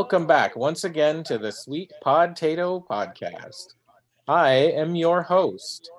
[0.00, 3.74] Hello, welcome back once again to the Sweet Podtato Podcast.
[4.26, 5.90] I am your host,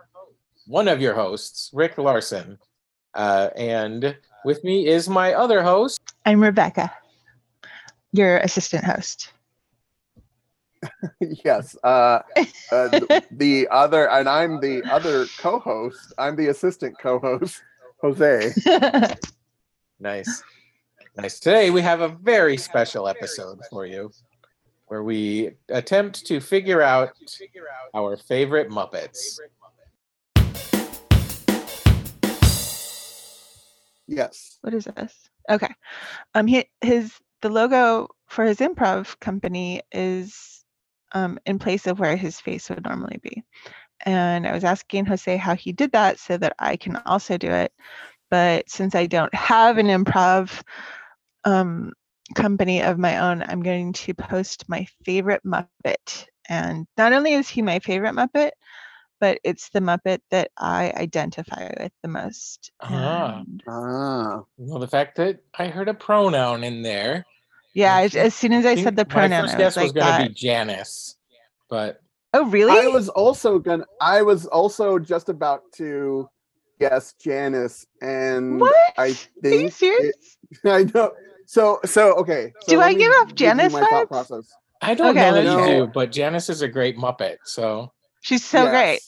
[0.65, 2.57] one of your hosts, Rick Larson.
[3.13, 5.99] Uh, and with me is my other host.
[6.25, 6.91] I'm Rebecca,
[8.11, 9.33] your assistant host.
[11.45, 11.77] yes.
[11.83, 12.21] Uh,
[12.71, 16.11] uh, th- the other, and I'm the other co host.
[16.17, 17.61] I'm the assistant co host,
[18.01, 18.51] Jose.
[19.99, 20.41] Nice.
[21.17, 21.41] Nice.
[21.41, 24.11] Today we have a very special episode for you
[24.87, 27.11] where we attempt to figure out
[27.93, 29.37] our favorite Muppets.
[34.07, 34.57] Yes.
[34.61, 35.13] what is this?
[35.49, 35.73] Okay.
[36.33, 40.63] Um he his the logo for his improv company is
[41.11, 43.43] um in place of where his face would normally be.
[44.05, 47.51] And I was asking Jose how he did that so that I can also do
[47.51, 47.73] it.
[48.29, 50.63] But since I don't have an improv
[51.43, 51.93] um
[52.35, 56.25] company of my own, I'm going to post my favorite Muppet.
[56.49, 58.51] And not only is he my favorite Muppet,
[59.19, 62.71] but it's the Muppet that I identify with the most.
[62.81, 63.39] Ah.
[63.39, 64.41] And Ah.
[64.57, 67.25] Well, the fact that I heard a pronoun in there.
[67.73, 69.83] yeah, as, as soon as I think said the pronoun, My first I guess was
[69.83, 71.17] was going to be Janice,
[71.69, 72.01] but
[72.33, 72.71] oh, really?
[72.79, 73.85] I was also gonna.
[74.01, 76.27] I was also just about to
[76.79, 78.75] guess Janice, and what?
[78.97, 80.37] I Are you think serious?
[80.63, 81.11] it- I know.
[81.51, 82.53] So so okay.
[82.61, 84.07] so Do I give off you Janice my thought vibes?
[84.07, 84.53] process.
[84.81, 85.79] I don't Okay, know that you see.
[85.79, 85.87] do.
[85.93, 89.01] But Janice is a great Muppet, so She's so great.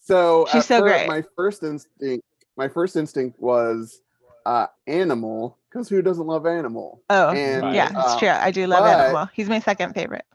[0.00, 1.08] So She's at so fir- great.
[1.08, 2.26] My first instinct,
[2.58, 4.02] my first instinct was
[4.44, 7.00] uh, animal, because who doesn't love animal?
[7.08, 8.28] Oh, And, yeah, it's uh, true.
[8.28, 9.30] I do love but- Animal.
[9.32, 10.26] He's my second favorite.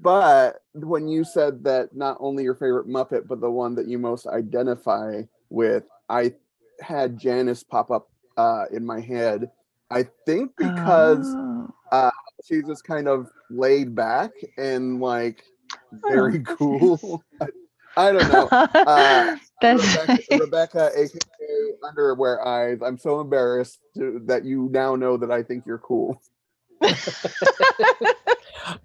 [0.00, 3.98] But when you said that not only your favorite Muppet, but the one that you
[4.00, 6.34] most identify with, I
[6.80, 9.50] had Janice pop up uh, in my head.
[9.90, 11.34] I think because
[11.92, 12.10] Oh.
[12.44, 17.22] she's just kind of laid back and like Oh, very that's cool.
[17.40, 17.46] I,
[17.96, 18.48] I don't know.
[18.86, 21.18] Uh, That's Rebecca, Rebecca, aka
[21.82, 22.78] Underwear Eyes.
[22.82, 26.22] I'm so embarrassed to, that you now know that I think you're cool.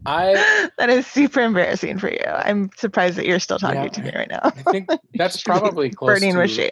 [0.06, 2.24] I that is super embarrassing for you.
[2.26, 4.40] I'm surprised that you're still talking Yeah, to me right now.
[4.44, 6.72] I think that's probably close burning to with shame.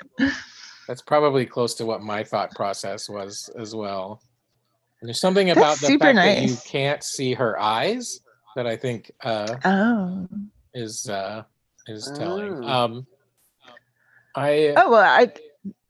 [0.90, 4.24] That's probably close to what my thought process was as well.
[5.00, 8.22] And there's something about That's the super fact that you can't see her eyes
[8.56, 10.28] that I think uh, Oh.
[10.74, 11.44] is uh,
[11.88, 12.56] is telling.
[12.56, 12.68] Oh.
[12.68, 13.08] Um,
[14.36, 15.32] I Oh well, I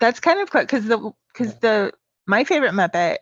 [0.01, 1.93] that's kind of cool because the because the
[2.27, 3.19] my favorite Muppet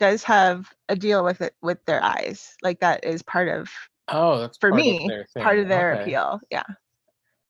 [0.00, 2.56] does have a deal with it with their eyes.
[2.62, 3.70] Like that is part of
[4.08, 6.02] oh that's for part of me their part of their Okay.
[6.04, 6.40] appeal.
[6.50, 6.64] Yeah.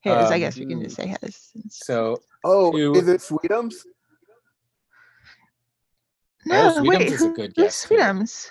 [0.06, 1.50] His, I Um, guess we can just say his.
[1.70, 3.74] So Oh, To- is it Sweetums?
[6.44, 7.94] No, Sweetums wait, is a who, good who's guess, too.
[7.96, 8.50] Sweetums?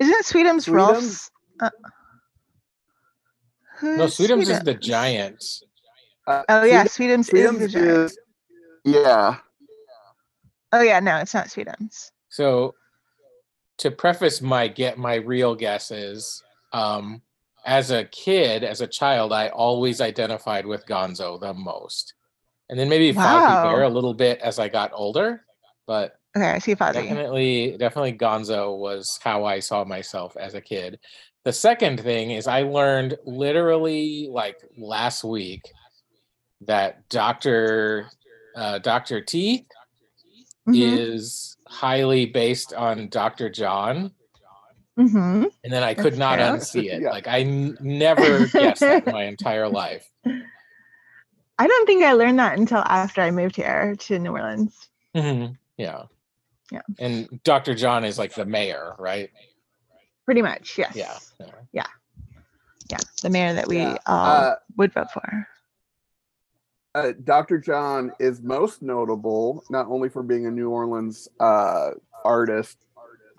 [0.00, 0.72] Isn't Sweetums, Sweetums?
[0.72, 1.30] Rowlf's?
[1.60, 1.70] Uh,
[3.82, 4.80] no, who's Sweetums is the Sweetums?
[4.80, 5.44] giant.
[6.26, 7.88] Uh, Oh yeah, Sweetums, Sweetums, is the giant.
[8.10, 8.18] is
[8.84, 9.36] yeah.
[10.72, 12.10] Oh yeah, no, it's not Sweetums.
[12.28, 12.74] So
[13.78, 17.22] to preface my get my real guesses, um,
[17.70, 22.14] as a kid, as a child, I always identified with Gonzo the most.
[22.68, 23.62] And then maybe Wow.
[23.62, 25.44] Bear a little bit as I got older,
[25.86, 26.94] but Okay, I see Fozzie.
[26.94, 30.98] definitely definitely Gonzo was how I saw myself as a kid.
[31.44, 35.62] The second thing is I learned literally like last week
[36.62, 38.08] that Dr.
[38.56, 39.20] Uh, Dr.
[39.20, 39.66] Teeth
[40.66, 43.48] Mhm, is highly based on Dr.
[43.48, 44.12] John,
[44.98, 45.50] mhm.
[45.64, 46.44] and then I That's could not true.
[46.44, 47.02] unsee it.
[47.02, 47.10] Yeah.
[47.10, 50.08] Like I n- never guessed that in my entire life.
[50.24, 54.88] I don't think I learned that until after I moved here to New Orleans.
[55.14, 55.56] Mhm.
[55.76, 56.04] Yeah.
[56.72, 56.82] Yeah.
[56.98, 57.74] And Dr.
[57.74, 59.30] John is like the mayor, right?
[60.24, 60.94] Pretty much, yes.
[60.94, 61.18] Yeah.
[61.72, 61.86] yeah.
[62.90, 63.96] Yeah, the mayor that we Yeah.
[64.06, 65.48] all Uh, would vote for.
[66.94, 67.58] uh, Dr.
[67.58, 71.90] John is most notable not only for being a New Orleans uh,
[72.24, 72.78] artist,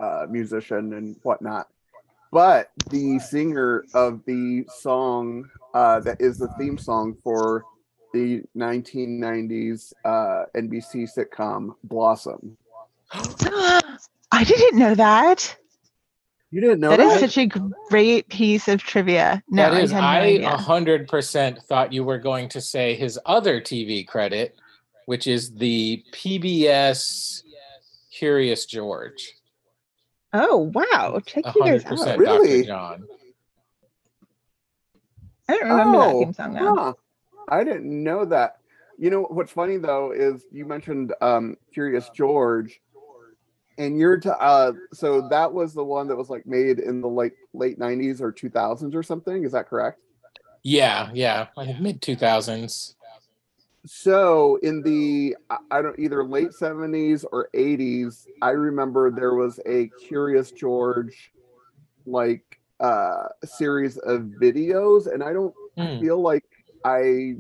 [0.02, 1.68] uh, musician, and whatnot,
[2.32, 7.64] but the singer of the song uh, that is the theme song for
[8.14, 12.58] the 1990s uh, NBC sitcom Blossom.
[13.14, 15.58] I didn't know that.
[16.52, 17.16] You didn't know that that?
[17.16, 17.46] is such a
[17.90, 19.42] great piece of trivia.
[19.50, 23.18] No, that is, I no I hundred percent thought you were going to say his
[23.26, 24.58] other TV credit,
[25.06, 27.44] which is the PBS
[28.12, 29.34] Curious George.
[30.34, 31.22] Oh wow!
[31.26, 31.90] Check you guys out.
[31.90, 32.66] percent, Really?
[32.66, 33.06] John.
[35.50, 36.76] I don't remember that Oh, theme song now.
[36.78, 36.94] Huh.
[37.50, 38.58] I didn't know that.
[38.98, 42.80] You know what's funny though is you mentioned um, Curious George.
[43.78, 47.08] And you're to uh so that was the one that was like made in the
[47.08, 49.44] late late 90s or 2000s or something.
[49.44, 50.00] Is that correct?
[50.62, 52.96] Yeah, yeah, like mid two thousands.
[53.86, 59.88] So in the I- don't either late 70s or 80s, I remember there was a
[60.08, 61.32] Curious George
[62.06, 62.44] like
[62.80, 66.00] uh series of videos and I don't Hmm.
[66.00, 66.46] feel like
[66.84, 67.36] I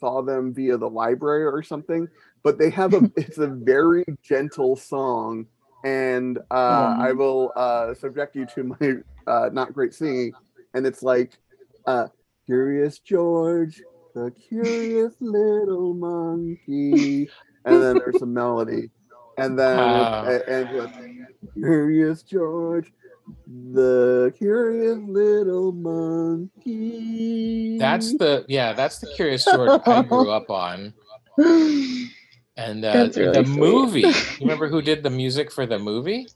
[0.00, 2.08] saw them via the library or something,
[2.42, 5.46] but they have a it's a very gentle song
[5.84, 8.94] and uh I will uh subject you to my
[9.26, 10.34] uh not great singing
[10.74, 11.32] and it's like
[11.86, 12.08] uh
[12.46, 13.82] Curious George,
[14.14, 17.28] the curious little monkey
[17.64, 18.90] and then there's a melody
[19.38, 20.24] and then Wow.
[20.26, 20.90] it ends with
[21.54, 22.92] Curious George,
[23.46, 27.78] the curious little monkey.
[27.78, 30.92] That's the yeah, that's the Curious George I grew up on.
[32.56, 33.58] And uh, really the sweet.
[33.58, 34.00] movie.
[34.02, 36.28] You remember who did the music for the movie?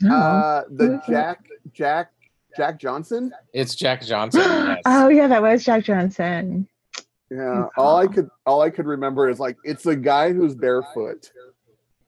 [0.00, 0.14] No.
[0.14, 1.12] uh the Who is it?
[1.12, 2.12] Jack Jack
[2.56, 3.32] Jack Johnson.
[3.52, 4.40] It's Jack Johnson.
[4.46, 4.82] Yes.
[4.86, 6.68] oh yeah, that was Jack Johnson.
[7.30, 11.30] Yeah, all I could all I could remember is like it's a guy who's barefoot.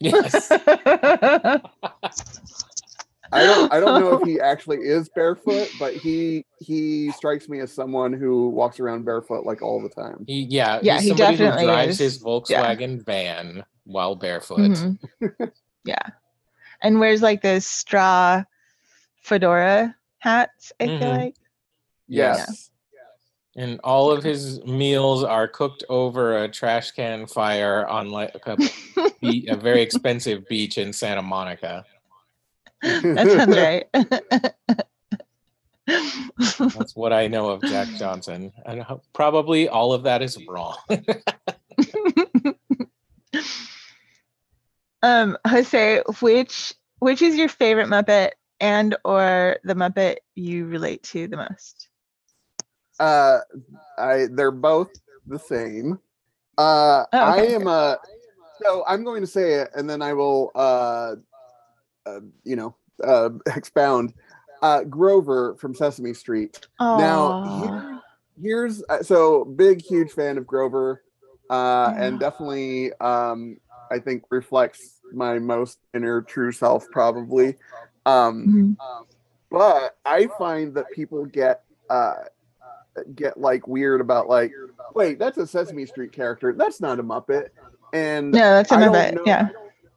[0.01, 0.51] yes.
[3.31, 7.61] I don't I don't know if he actually is barefoot, but he he strikes me
[7.61, 10.25] as someone who walks around barefoot like all the time.
[10.27, 12.15] He, yeah, Yeah, he's he somebody definitely who drives is.
[12.15, 14.61] his Volkswagen van while barefoot.
[14.61, 14.99] Mhm.
[15.85, 15.99] yeah,
[16.81, 18.45] and wears like this straw
[19.23, 20.73] fedora hats.
[20.81, 21.19] I feel Mhm.
[21.19, 21.35] like.
[22.07, 22.71] Yes.
[23.57, 28.57] And all of his meals are cooked over a trash can fire on like a,
[29.21, 31.85] be- a very expensive beach in Santa Monica.
[32.83, 33.87] that sounds right.
[36.79, 38.53] That's what I know of Jack Johnson.
[38.65, 40.77] And probably all of that is wrong.
[45.03, 51.29] um, Jose, which which is your favorite Muppet and or the Muppet you relate to
[51.29, 51.89] the most?
[52.99, 53.39] Uh
[53.99, 54.91] I they're both
[55.27, 55.99] the same.
[56.57, 57.99] Uh Oh, I am a
[58.63, 61.15] so I'm going to say it and then I will uh,
[62.07, 62.75] uh you know
[63.05, 64.15] uh expound.
[64.61, 66.67] Uh Grover from Sesame Street.
[66.81, 68.01] Now, Aw.
[68.41, 71.03] here's uh, so big huge fan of grover
[71.51, 73.57] uh and definitely um
[73.91, 77.57] i think reflects my most inner true self probably
[78.09, 79.07] um Mhm.
[79.51, 82.15] but i find that people get uh
[83.15, 84.53] get like weird about like
[84.95, 87.49] wait that's a sesame street character that's not a muppet
[87.93, 89.15] and yeah, that's a Muppet.
[89.15, 89.49] know- Yeah.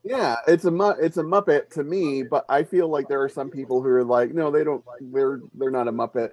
[0.04, 3.28] yeah, it's a mu- it's a Muppet to me, but I feel like there are
[3.28, 4.81] some people who are like, no, they don't,
[5.12, 6.30] they're they're not a Muppet,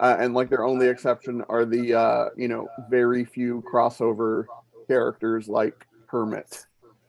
[0.00, 4.46] uh, and like their only exception are the uh, you know very few crossover
[4.88, 6.64] characters like Kermit.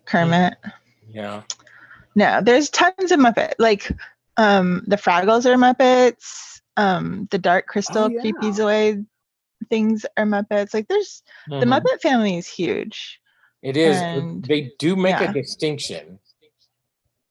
[0.06, 0.56] Kermit.
[1.10, 1.44] yeah.
[2.16, 3.54] No, there's tons of Muppet.
[3.58, 3.90] Like
[4.38, 6.62] um the Fraggles are Muppets.
[6.78, 8.22] Um the Dark Crystal Oh, yeah.
[8.22, 9.06] Creepyzoid
[9.70, 10.74] things are Muppets.
[10.74, 11.80] Like there's the Mhm.
[11.82, 13.20] Muppet family is huge.
[13.62, 13.96] It is.
[13.98, 15.30] and- they do make yeah.
[15.30, 16.20] a distinction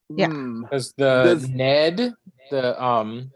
[0.09, 0.29] Yeah.
[0.29, 2.15] Because the Does- Ned,
[2.51, 3.31] the um,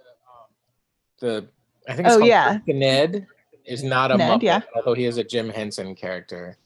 [1.21, 1.49] the
[1.89, 2.59] I think it's Oh, called yeah.
[2.67, 3.27] the Ned
[3.65, 4.61] is not a Ned, Muppet, yeah.
[4.75, 6.57] although he is a Jim Henson character.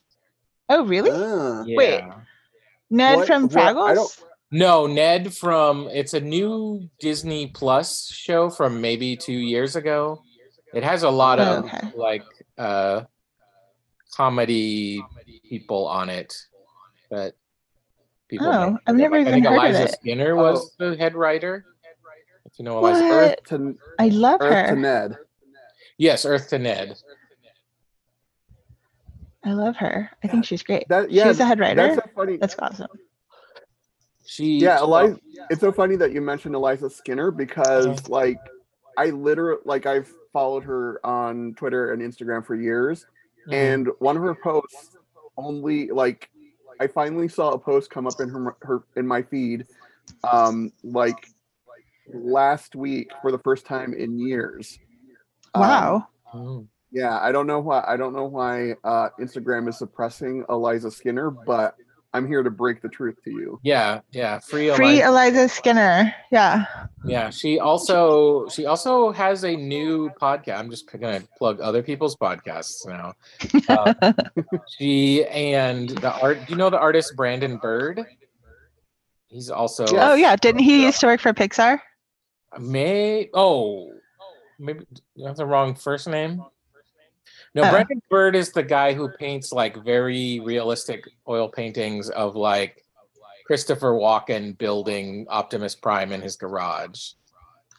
[0.69, 1.11] Oh really?
[1.13, 1.63] Ah.
[1.67, 1.77] Yeah.
[1.77, 2.05] Wait.
[2.91, 4.23] Ned what- from what- I Fraggles?
[4.51, 10.23] Don't- No, Ned from it's a new Disney Plus show from maybe two years ago.
[10.75, 11.93] It has a lot Oh, of okay.
[11.97, 12.25] like
[12.59, 13.03] uh
[14.15, 15.03] comedy
[15.49, 16.35] people on it
[17.11, 17.35] that
[18.29, 19.93] people Oh, might I've never Like, I think even heard of Eliza it.
[20.01, 21.65] Skinner was the head writer.
[22.45, 23.13] If you know Eliza What?
[23.13, 24.77] Earth to I love Earth to.
[24.77, 25.17] Ned.
[25.99, 26.97] Yes, Earth to Ned.
[29.45, 30.11] I love her.
[30.23, 30.87] I think she's great.
[30.89, 31.77] That yeah, she's the head writer.
[31.83, 32.37] that's so funny.
[32.37, 32.89] That's awesome.
[34.31, 35.19] She yeah, Eliza.
[35.51, 37.99] It's so funny that you mentioned Eliza Skinner because Uh-huh.
[38.07, 38.39] like
[38.97, 43.07] I literally like I've followed her on Twitter and Instagram for years,
[43.49, 43.53] Mhm.
[43.55, 44.97] and one of her posts
[45.37, 46.31] only like
[46.79, 49.67] I finally saw a post come up in her her in my feed
[50.23, 51.27] um like
[52.07, 54.79] last week for the first time in years.
[55.55, 56.09] Um, Wow.
[56.33, 56.69] Mhm.
[56.93, 61.31] yeah, I don't know why I don't know why uh Instagram is suppressing Eliza Skinner,
[61.33, 61.75] but
[62.13, 63.61] I'm here to break the truth to you.
[63.63, 64.41] Yeah, yeah.
[64.41, 65.07] Free, Free Eliza.
[65.07, 66.15] Eliza Skinner.
[66.33, 66.65] Yeah.
[67.05, 70.59] Yeah, she also she also has a new podcast.
[70.59, 73.15] I'm just gonna plug other people's podcasts now.
[73.69, 74.13] Uh,
[74.79, 76.39] she and the art.
[76.47, 78.05] Do you know the artist Brandon Bird?
[79.29, 80.35] He's also Oh yeah.
[80.35, 81.79] Didn't he used to work for Pixar?
[82.59, 83.31] may.
[83.33, 83.93] Oh,
[84.59, 86.43] maybe you have the wrong first name.
[87.55, 87.71] No, Oh.
[87.71, 92.85] Brandon Bird is the guy who paints like very realistic oil paintings of like
[93.47, 97.13] Christopher Walken building Optimus Prime in his garage.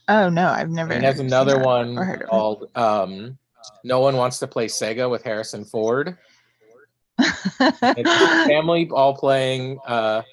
[0.10, 0.92] Oh no, I've never.
[0.92, 2.28] And there's another one or heard of it.
[2.30, 3.38] called um,
[3.86, 6.18] No One Wants to Play Sega with Harrison Ford.
[7.20, 9.80] It's family all playing.
[9.86, 10.24] Uh,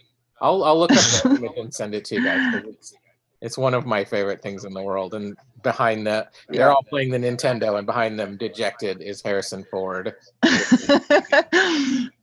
[0.41, 1.25] I'll I'll look up
[1.59, 2.95] and send it to you guys.
[3.41, 5.15] 'Cause It's, it's one of my favorite things in the world.
[5.15, 10.15] And behind the, they're all playing the Nintendo, and behind them, dejected, is Harrison Ford.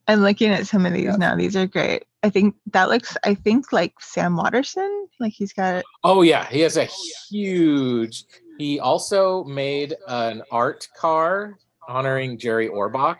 [0.07, 1.15] I'm looking at some of these Yeah.
[1.15, 1.35] now.
[1.35, 2.05] These are great.
[2.23, 3.17] I think that looks.
[3.23, 5.07] I think like Sam Waterston.
[5.19, 5.83] Like he's got.
[6.03, 6.85] Oh yeah, he has a
[7.29, 8.25] huge.
[8.57, 11.57] He also made an art car
[11.87, 13.17] honoring Jerry Orbach.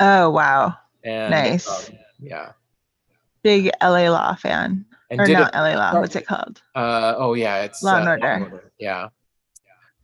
[0.00, 1.68] Oh wow, And Nice.
[1.90, 2.52] um, yeah,
[3.42, 4.84] big LA Law fan.
[5.10, 6.00] And or did not a, LA Law.
[6.00, 6.62] What's it called?
[6.74, 8.72] uh, oh yeah, it's Law and uh, Order.
[8.78, 9.08] Yeah,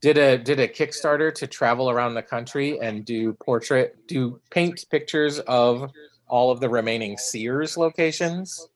[0.01, 4.85] did a did a Kickstarter to travel around the country and do portrait, do paint
[4.91, 5.91] pictures of
[6.29, 8.69] all of the remaining Sears locations.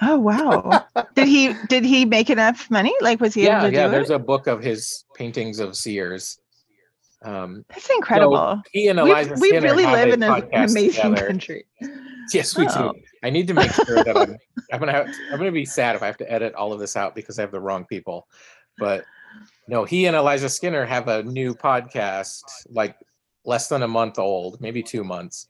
[0.00, 0.84] Oh wow.
[1.14, 2.94] did he did he make enough money?
[3.00, 3.86] Like was he yeah, able to yeah.
[3.86, 4.14] do There's it?
[4.14, 6.40] a book of his paintings of Sears.
[7.22, 8.62] Um, That's incredible.
[8.72, 11.26] he and we Eliza we Skinner really live in an amazing together.
[11.26, 11.66] country.
[12.34, 12.92] Yes, we Oh.
[12.92, 13.00] do.
[13.22, 14.36] I need to make sure that I'm.
[14.72, 15.08] I'm gonna have.
[15.32, 17.42] I'm gonna be sad if I have to edit all of this out because I
[17.42, 18.26] have the wrong people.
[18.78, 19.04] But
[19.66, 22.96] no, he and Eliza Skinner have a new podcast, like
[23.44, 25.48] less than a month old, maybe two months,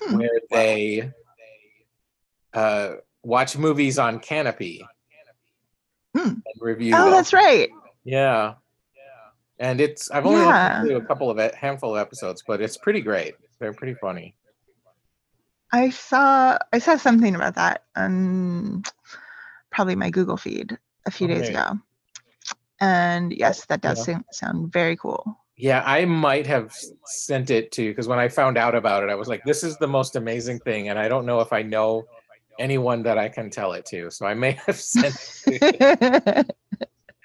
[0.00, 0.18] Hmm.
[0.18, 1.10] where they
[2.54, 4.80] uh, watch movies on Kanopy
[6.16, 6.28] Hmm.
[6.28, 6.94] and review.
[6.96, 7.10] Oh, them.
[7.12, 7.68] that's right.
[8.04, 8.54] Yeah.
[8.96, 9.02] Yeah.
[9.58, 10.80] And it's I've only Yeah.
[10.82, 13.34] listened to a couple of it, handful of episodes, but it's pretty great.
[13.60, 14.34] They're pretty funny.
[15.72, 18.82] I saw I saw something about that on
[19.70, 21.78] probably my Google feed a few days ago.
[22.80, 24.18] And yes, that does Yeah.
[24.32, 25.36] sound, very cool.
[25.56, 26.74] Yeah, I might have
[27.04, 29.62] sent it to you because when I found out about it, I was like, "This
[29.62, 32.06] is the most amazing thing," and I don't know if I know
[32.58, 35.14] anyone that I can tell it to, so I may have sent.
[35.46, 36.44] It to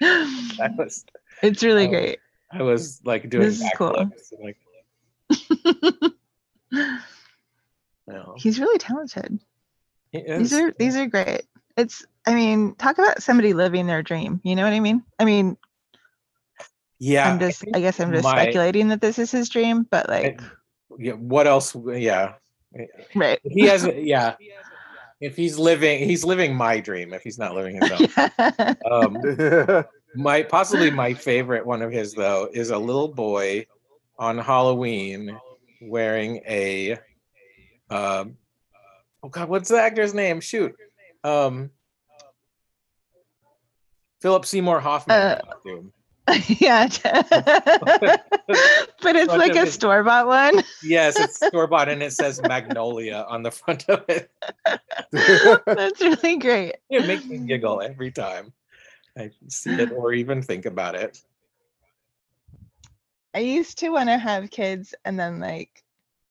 [0.00, 0.68] you.
[0.76, 1.04] Was,
[1.42, 2.18] it's really great.
[2.52, 4.10] I was like doing This is cool.
[4.42, 4.56] like,
[8.36, 9.40] He's really talented.
[10.12, 11.42] He These is- are these are great.
[11.76, 14.40] It's I mean, talk about somebody living their dream.
[14.44, 15.02] You know what I mean?
[15.18, 15.56] I mean,
[16.98, 17.30] yeah.
[17.30, 20.40] I'm just I guess I'm just my- speculating that this is his dream, but like
[20.98, 21.12] yeah.
[21.12, 21.74] What else?
[21.74, 22.34] Yeah,
[23.14, 23.38] right.
[23.44, 23.86] he has.
[23.94, 24.36] Yeah,
[25.20, 27.12] if he's living, he's living my dream.
[27.12, 28.76] If he's not living his own.
[28.90, 29.84] Um,
[30.14, 33.66] my possibly my favorite one of his though is a little boy
[34.18, 35.38] on Halloween
[35.82, 36.96] wearing a
[37.90, 38.36] um
[39.22, 40.74] oh god what's the actor's name shoot
[41.24, 41.70] um
[44.20, 45.40] Philip Seymour Hoffman Uh,
[46.48, 46.88] yeah.
[47.04, 50.64] but it's like a store bought one.
[50.82, 54.28] yes it's store bought and it says Magnolia on the front of it
[55.12, 56.74] That's really great.
[56.90, 58.52] it makes me giggle every time
[59.16, 61.22] I see it or even think about it
[63.34, 65.84] I used to want to have kids and then like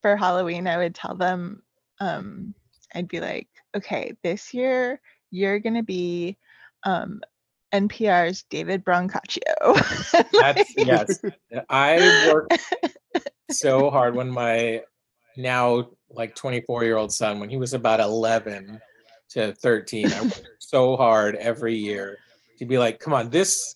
[0.06, 1.64] for Halloween I would tell them
[2.00, 2.54] um
[2.94, 6.38] I'd be like, "Okay, this year you're going to be
[6.84, 7.22] um
[7.74, 9.42] NPR's David Brancaccio."
[10.32, 11.20] That's yes.
[11.72, 11.98] I
[12.32, 12.60] worked
[13.50, 14.84] so hard when my
[15.38, 18.80] now like 24 year old son, when he was about 11
[19.30, 22.20] to 13, I worked so hard every year
[22.60, 23.76] to be like, come on, this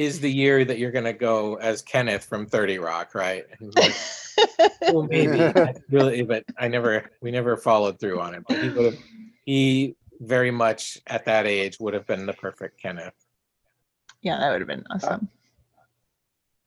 [0.00, 3.44] is the year that you're gonna go as Kenneth from 30 Rock, right?
[3.50, 5.52] And he was like, well, maybe
[5.90, 8.42] really, but I never, we never followed through on it.
[8.48, 9.02] But he would have,
[9.44, 13.12] he very much at that age would have been the perfect Kenneth.
[14.22, 15.28] yeah, that would have been awesome.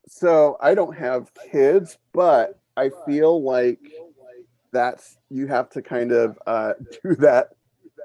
[0.07, 3.79] so I don't have kids, but I feel like
[4.71, 6.73] that's you have to kind of uh,
[7.03, 7.49] do that.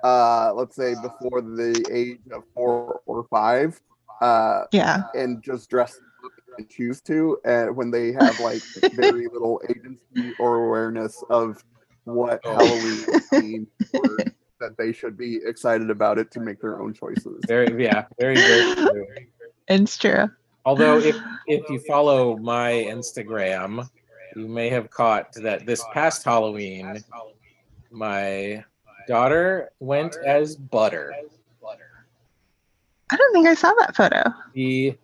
[0.02, 3.78] Uh, let's say before the age of four or five,
[4.20, 5.04] uh, yeah.
[5.14, 8.62] and just dress up and choose to, and when they have like
[8.94, 11.62] very little agency or awareness of
[12.04, 12.54] what Oh.
[12.54, 14.16] Halloween means, or
[14.60, 17.40] that they should be excited about it to make their own choices.
[17.46, 19.06] Very, yeah, very, very true.
[19.68, 20.30] It's true.
[20.64, 23.88] Although if if you follow my Instagram,
[24.36, 27.02] you may have caught that this past Halloween,
[27.90, 28.64] my
[29.06, 31.14] daughter went as Butter.
[33.10, 34.22] I don't think I saw that photo.
[34.54, 34.98] We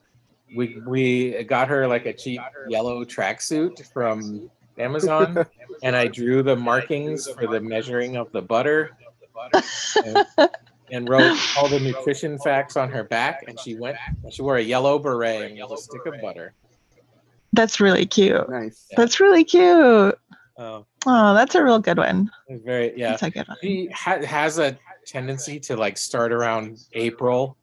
[0.56, 5.44] we we got her like a cheap yellow tracksuit from Amazon,
[5.82, 8.90] and I drew the markings for the measuring of the butter,
[10.04, 10.26] and,
[10.90, 13.44] and wrote all the nutrition facts on her back.
[13.49, 13.96] And she went.
[14.30, 16.54] She wore a yellow beret and with a stick of butter.
[17.52, 18.49] That's really cute.
[18.50, 18.87] Nice.
[18.96, 20.18] That's really cute.
[20.56, 22.30] Oh, Oh, that's a real good one.
[22.49, 23.11] very yeah.
[23.11, 23.56] That's a good one.
[23.61, 27.56] She ha- has a tendency to like start around April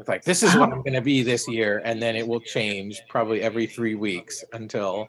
[0.00, 2.40] with like this is what I'm going to be this year, and then it will
[2.40, 5.06] change probably every three weeks until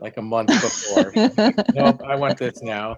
[0.00, 1.12] like a month before.
[1.74, 2.96] nope, I want this now.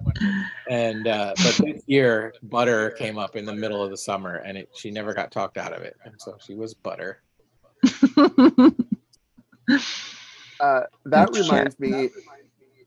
[0.71, 4.57] And uh, but this year, Butter came up in the middle of the summer, and
[4.57, 7.23] it, she never got talked out of it, and so she was Butter.
[10.59, 11.45] Uh, that Shit.
[11.45, 12.09] reminds me.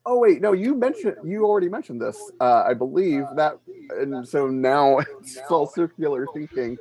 [0.04, 3.60] Oh wait, no, you mentioned you already mentioned this, uh, I believe that,
[3.92, 6.78] and so now it's all circular thinking.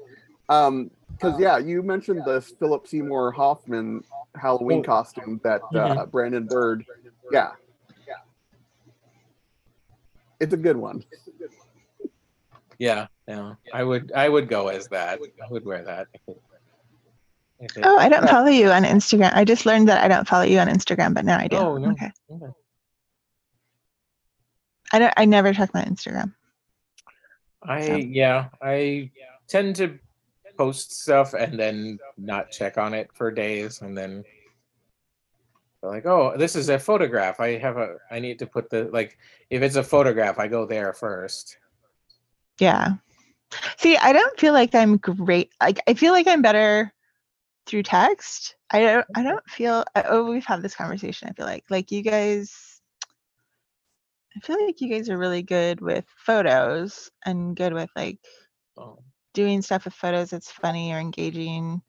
[0.48, 4.04] Um, because yeah, you mentioned this Philip Seymour Hoffman
[4.40, 4.82] Halloween Oh.
[4.82, 6.84] costume that uh, Brandon Bird,
[7.32, 7.52] yeah,
[8.06, 8.14] yeah,
[10.40, 11.04] it's a good one.
[12.78, 13.54] Yeah, yeah.
[13.72, 15.18] I would I would go as that.
[15.44, 16.06] I would wear that.
[16.12, 16.40] If it,
[17.60, 19.32] if it- Oh, I don't follow you on Instagram.
[19.34, 21.56] I just learned that I don't follow you on Instagram, but now I do.
[21.56, 21.90] Oh, no.
[21.90, 22.10] Okay.
[22.30, 22.52] okay.
[24.92, 25.14] I don't.
[25.16, 26.34] I never check my Instagram.
[27.62, 29.10] I So- yeah, I
[29.48, 29.98] tend to
[30.58, 34.24] post stuff and then not check on it for days and then
[35.82, 37.38] like, oh, this is a photograph.
[37.38, 39.16] I have a I need to put the like
[39.48, 41.56] if it's a photograph, I go there first.
[42.58, 42.94] Yeah.
[43.78, 45.52] See, I don't feel like I'm great.
[45.62, 46.92] Like I feel like I'm better
[47.66, 48.56] through text.
[48.70, 49.06] I don't.
[49.14, 49.84] I don't feel.
[49.94, 51.28] Oh, we've had this conversation.
[51.28, 52.80] I feel like like you guys.
[54.36, 58.18] I feel like you guys are really good with photos and good with like
[58.78, 58.98] Oh,
[59.38, 61.80] doing stuff with photos that's funny or engaging.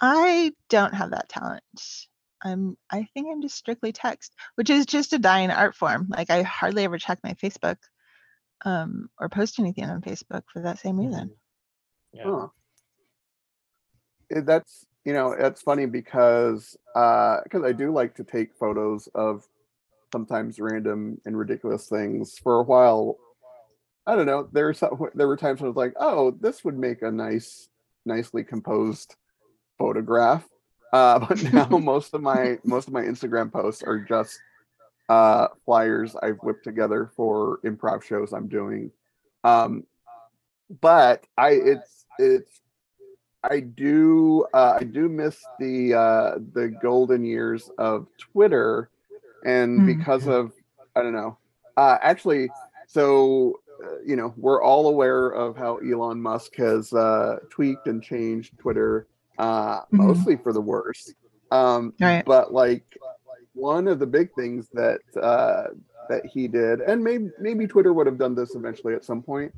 [0.00, 1.62] I don't have that talent.
[2.42, 6.08] I'm I think I'm just strictly text, which is just a dying art form.
[6.08, 7.76] Like I hardly ever check my Facebook
[8.64, 11.30] um or post anything on Facebook for that same reason.
[12.12, 12.24] yeah.
[12.24, 12.48] Huh.
[14.34, 19.08] Eh, That's you know it's funny because uh because I do like to take photos
[19.14, 19.46] of
[20.12, 22.36] sometimes random and ridiculous things.
[22.36, 23.16] For a while,
[24.06, 24.48] I don't know.
[24.52, 27.10] There were some, there were times when I was like, oh, this would make a
[27.10, 27.68] nice,
[28.04, 29.16] nicely composed
[29.78, 30.46] photograph.
[30.92, 34.38] Uh, but now most of my most of my Instagram posts are just
[35.08, 38.90] uh, flyers I've whipped together for improv shows I'm doing.
[39.44, 39.84] Um,
[40.80, 42.60] but I it's it's
[43.42, 48.88] I do uh, I do miss the uh, the golden years of Twitter,
[49.44, 49.86] and Mm.
[49.86, 50.52] because of
[50.96, 51.38] I don't know.
[51.76, 52.50] Uh, actually,
[52.88, 53.60] so
[54.04, 59.06] you know we're all aware of how Elon Musk has uh, tweaked and changed Twitter,
[59.38, 59.86] uh, Mhm.
[59.92, 61.12] mostly for the worse.
[61.50, 62.24] Um, Right.
[62.24, 62.84] but like
[63.54, 65.68] one of the big things that uh,
[66.08, 69.52] that he did, and maybe maybe Twitter would have done this eventually at some point,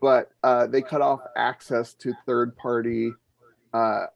[0.00, 3.12] but uh, they cut off access to third party
[3.72, 4.06] uh,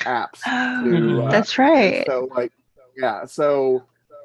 [0.00, 0.40] apps.
[0.46, 2.04] Oh, uh, that's right.
[2.06, 2.52] So like,
[2.96, 3.24] yeah.
[3.24, 3.82] So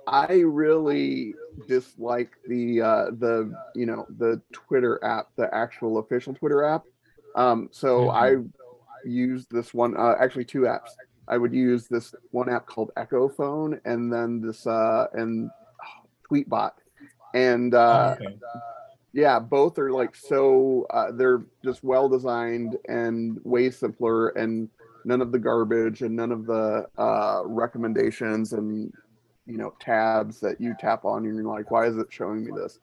[0.08, 1.36] I really
[1.67, 6.84] dislike the uh, the you know the Twitter app, the actual official Twitter app.
[7.36, 8.38] Um, so I
[9.06, 10.89] used this one, uh, actually two apps.
[11.28, 15.50] I would use this one app called Echofon, and then this uh, and
[15.84, 16.72] oh, Tweetbot,
[17.34, 18.38] and uh, Okay.
[19.13, 24.70] yeah both are like so uh, they're just well designed and way simpler and
[25.06, 28.93] none of the garbage and none of the uh, recommendations and
[29.48, 32.52] you know tabs that you tap on and you're like why is it showing me
[32.56, 32.80] this?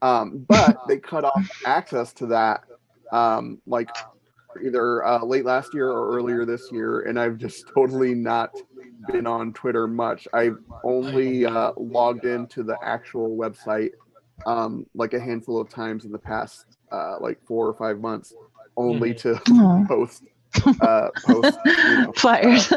[0.00, 2.62] Um, but they cut off access to that
[3.12, 3.90] um, like
[4.64, 8.50] either uh, late last year or earlier this year and i've just totally not
[9.10, 10.26] been on twitter much.
[10.32, 13.90] I've only uh, logged into the actual website
[14.46, 18.34] um, like a handful of times in the past uh, like four or five months,
[18.76, 19.40] only to
[19.88, 20.24] post
[20.80, 22.72] uh, post you know, Flyers.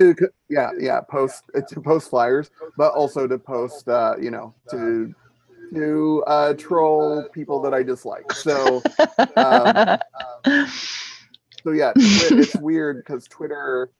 [0.00, 0.14] to,
[0.48, 5.14] yeah yeah post uh, to post flyers, but also to post uh, you know to
[5.74, 8.30] to uh, troll people that I dislike.
[8.32, 8.82] So
[9.36, 9.98] um,
[11.64, 13.90] so yeah, it's weird because Twitter,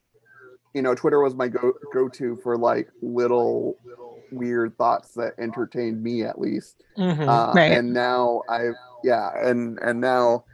[0.75, 3.77] you know, Twitter was my go go to for like little
[4.33, 6.83] weird thoughts that entertained me at least.
[6.99, 7.29] Mhm.
[7.29, 7.73] Uh, Right.
[7.73, 8.75] And now I've
[9.05, 10.45] yeah, and and now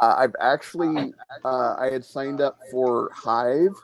[0.00, 1.12] uh, I've actually
[1.44, 3.74] uh, I had signed up for Hive,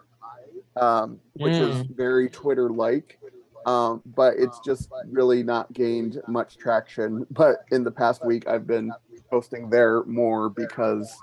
[0.77, 3.19] um, which is very Twitter like.
[3.65, 7.27] Um, but it's just really not gained much traction.
[7.31, 8.93] But in the past week, I've been
[9.31, 11.17] posting there more because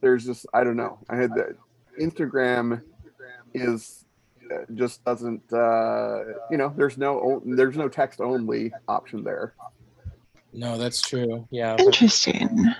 [0.00, 0.98] there's just I don't know.
[1.08, 1.56] I had the
[2.00, 2.82] Instagram
[3.54, 4.04] is
[4.52, 9.54] uh, just doesn't uh, you know there's no there's no text only option there.
[10.52, 11.46] No, that's true.
[11.50, 11.76] Yeah.
[11.76, 12.74] but Interesting.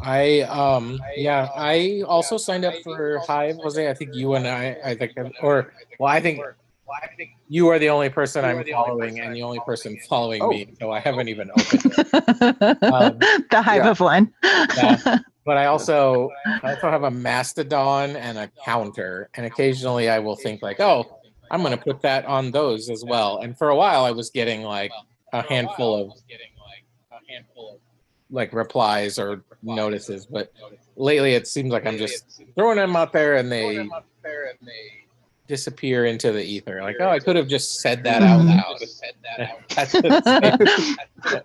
[0.00, 3.88] I um yeah, I also signed up for Hive, Jose.
[3.88, 6.40] I think you and I I think or well I think
[7.48, 10.50] you are the only person I'm following and the only person following Oh.
[10.50, 12.82] me, so I haven't even opened it.
[12.82, 13.18] Um,
[13.50, 13.90] the hive yeah.
[13.90, 14.32] of one.
[14.42, 15.18] Yeah.
[15.44, 16.30] but I also
[16.62, 21.18] I also have a Mastodon and a counter, and occasionally I will think like, oh,
[21.50, 23.38] I'm going to put that on those as well.
[23.38, 24.92] And for a while, I was getting like
[25.32, 25.96] a handful
[27.72, 27.77] of
[28.30, 30.52] like replies or notices, but
[30.96, 33.88] lately it seems like I'm just throwing them out there and they
[35.48, 36.82] disappear into the ether.
[36.82, 38.78] Like, oh, I could have just said that out loud.
[39.74, 40.96] That's the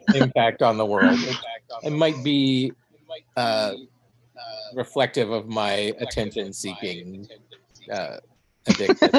[0.15, 1.17] impact on the world.
[1.19, 1.38] It,
[1.84, 2.74] it might be
[3.38, 3.74] uh,
[4.76, 7.28] reflective of my attention-seeking
[7.91, 8.17] uh,
[8.67, 9.10] addiction.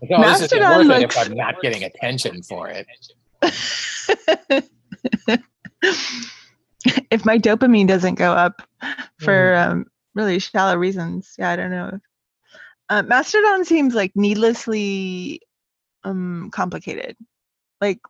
[0.00, 2.86] Like, oh, this isn't Mastodon worth it if I'm not getting attention for it.
[7.10, 8.62] if my dopamine doesn't go up
[9.18, 9.70] for Mm.
[9.70, 12.00] um, really shallow reasons, yeah, I don't know.
[12.90, 15.40] Uh, Mastodon seems like needlessly
[16.04, 17.16] um, complicated.
[17.80, 18.00] Like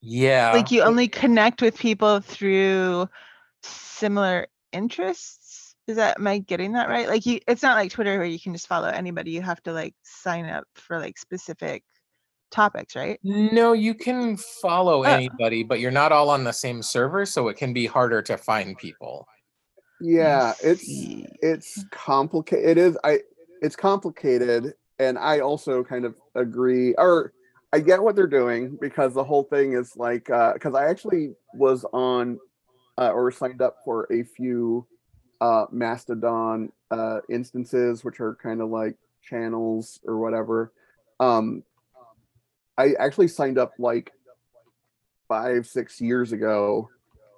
[0.00, 0.52] Yeah.
[0.52, 3.08] like you only connect with people through
[3.62, 5.74] similar interests.
[5.86, 7.08] Is that am I getting that right?
[7.08, 9.32] Like you, it's not like Twitter where you can just follow anybody.
[9.32, 11.84] You have to like sign up for like specific
[12.50, 13.18] topics, right?
[13.22, 15.02] No, you can follow Oh.
[15.02, 18.36] anybody, but you're not all on the same server, so it can be harder to
[18.36, 19.26] find people.
[20.00, 20.84] Yeah, it's
[21.42, 22.68] it's complicated.
[22.68, 23.20] It is I
[23.62, 27.32] it's complicated, and I also kind of agree, or
[27.72, 31.84] I get what they're doing because the whole thing is like because I actually was
[31.92, 32.38] on
[32.98, 34.86] uh, or signed up for a few
[35.40, 40.72] uh, Mastodon uh, instances, which are kind of like channels or whatever.
[41.20, 41.62] Um,
[42.78, 44.12] I actually signed up like
[45.28, 46.90] five six years ago,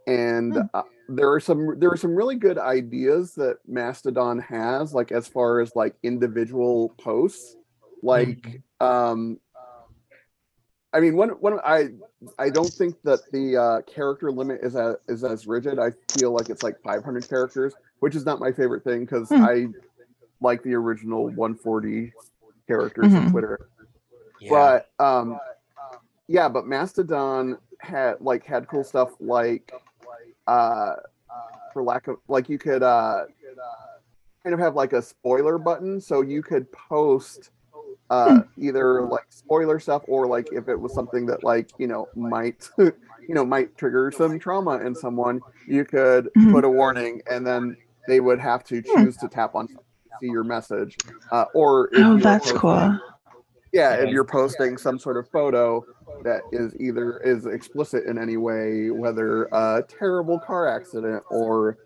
[0.06, 0.62] and Hmm.
[0.74, 5.26] uh, there are some there are some really good ideas that Mastodon has, like as
[5.28, 7.56] far as like individual posts,
[8.02, 9.38] like um.
[10.94, 11.88] I mean, one one I
[12.38, 15.78] I don't think that the uh, character limit is a, is as rigid.
[15.78, 19.44] I feel like it's like 500 characters, which is not my favorite thing because Hmm.
[19.44, 19.66] I
[20.40, 22.12] like the original 140
[22.66, 23.16] characters Mhm.
[23.26, 23.60] on Twitter.
[24.40, 24.50] Yeah.
[24.98, 25.38] But um,
[26.28, 29.72] yeah, but Mastodon had like had cool stuff like
[30.46, 30.94] uh,
[31.72, 33.24] for lack of like you could uh
[34.42, 37.50] kind of have like a spoiler button, so you could post
[38.10, 42.08] uh either like spoiler stuff or like if it was something that like you know
[42.16, 42.94] might you
[43.28, 46.50] know might trigger some trauma in someone you could Mhm.
[46.52, 49.68] put a warning and then they would have to choose to tap on
[50.20, 50.96] see your message
[51.30, 52.98] uh, or if Oh, that's cool.
[53.72, 55.84] Yeah if you're posting some sort of photo
[56.24, 61.78] that is either is explicit in any way whether a terrible car accident or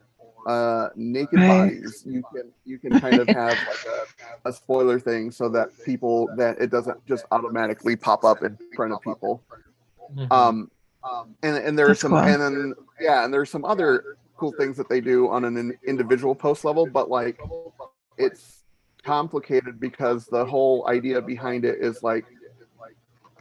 [0.46, 1.46] uh naked Right.
[1.48, 3.84] bodies you can you can kind of have like
[4.44, 8.58] a, a spoiler thing so that people that it doesn't just automatically pop up in
[8.74, 9.42] front of people
[10.16, 10.32] Mhm.
[10.32, 10.70] um
[11.42, 12.18] and and there's That's some cool.
[12.20, 16.34] and then yeah and there's some other cool things that they do on an individual
[16.34, 17.38] post level but like
[18.18, 18.61] it's
[19.02, 22.24] complicated because the whole idea behind it is like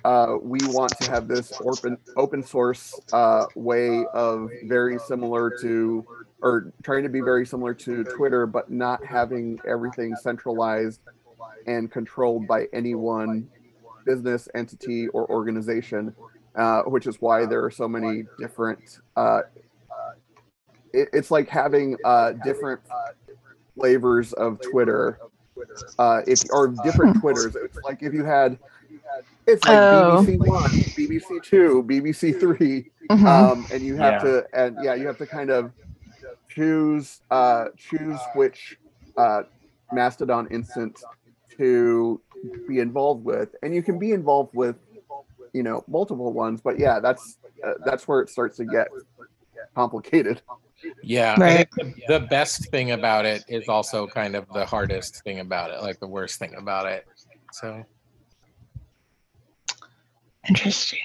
[0.03, 6.05] uh, we want to have this open open source uh, way of very similar to
[6.41, 11.01] or trying to be very similar to Twitter, but not having everything centralized
[11.67, 13.47] and controlled by any one
[14.05, 16.15] business entity or organization,
[16.55, 18.99] uh, which is why there are so many different.
[19.15, 19.41] Uh,
[20.93, 22.81] it, it's like having uh, different
[23.77, 25.19] flavors of Twitter.
[25.99, 28.57] Uh, if or different Twitters, it's like if you had,
[29.47, 30.23] it's like Oh.
[30.25, 33.27] BBC One, BBC Two, BBC Three, Mhm.
[33.27, 34.19] um, and you have Yeah.
[34.41, 35.71] to and yeah you have to kind of
[36.49, 38.77] choose uh choose which
[39.17, 39.43] uh
[39.91, 41.03] mastodon instance
[41.57, 42.21] to
[42.67, 44.75] be involved with and you can be involved with
[45.53, 48.87] you know multiple ones but yeah that's uh, that's where it starts to get
[49.75, 50.41] complicated
[51.03, 51.67] Yeah, Right.
[51.75, 55.81] the, the best thing about it is also kind of the hardest thing about it,
[55.81, 57.05] like the worst thing about it.
[57.53, 57.83] So,
[60.47, 60.99] Interesting.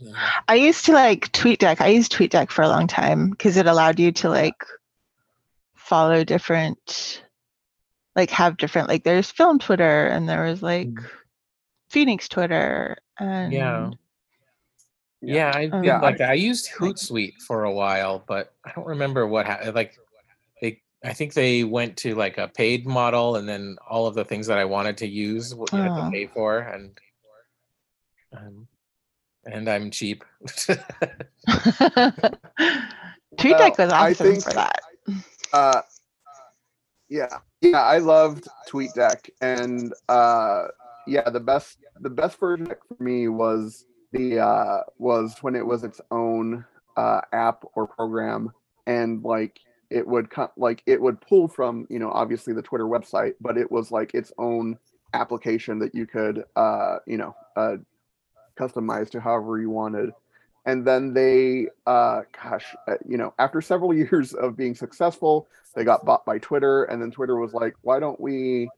[0.00, 0.12] yeah.
[0.48, 1.80] I used to like TweetDeck.
[1.80, 4.64] I used TweetDeck for a long time because it allowed you to like
[5.76, 7.22] follow different,
[8.16, 11.04] like have different, like there's film Twitter and there was like Mm.
[11.90, 13.90] Phoenix Twitter and Yeah.
[15.22, 16.30] Yeah, I did Yeah, like that.
[16.30, 19.74] I used Hootsuite for a while, but I don't remember what happened.
[19.74, 19.96] Like,
[20.60, 24.24] they, I think they went to like a paid model, and then all of the
[24.24, 26.98] things that I wanted to use, what you had to pay for, and
[28.36, 28.66] um,
[29.44, 30.24] and I'm cheap.
[33.38, 34.80] TweetDeck was I awesome think- for that.
[35.52, 35.82] uh
[37.08, 40.64] yeah yeah i loved tweetdeck and uh
[41.06, 45.84] yeah the best the best version for me was the uh was when it was
[45.84, 46.64] its own
[46.96, 48.52] uh app or program.
[48.86, 52.86] And like it would come like it would pull from you know obviously the Twitter
[52.86, 54.78] website, but it was like its own
[55.14, 57.76] application that you could uh you know uh
[58.58, 60.10] customize to however you wanted.
[60.64, 65.84] And then they uh gosh uh, you know after several years of being successful they
[65.84, 66.84] got bought by twitter.
[66.84, 68.68] And then twitter was like why don't we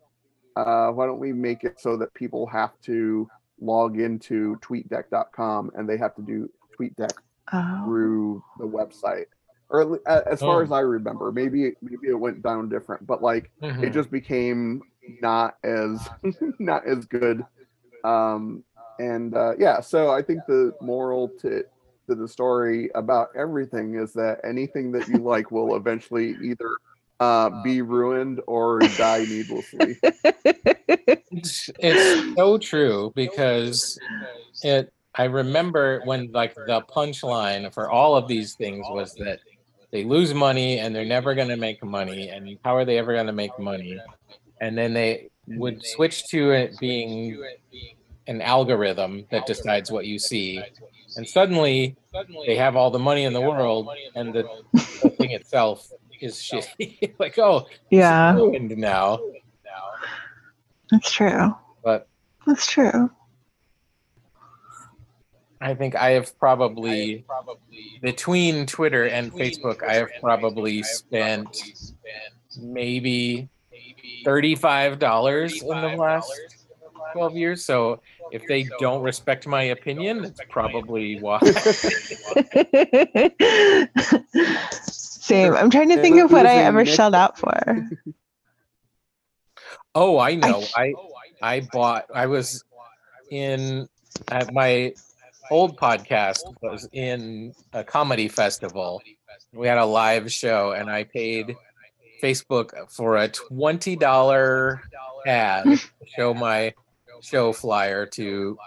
[0.57, 3.29] uh why don't we make it so that people have to
[3.65, 7.13] log into tweetdeck.com and they have to do tweetdeck
[7.53, 7.83] Oh.
[7.85, 9.27] through the website
[9.69, 10.63] or at le- a- as far Oh.
[10.65, 13.83] as i remember maybe maybe it went down different but like Mhm.
[13.83, 14.81] it just became
[15.21, 16.09] not as
[16.59, 17.45] not as good
[18.03, 18.65] um
[18.99, 21.63] and uh yeah so i think the moral to
[22.09, 26.79] to the story about everything is that anything that you like will eventually either
[27.21, 29.97] uh be ruined or die needlessly.
[31.37, 33.99] It's, it's so true because
[34.63, 39.41] it i remember when like the punchline for all of these things was that
[39.95, 43.15] they lose money and they're never going to make money and how are they ever
[43.15, 43.97] going to make money?
[44.61, 47.41] And then they would switch to it being
[48.27, 50.61] an algorithm that decides what you see.
[51.17, 51.95] And suddenly
[52.45, 55.89] they have all the money in the world and the, the thing itself
[56.25, 59.21] is shitty like oh Yeah, ruined now
[60.91, 61.55] that's true.
[61.83, 62.09] but
[62.47, 63.11] That's true.
[65.61, 67.25] I think I have probably
[68.03, 71.57] between Twitter and Facebook, I have probably spent
[72.61, 73.49] maybe
[74.25, 76.31] thirty-five dollars in the last
[77.13, 77.65] twelve years.
[77.65, 81.41] So if they don't respect my opinion, it's probably why.
[85.25, 85.55] Same.
[85.55, 87.89] I'm trying to think of what I ever Nick- shelled out for.
[89.97, 90.65] Oh, I know.
[90.77, 90.93] I
[91.41, 92.07] I bought.
[92.13, 92.65] I was
[93.31, 93.89] in
[94.27, 94.93] at my
[95.53, 99.01] old podcast was in a comedy festival.
[99.53, 101.57] We had a live show, and I paid
[102.21, 104.83] Facebook for a twenty dollar
[105.29, 105.79] ad to
[106.17, 106.75] show my
[107.21, 108.59] show flyer to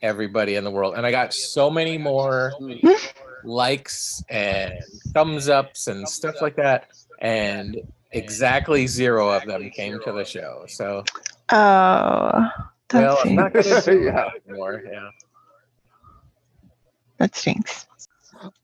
[0.00, 2.52] everybody in the world, and I got so many more
[3.44, 4.74] likes and
[5.14, 6.88] thumbs ups and stuff like that,
[7.20, 7.76] and
[8.12, 10.64] exactly zero of them came to the show.
[10.68, 11.04] So
[11.50, 12.48] Oh,
[12.88, 13.86] that well, I'm not stinks.
[13.86, 14.12] gonna do Yeah.
[14.12, 14.82] that anymore.
[14.90, 15.10] Yeah.
[17.18, 17.86] That stinks.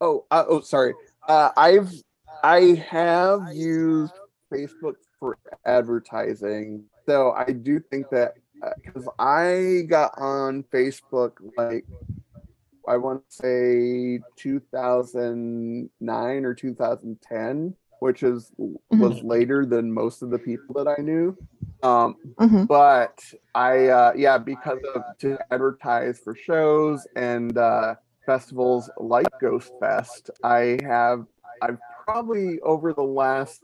[0.01, 0.95] Oh, uh, oh, sorry.
[1.29, 1.93] Uh, I've
[2.43, 4.13] I have used
[4.53, 8.35] Facebook for advertising, so I do think that
[8.77, 11.85] because I got on Facebook like
[12.88, 18.51] I want to say 2009 or 2010, which is
[18.90, 21.37] was later than most of the people that I knew.
[21.83, 23.23] Um, hmm but
[23.55, 27.94] I uh yeah because of to advertise for shows and uh
[28.27, 31.27] festivals like Ghost Fest, I have
[31.61, 33.61] I've probably over the last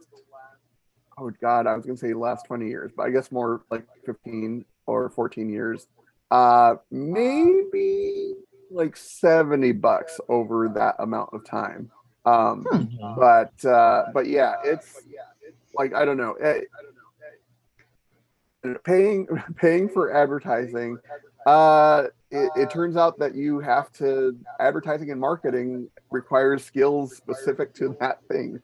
[1.17, 4.65] oh god, I was gonna say last 20 years, but I guess more like 15
[4.87, 5.87] or 14 years.
[6.29, 8.35] Uh maybe
[8.71, 11.91] like 70 bucks over that amount of time.
[12.25, 13.15] Um Mhm.
[13.15, 15.01] but uh but yeah it's
[15.75, 16.61] like i don't know eh,
[18.85, 20.97] paying paying for advertising
[21.45, 27.73] uh it, it turns out that you have to advertising and marketing requires skills specific
[27.73, 28.59] to that thing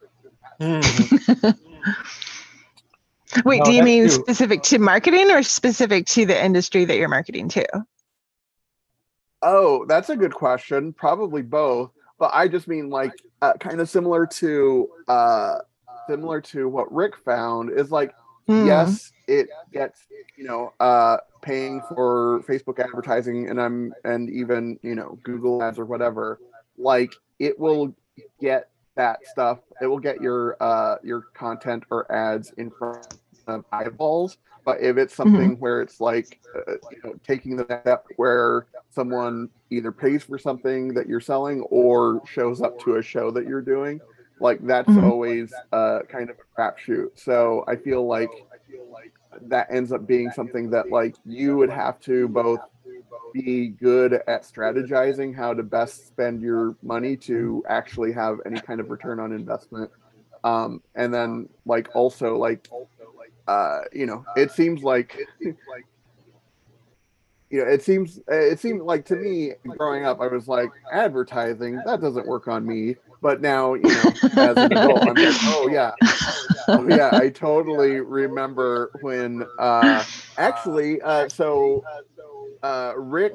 [0.61, 1.57] Mhm.
[3.45, 4.23] Wait, No, do you mean true.
[4.23, 7.65] specific to marketing or specific to the industry that you're marketing to?
[9.47, 13.89] Oh that's a good question probably both but i just mean like uh, kind of
[13.89, 15.55] similar to uh
[16.07, 18.13] similar to what rick found is like
[18.47, 18.65] Hmm.
[18.65, 20.07] yes it gets
[20.37, 25.77] you know uh paying for facebook advertising and i'm and even you know google ads
[25.77, 26.39] or whatever
[26.77, 27.93] like it will
[28.39, 33.15] get that stuff it will get your uh your content or ads in front
[33.47, 38.05] of eyeballs but if it's something where it's like uh, you know taking the step
[38.17, 43.31] where someone either pays for something that you're selling or shows up to a show
[43.31, 44.01] that you're doing
[44.39, 45.03] like that's Mhm.
[45.03, 47.09] always uh kind of a crapshoot.
[47.15, 48.45] So i feel like
[49.43, 52.61] that ends up being something that like you would have to both
[53.33, 58.79] be good at strategizing how to best spend your money to actually have any kind
[58.81, 59.91] of return on investment.
[60.43, 62.69] Um and then like also like
[63.47, 65.55] uh you know it seems like you
[67.51, 72.01] know it seems it seemed like to me growing up i was like advertising that
[72.01, 75.91] doesn't work on me but now you know as an adult i'm like oh yeah
[76.67, 80.03] oh, yeah i totally remember when uh
[80.37, 81.83] actually uh so
[82.63, 83.33] uh rick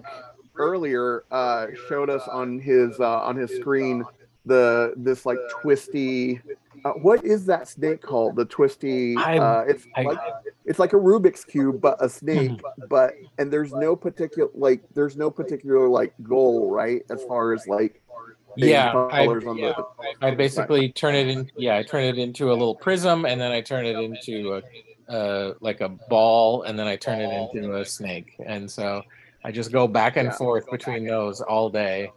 [0.56, 4.04] earlier uh showed us on his uh on his screen
[4.44, 6.40] the this like twisty.
[6.84, 8.36] Uh, what is that snake called?
[8.36, 9.16] The twisty.
[9.16, 10.18] Uh, it's I- like
[10.64, 12.50] it's like a Rubik's cube, but a snake.
[12.50, 12.84] Mm-hmm.
[12.88, 17.02] But and there's no particular like there's no particular like goal, right?
[17.10, 18.00] As far as like
[18.56, 19.84] Yeah, I, yeah, the.
[20.20, 21.50] I basically turn it in.
[21.56, 24.60] Yeah, I turn it into a little prism, and then I turn it into
[25.08, 28.34] a, uh, like a ball, and then I turn it into a snake.
[28.44, 29.02] And so
[29.44, 30.36] I just go back and Yeah.
[30.36, 32.10] forth between those all day.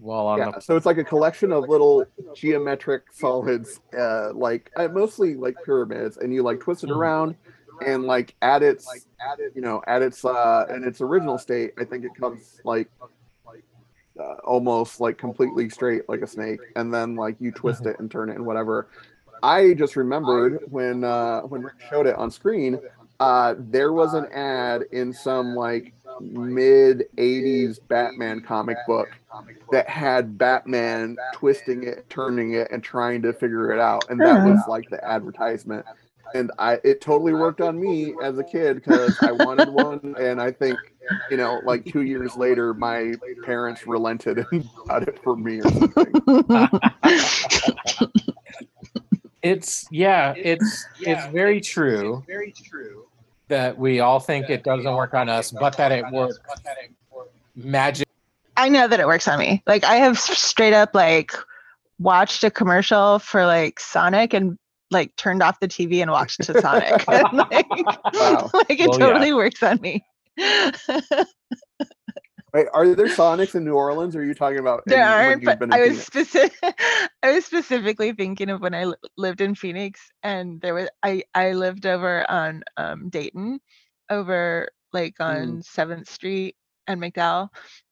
[0.00, 4.70] While on Yeah, the so it's like a collection of little geometric solids, uh, like
[4.76, 6.96] uh, mostly like pyramids, and you like twist it Mhm.
[6.96, 7.36] around,
[7.84, 9.06] and like at its,
[9.54, 12.88] you know, at its uh, in its original state, I think it comes like
[14.18, 18.10] uh, almost like completely straight like a snake, and then like you twist it and
[18.10, 18.88] turn it and whatever.
[19.42, 22.80] I just remembered when uh, when Rick showed it on screen,
[23.20, 29.08] uh, there was an ad in some like mid 80s Batman comic book
[29.70, 34.04] that had Batman twisting it, turning it, and trying to figure it out.
[34.10, 34.50] And that uh-huh.
[34.50, 35.84] was like the advertisement.
[36.34, 40.14] And I it totally worked on me as a kid because I wanted one.
[40.20, 40.78] And I think,
[41.30, 45.70] you know, like two years later, my parents relented and got it for me or
[45.70, 46.12] something.
[49.42, 53.07] it's yeah, it's it's very true Very true.
[53.48, 56.38] That we all think it doesn't work on us, but that it works
[57.56, 58.06] magic.
[58.56, 59.62] I know that it works on me.
[59.66, 61.32] Like I have straight up like
[61.98, 64.58] watched a commercial for like Sonic and
[64.90, 67.04] like turned off the TV and watched to Sonic.
[67.08, 67.68] And, like,
[68.14, 68.50] Wow.
[68.54, 69.06] like it Well, yeah.
[69.06, 70.04] totally works on me.
[72.54, 74.16] Wait, are there Sonics in New Orleans?
[74.16, 75.00] Or are you talking about there
[75.32, 76.06] in- aren't, but I was Phoenix?
[76.06, 76.58] specific.
[77.22, 81.22] I was specifically thinking of when I li- lived in Phoenix, and there was I
[81.34, 83.60] I lived over on um, Dayton,
[84.10, 85.24] over like Mm.
[85.58, 86.56] on Seventh Street
[86.86, 87.48] and McDowell,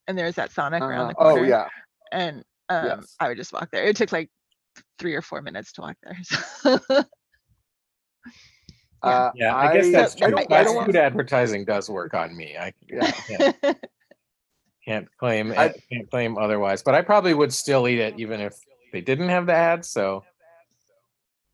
[0.06, 1.44] and there was that Sonic around Uh, the oh corner.
[1.46, 1.68] yeah,
[2.12, 3.14] and um, Yes.
[3.20, 3.84] I would just walk there.
[3.84, 4.30] It took like
[4.98, 6.16] three or four minutes to walk there.
[6.22, 7.02] so- Yeah.
[9.02, 10.30] Uh, Yeah, I, guess that's I true.
[10.30, 12.56] don't- I Fast don't food advertising does work on me.
[12.58, 13.10] I Yeah.
[13.10, 13.78] can't,
[14.86, 18.54] can't claim I- can't claim otherwise, but I probably would still eat it even if
[18.92, 19.88] they didn't have the ads.
[19.90, 20.22] So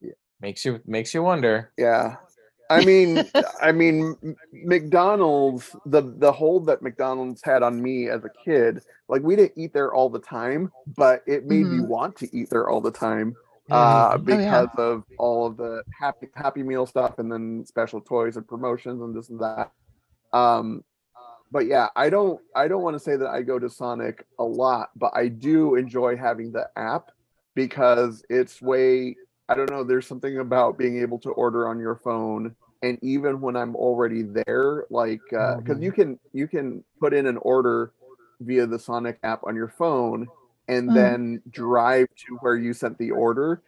[0.01, 0.12] Yeah.
[0.40, 1.73] makes you makes you wonder.
[1.79, 2.16] Yeah.
[2.71, 3.25] I mean,
[3.61, 4.16] I mean,
[4.53, 9.53] McDonald's, the the hold that McDonald's had on me as a kid, like we didn't
[9.57, 11.87] eat there all the time, but it made me Mhm.
[11.88, 13.37] want to eat there all the time
[13.71, 13.73] Mm-hmm.
[13.75, 14.16] uh, Oh, yeah.
[14.66, 19.01] because of all of the happy Happy Meal stuff and then special toys and promotions
[19.03, 19.71] and this and that.
[20.33, 20.83] Um,
[21.52, 24.44] but yeah, I don't I don't want to say that I go to Sonic a
[24.44, 27.10] lot, but I do enjoy having the app
[27.54, 31.96] because it's way I don't know, there's something about being able to order on your
[31.96, 35.84] phone and even when I'm already there, like uh because Mhm.
[35.84, 37.92] you can you can put in an order
[38.40, 40.30] via the Sonic app on your phone
[40.68, 40.94] and Mm.
[40.94, 43.62] then drive to where you sent the order.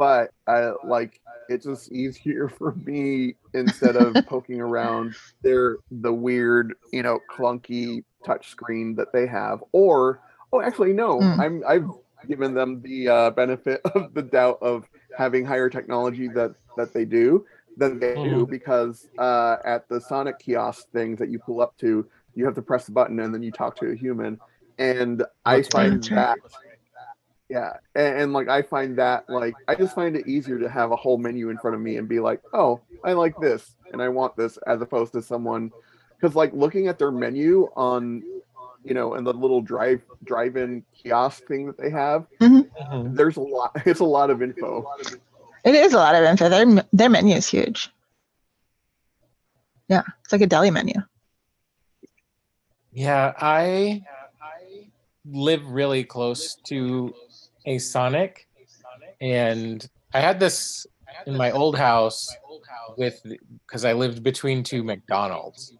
[0.00, 6.74] But I like it's just easier for me instead of poking around their the weird,
[6.92, 9.62] you know, clunky touch screen that they have.
[9.72, 11.38] Or oh actually no, Mm.
[11.38, 11.90] I'm I've
[12.28, 17.04] given them the uh, benefit of the doubt of having higher technology that that they
[17.04, 17.44] do
[17.76, 22.08] than they do because uh, at the Sonic kiosk things that you pull up to,
[22.34, 24.40] you have to press the button and then you talk to a human.
[24.78, 25.90] And I That's right.
[25.90, 26.40] find that
[27.50, 30.92] yeah, and, and like I find that like I just find it easier to have
[30.92, 34.00] a whole menu in front of me and be like, oh, I like this and
[34.00, 35.72] I want this, as opposed to someone
[36.20, 38.22] because like looking at their menu on
[38.84, 42.70] you know and the little drive drive-in kiosk thing that they have, Mhm.
[43.16, 43.72] there's a lot.
[43.84, 44.86] It's a lot of info.
[45.64, 46.48] it is a lot of info.
[46.48, 47.90] Their m- their menu is huge.
[49.88, 50.94] Yeah, it's like a deli menu.
[52.92, 54.02] Yeah, I
[55.24, 57.14] live really close to
[57.66, 58.48] a Sonic,
[59.20, 60.86] and I had this
[61.26, 62.34] in my old house
[62.96, 63.22] with
[63.66, 65.76] because I lived between two McDonald's,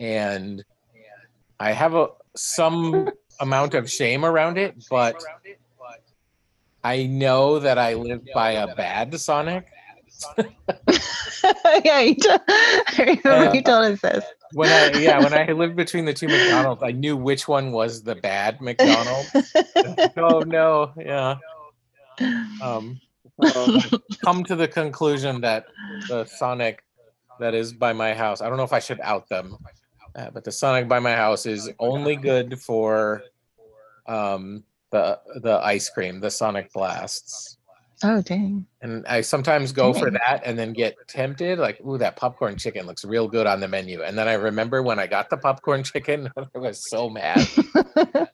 [0.00, 0.64] and
[1.60, 5.22] I have a some amount of shame around it, but
[6.84, 9.66] I know that I live by a bad Sonic.
[11.84, 12.16] yeah, you
[12.98, 14.24] remember you told us this.
[14.52, 18.02] When I yeah, when I lived between the two McDonald's, I knew which one was
[18.02, 19.30] the bad McDonald's.
[20.16, 21.36] oh no, yeah.
[22.62, 23.00] Um,
[23.56, 23.80] Um,
[24.24, 25.66] come to the conclusion that
[26.08, 26.84] the Sonic
[27.40, 29.56] that is by my house, I don't know if I should out them,
[30.14, 33.22] uh, but the Sonic by my house is only good for
[34.06, 37.58] um, the the ice cream, the Sonic Blasts.
[38.04, 38.66] Oh dang!
[38.80, 42.86] And I sometimes go for that and then get tempted, like, ooh, that popcorn chicken
[42.86, 44.02] looks real good on the menu.
[44.02, 47.46] And then I remember when I got the popcorn chicken, I was so mad.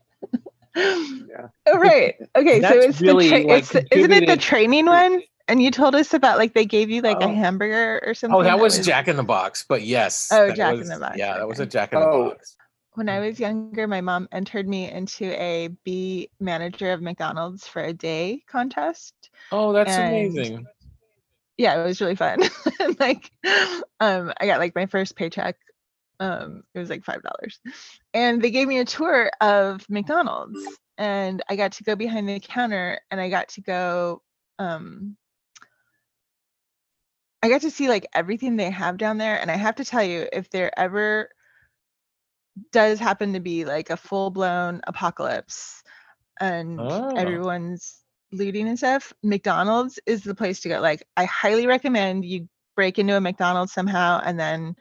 [0.76, 1.48] Yeah.
[1.66, 2.14] Oh, right.
[2.36, 5.22] Okay, so it's really, the tra- like, it's isn't it the training one?
[5.48, 7.30] And you told us about like they gave you like Oh.
[7.30, 8.38] a hamburger or oh, something.
[8.38, 10.28] Oh, that was Jack in the Box, but yes.
[10.30, 11.66] Oh, that Jack in the Box, Yeah, that was a.
[11.66, 12.28] Jack in the Oh.
[12.30, 12.56] Box.
[12.98, 17.80] When I was younger, my mom entered me into a be manager of McDonald's for
[17.80, 19.14] a day contest.
[19.52, 20.66] Oh, that's And- amazing.
[21.58, 22.40] Yeah, it was really fun.
[22.98, 23.30] Like,
[24.00, 25.54] um, I got like my first paycheck.
[26.18, 27.60] Um, it was like five dollars,
[28.14, 30.58] and they gave me a tour of McDonald's,
[30.96, 34.22] and I got to go behind the counter, and I got to go.
[34.58, 35.16] Um,
[37.44, 40.02] I got to see like everything they have down there, and I have to tell
[40.02, 41.30] you, if they're ever
[42.72, 45.82] does happen to be like a full blown apocalypse,
[46.40, 47.16] and Oh.
[47.16, 48.02] everyone's
[48.32, 50.80] looting and stuff, McDonald's is the place to go.
[50.80, 54.76] Like, I highly recommend you break into a McDonald's somehow and then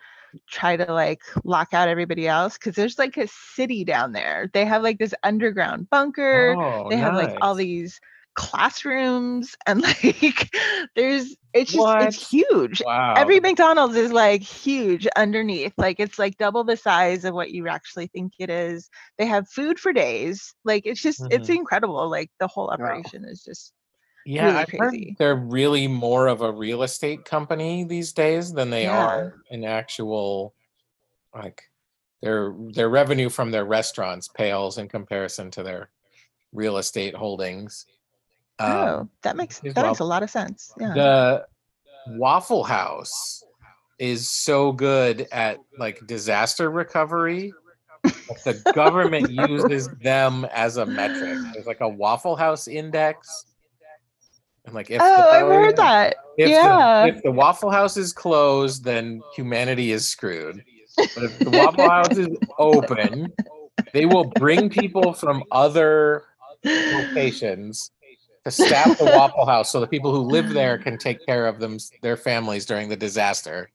[0.47, 4.49] try to like lock out everybody else because there's like a city down there.
[4.53, 6.57] They have like this underground bunker.
[6.59, 7.99] Oh, they have like all these
[8.38, 10.56] classrooms and like
[10.96, 12.02] there's it's just What?
[12.04, 12.82] it's huge.
[12.86, 13.16] Wow.
[13.18, 15.74] Every McDonald's is like huge underneath.
[15.76, 18.90] Like it's like double the size of what you actually think it is.
[19.18, 20.54] They have food for days.
[20.64, 21.56] Like it's just it's Mhm.
[21.58, 22.08] incredible.
[22.10, 23.74] Like the whole operation is just
[24.26, 28.70] yeah, really I've heard they're really more of a real estate company these days than
[28.70, 29.04] they Yeah.
[29.04, 30.54] are an actual
[31.34, 31.64] like
[32.22, 35.90] their their revenue from their restaurants pales in comparison to their
[36.54, 37.86] real estate holdings.
[38.60, 40.74] Um, oh, that makes that makes a lot of sense.
[40.80, 40.93] Yeah.
[40.93, 41.45] the
[42.08, 43.43] Waffle House
[43.99, 47.53] is so good at like disaster recovery.
[48.03, 51.39] that the government uses them as a metric.
[51.53, 53.45] There's like a Waffle House index.
[54.66, 56.18] And like if oh, the, I've heard that.
[56.38, 57.03] if, yeah.
[57.03, 60.64] the, if the Waffle House is closed, then humanity is screwed.
[60.97, 63.32] But if the Waffle House is open,
[63.93, 66.24] they will bring people from other
[66.66, 67.91] locations
[68.50, 71.60] to staff the Waffle House so the people who live there can take care of
[71.60, 73.70] them their families during the disaster.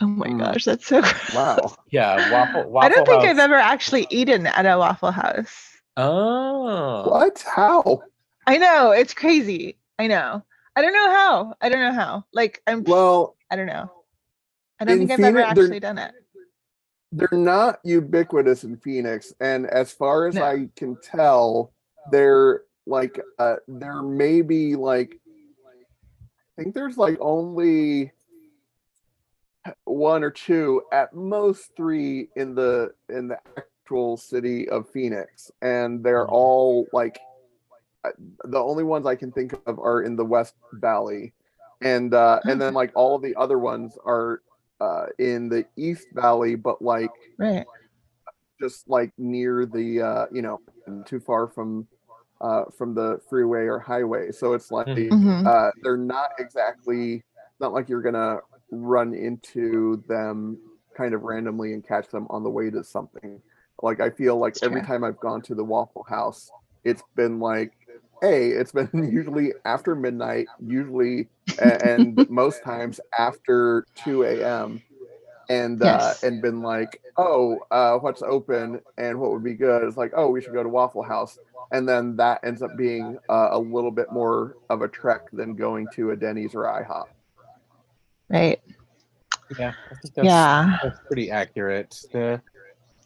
[0.00, 0.38] oh my Mm.
[0.40, 1.00] gosh, that's so.
[1.34, 1.74] Wow.
[1.90, 3.30] Yeah, Waffle Waffle I don't think House.
[3.30, 5.72] I've ever actually eaten at a Waffle House.
[5.96, 7.08] Oh.
[7.08, 7.42] What?
[7.54, 8.02] How?
[8.46, 9.78] I know it's crazy.
[9.98, 10.44] I know.
[10.76, 11.54] I don't know how.
[11.62, 12.24] I don't know how.
[12.34, 12.84] Like I'm.
[12.84, 13.90] Well, I don't know.
[14.78, 16.12] I don't think I've ever Phoenix, they're- actually done it.
[17.12, 20.44] they're not ubiquitous in Phoenix, and as far as No.
[20.44, 21.72] I can tell,
[22.12, 25.18] they're like uh, there may be like
[26.58, 28.12] I think there's like only
[29.84, 36.02] one or two, at most three in the in the actual city of Phoenix, and
[36.04, 36.32] they're Mhm.
[36.32, 37.18] all like
[38.04, 38.10] uh,
[38.44, 41.32] the only ones I can think of are in the West Valley,
[41.82, 44.42] and uh, and then like all of the other ones are
[44.80, 47.66] uh, in the East Valley, but like Right.
[48.60, 50.60] just like near the uh, you know
[51.04, 51.86] too far from
[52.40, 54.30] uh, from the freeway or highway.
[54.32, 55.08] So it's like Mhm.
[55.10, 55.46] Mhm.
[55.46, 57.24] uh, they're not exactly
[57.60, 58.38] not like you're gonna
[58.70, 60.58] run into them
[60.96, 63.40] kind of randomly and catch them on the way to something.
[63.82, 66.52] Like I feel like every time I've gone to the Waffle House,
[66.84, 67.72] it's been like,
[68.20, 71.28] hey, it's been usually after midnight, usually
[71.58, 74.82] and most times after 2 a.m.
[75.48, 79.84] And uh, and been like, oh, uh, what's open and what would be good?
[79.84, 81.38] It's like, oh, we should go to Waffle House,
[81.72, 85.54] and then that ends up being uh, a little bit more of a trek than
[85.54, 87.06] going to a Denny's or IHOP.
[88.28, 88.60] Right.
[89.58, 90.78] Yeah, I think that's, Yeah.
[90.82, 92.02] that's pretty accurate.
[92.12, 92.40] The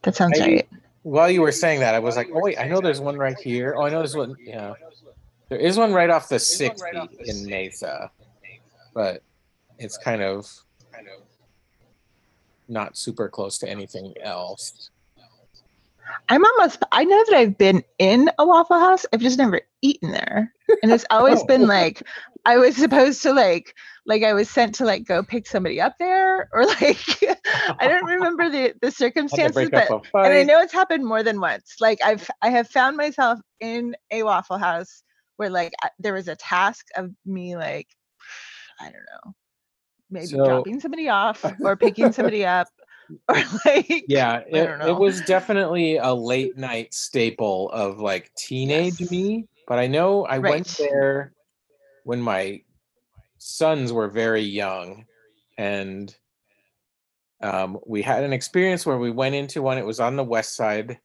[0.02, 0.68] That sounds I- right.
[1.02, 3.38] while you were saying that, I was like, oh wait, I know there's one right
[3.38, 3.74] here.
[3.76, 4.34] Oh, I know there's one.
[4.40, 4.72] Yeah,
[5.50, 6.82] there is one right off the 60
[7.26, 8.10] in Mesa,
[8.94, 9.22] but
[9.78, 10.50] it's kind of
[10.92, 11.22] kind of
[12.68, 14.90] not super close to anything else.
[16.28, 16.82] I'm almost.
[16.92, 19.04] I know that I've been in a Waffle House.
[19.12, 20.52] I've just never eaten there,
[20.82, 21.46] and it's always Oh.
[21.46, 22.02] been like
[22.46, 23.74] I was supposed to like
[24.06, 26.98] like I was sent to like go pick somebody up there, or like
[27.80, 30.24] I don't remember the the circumstances, but up a fight.
[30.26, 31.76] and I know it's happened more than once.
[31.80, 35.02] Like I've I have found myself in a Waffle House
[35.36, 37.88] where like I, there was a task of me like
[38.80, 39.32] I don't know,
[40.10, 42.68] maybe So- dropping somebody off or picking somebody up
[43.28, 49.10] or like yeah, it, it was definitely a late night staple of like teenage Yes.
[49.10, 49.46] me.
[49.66, 51.32] But I know I went there
[52.04, 52.62] when my
[53.38, 55.06] sons were very young,
[55.56, 56.14] and
[57.40, 59.78] um, we had an experience where we went into one.
[59.78, 60.98] It was on the west side,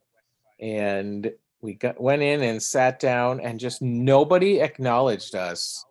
[0.60, 1.32] and
[1.62, 5.86] we got went in and sat down, and just nobody acknowledged us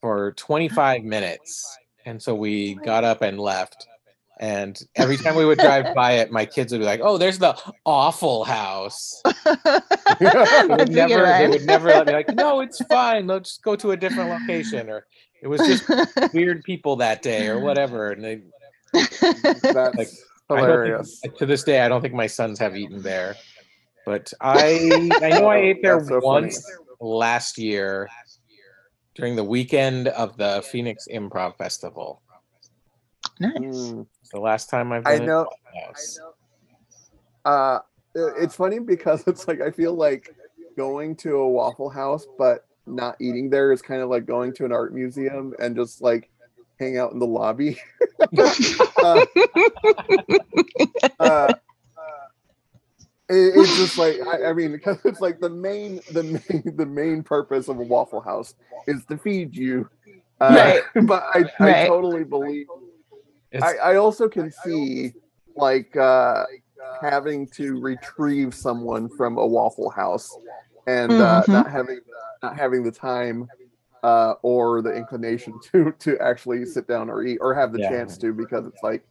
[0.00, 1.78] for 25 minutes.
[2.04, 3.86] And so we got up and left.
[4.40, 7.38] And every time we would drive by it, my kids would be like, "Oh, there's
[7.38, 9.22] the awful house."
[10.20, 10.26] They
[10.68, 13.26] would never, they would never let me like, "No, it's fine.
[13.26, 15.06] Let's go to a different location." Or
[15.42, 15.84] it was just
[16.34, 18.10] weird people that day, or whatever.
[18.12, 18.42] And they,
[18.92, 20.08] That's Like,
[20.48, 21.20] hilarious.
[21.20, 23.36] think, to this day, I don't think my sons have eaten there.
[24.06, 26.22] But I, I know I ate there so funny.
[26.22, 26.62] once
[27.00, 28.08] last year
[29.14, 32.20] during the weekend of the Phoenix Improv Festival.
[33.40, 33.52] Nice.
[33.58, 35.40] Mm, the last time I've I know.
[35.42, 36.18] in the house.
[37.44, 37.78] Uh,
[38.14, 40.34] it's funny because it's like I feel like
[40.76, 44.64] going to a Waffle House, but not eating there is kind of like going to
[44.64, 46.30] an art museum and just like
[46.78, 47.78] hang out in the lobby.
[49.02, 49.22] uh,
[51.20, 51.52] uh,
[53.28, 56.86] it- it's just like I, I mean because it's like the main the main the
[56.86, 58.54] main purpose of a Waffle House
[58.86, 59.88] is to feed you.
[60.40, 60.82] Uh, Right.
[61.06, 61.86] But I, I Right.
[61.88, 62.93] totally believe It's,
[63.62, 65.14] I, I also can see
[65.56, 66.44] like uh,
[67.00, 70.36] having to retrieve someone from a Waffle House
[70.86, 71.48] and uh, Mhm.
[71.52, 72.00] not having
[72.42, 73.48] not having the time
[74.02, 77.88] uh, or the inclination to to actually sit down or eat or have the Yeah.
[77.90, 79.04] chance to because it's like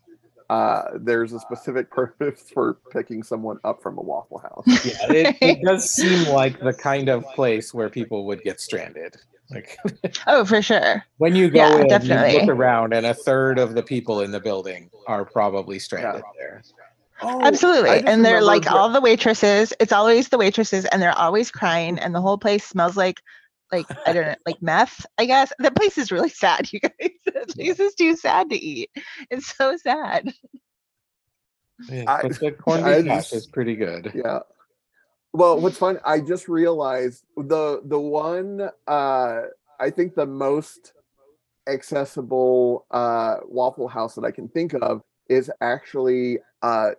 [0.49, 4.63] uh, there's a specific purpose for picking someone up from a Waffle House.
[4.85, 9.15] yeah, it, it does seem like the kind of place where people would get stranded.
[9.51, 9.77] Like
[10.27, 11.03] oh, for sure.
[11.17, 12.39] when you go Yeah, in, you definitely.
[12.39, 16.63] look around, and a third of the people in the building are probably stranded there.
[17.21, 18.05] Oh, Absolutely.
[18.05, 19.73] And they're like remembered- all the waitresses.
[19.79, 23.21] It's always the waitresses, and they're always crying, and the whole place smells like
[23.73, 25.05] like I don't know, like meth.
[25.17, 26.71] I guess that place is really sad.
[26.71, 28.89] You guys, that place is too sad to eat.
[29.29, 30.31] It's so sad.
[31.89, 34.11] Yeah, I- but the corned I beef hash just- is pretty good.
[34.15, 34.39] Yeah.
[35.35, 39.41] Well, what's fun, I just realized the the one uh
[39.79, 40.93] I think the most
[41.67, 46.91] accessible uh Waffle House that I can think of is actually uh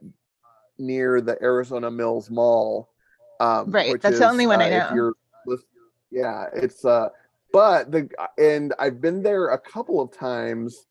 [0.78, 2.88] near the Arizona Mills Mall.
[3.38, 5.12] Um Right, which that's the only one I uh, if know.
[6.14, 7.08] Yeah, it's uh
[7.52, 8.08] but the
[8.38, 10.86] and I've been there a couple of times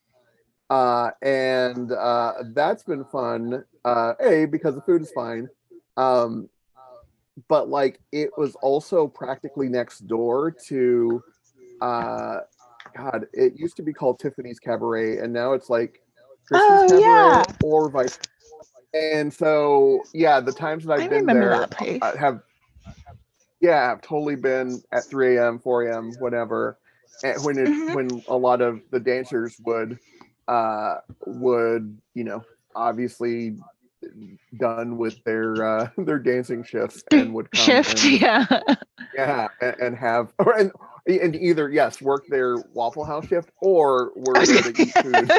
[0.70, 5.48] uh and uh that's been fun uh a because the food is fine
[5.96, 6.48] um
[7.48, 11.22] but like it was also practically next door to
[11.82, 12.38] uh
[12.96, 16.00] god it used to be called tiffany's cabaret and now it's like
[16.52, 17.42] Oh, Christie's yeah.
[17.62, 18.18] or vice
[18.94, 22.02] and so yeah the times that i've I been there that place.
[22.18, 22.40] Have
[23.64, 26.78] yeah i've totally been at 3 a.m 4 a.m whatever
[27.24, 27.94] and when it Mhm.
[27.94, 29.98] when a lot of the dancers would
[30.48, 30.96] uh
[31.26, 32.44] would you know
[32.76, 33.56] obviously
[34.58, 38.46] done with their uh their dancing shifts and would come Shift, and, yeah.
[39.14, 40.72] yeah and, and have or and,
[41.06, 44.94] and either yes work their waffle house shift or work I was, there to eat
[45.02, 45.30] food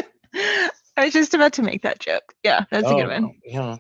[0.97, 2.33] I was just about to make that joke.
[2.43, 3.35] Yeah, that's a good Oh, one.
[3.45, 3.77] Yeah.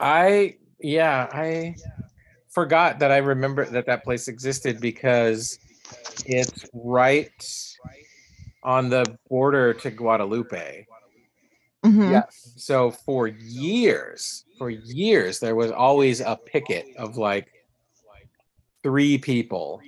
[0.00, 1.76] I yeah, I
[2.58, 5.60] forgot that I remember that that place existed because
[6.26, 7.30] it's right
[8.64, 10.84] on the border to Guadalupe.
[11.84, 12.10] Mhm.
[12.10, 17.46] yes So for years, for years there was always a picket of like
[18.82, 19.80] three people.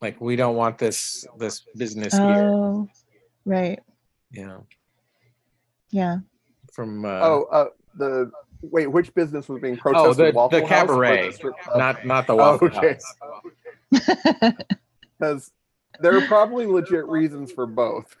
[0.00, 2.54] Like we don't want this this business here.
[2.56, 2.88] Oh,
[3.44, 3.80] right.
[4.32, 4.60] Yeah.
[5.90, 6.20] Yeah.
[6.72, 8.32] From uh oh uh the
[8.62, 10.00] wait which business was being protested?
[10.00, 11.26] oh protested the, Waffle the cabaret.
[11.28, 11.54] the strip?
[11.76, 12.98] Not not the Oh, Waffle okay.
[13.92, 14.52] House.
[15.18, 15.50] because
[16.00, 18.14] there are probably legit reasons for both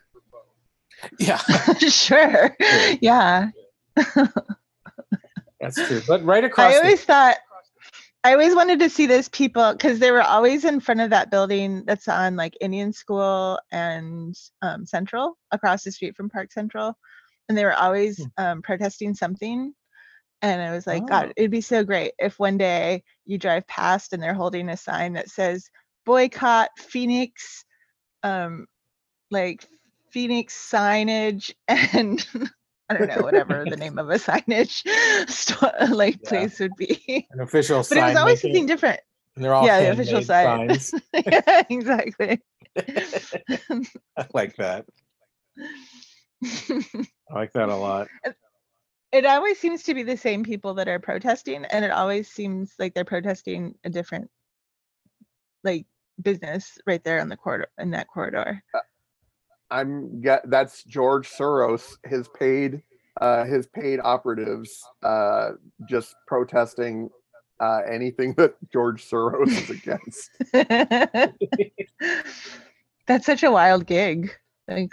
[1.18, 1.36] Yeah.
[1.78, 2.56] sure.
[3.00, 3.50] Yeah.
[5.60, 6.00] That's true.
[6.06, 7.36] But right across I the always thought
[8.22, 11.30] I always wanted to see those people because they were always in front of that
[11.30, 16.98] building that's on like Indian School and um, Central across the street from Park Central.
[17.48, 18.24] And they were always Hmm.
[18.44, 19.72] um, protesting something.
[20.42, 21.06] And I was like, Oh.
[21.06, 24.76] God, it'd be so great if one day you drive past and they're holding a
[24.76, 25.68] sign that says
[26.06, 27.64] boycott Phoenix,
[28.22, 28.66] um,
[29.30, 29.64] like
[30.10, 32.26] Phoenix signage and
[32.88, 34.82] I don't know, whatever the name of a signage
[35.30, 36.28] store, like Yeah.
[36.28, 37.26] place would be.
[37.30, 39.00] an official But it was always making, something different.
[39.36, 40.74] and they're all yeah, the official sign.
[40.74, 40.94] signs.
[41.14, 42.40] yeah, exactly.
[44.16, 44.86] I like that.
[46.42, 48.08] I like that a lot.
[49.12, 52.74] It always seems to be the same people that are protesting, and it always seems
[52.78, 54.30] like they're protesting a different,
[55.64, 55.86] like,
[56.22, 58.62] business right there on the corridor in that corridor.
[59.70, 62.82] I'm get that's George Soros, his paid
[63.20, 65.50] uh his paid operatives uh
[65.88, 67.08] just protesting
[67.60, 70.30] uh anything that George Soros is against.
[73.06, 74.30] That's such a wild gig.
[74.68, 74.92] Like,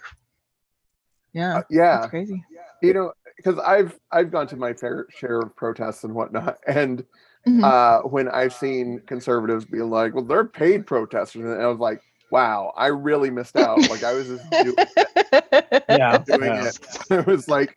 [1.34, 2.44] yeah, Uh, yeah, that's crazy.
[2.82, 7.06] you know, because I've I've gone to my fair share of protests and whatnot, and
[7.48, 7.64] Mhm.
[7.64, 12.02] uh, when I've seen conservatives being like, "Well, they're paid protesters," and I was like,
[12.30, 14.76] "Wow, I really missed out." Like I was just do-
[15.90, 16.18] Yeah.
[16.26, 16.66] doing yeah.
[16.68, 16.78] it.
[17.12, 17.74] I was like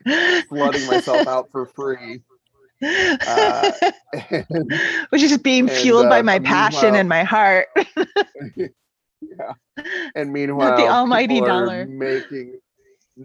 [0.48, 2.20] flooding myself out for free.
[2.82, 3.70] Uh,
[4.30, 4.72] and,
[5.10, 7.68] Which is just being and, fueled by uh, my passion and my heart.
[8.56, 9.52] yeah.
[10.16, 11.86] And meanwhile, the almighty dollar.
[11.86, 12.58] making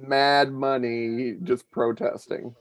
[0.02, 2.54] mad money just protesting.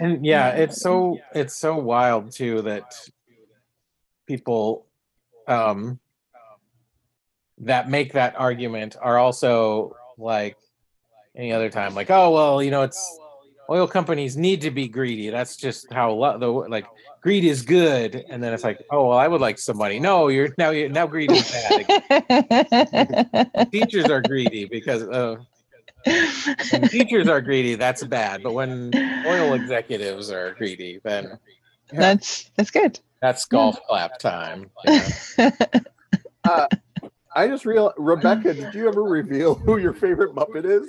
[0.00, 2.94] and yeah it's so it's so wild too that
[4.26, 4.86] people
[5.48, 5.98] um
[7.58, 10.56] that make that argument are also like
[11.36, 13.18] any other time like oh well you know it's
[13.70, 16.86] oil companies need to be greedy that's just how lo- the like
[17.22, 18.24] greed is good.
[18.28, 20.88] And then it's like oh well i would like some money no you're now you're
[20.90, 21.86] now greed is bad.
[23.72, 25.36] Teachers are greedy because uh
[26.04, 28.42] when teachers are greedy that's bad.
[28.42, 28.90] But when
[29.26, 31.38] oil executives are greedy then
[31.90, 32.98] That's that's good.
[33.20, 35.00] that's golf clap time you
[35.38, 35.50] know?
[36.44, 36.66] Uh,
[37.34, 40.86] I just real Rebecca, did you ever reveal who your favorite Muppet is?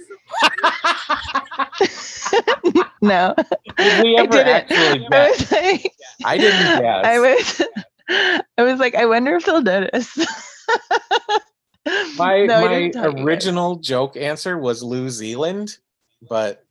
[3.02, 3.34] no.
[3.78, 4.48] Did we I ever didn't.
[4.48, 5.40] actually I bet?
[5.40, 5.94] was like,
[6.26, 7.06] I didn't guess.
[7.06, 7.62] I was
[8.58, 10.18] I was like, I wonder if they'll notice.
[12.18, 13.24] my No, my didn't tell you guys.
[13.26, 15.78] original joke answer was Lou Zealand,
[16.30, 16.66] but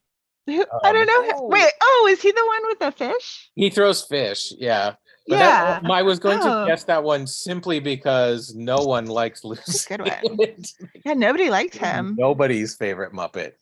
[0.46, 1.32] Who- I don't know.
[1.36, 1.48] Oh.
[1.48, 3.50] Wait, oh, is he the one with the fish?
[3.54, 4.52] he throws fish.
[4.58, 4.94] Yeah.
[5.28, 5.80] But yeah.
[5.80, 6.64] that, I was going Oh.
[6.64, 10.00] to guess that one simply because no one likes New That's good
[10.36, 10.46] one.
[11.04, 12.16] Yeah, nobody likes him.
[12.18, 13.52] Nobody's favorite Muppet.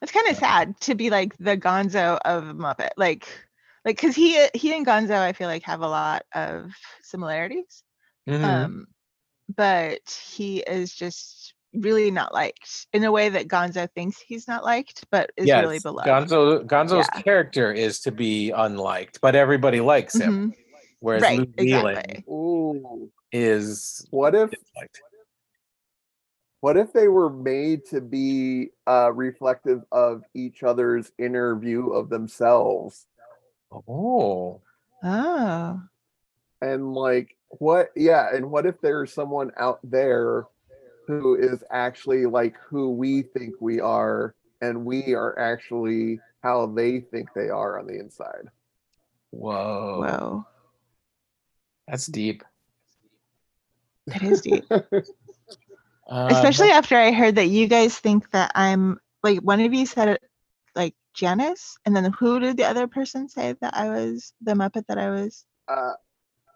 [0.00, 2.90] It's kind of sad to be like the Gonzo of Muppet.
[2.96, 3.28] Like
[3.84, 6.72] like cuz he he and Gonzo I feel like have a lot of
[7.02, 7.84] similarities.
[8.28, 8.42] Mhm.
[8.44, 8.86] Um
[9.54, 10.00] but
[10.34, 15.04] he is just really not liked in a way that Gonzo thinks he's not liked
[15.10, 16.08] but is really Yes, beloved.
[16.08, 17.22] Gonzo Gonzo's Yeah.
[17.22, 20.50] character is to be unliked, but everybody likes him.
[20.52, 20.56] Mhm.
[21.00, 22.24] Whereas Right, Lou Zealand exactly.
[22.32, 23.10] Ooh.
[23.32, 25.00] is What if disliked.
[26.60, 32.08] what if they were made to be uh reflective of each other's inner view of
[32.10, 33.06] themselves?
[33.88, 34.60] Oh.
[35.02, 35.80] Oh.
[36.60, 40.46] And like what yeah, and what if there's someone out there
[41.06, 47.00] who is actually like who we think we are and we are actually how they
[47.00, 48.48] think they are on the inside.
[49.30, 50.00] Whoa.
[50.00, 50.46] Whoa.
[51.88, 52.42] That's deep.
[54.06, 54.64] That is deep.
[56.10, 59.86] Uh, Especially after I heard that you guys think that I'm like one of you
[59.86, 60.22] said it
[60.74, 64.84] like Janice, and then who did the other person say that I was the Muppet
[64.88, 65.46] that I was?
[65.68, 65.92] Uh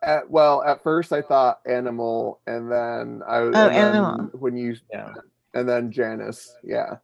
[0.06, 4.30] at, well, at first I thought animal, and then I was Oh, and Animal.
[4.38, 5.12] when you yeah.
[5.52, 6.96] and then Janice, yeah.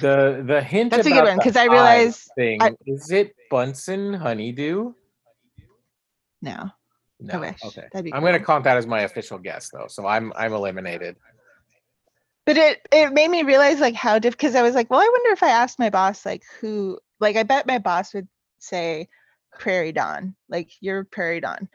[0.00, 3.34] The the hint That's a good one because I eye realized thing I- is it
[3.50, 4.92] Bunsen honeydew?
[6.42, 6.70] no.
[7.18, 7.40] No.
[7.40, 7.64] wish.
[7.64, 7.84] Okay.
[7.92, 11.16] That'd be I'm gonna count that as my official guess though, so I'm I'm eliminated.
[12.44, 15.08] But it it made me realize like how diff because I was like, well, I
[15.10, 18.28] wonder if I asked my boss like who like I bet my boss would
[18.58, 19.08] say
[19.58, 21.68] Prairie Dawn, like you're Prairie Dawn.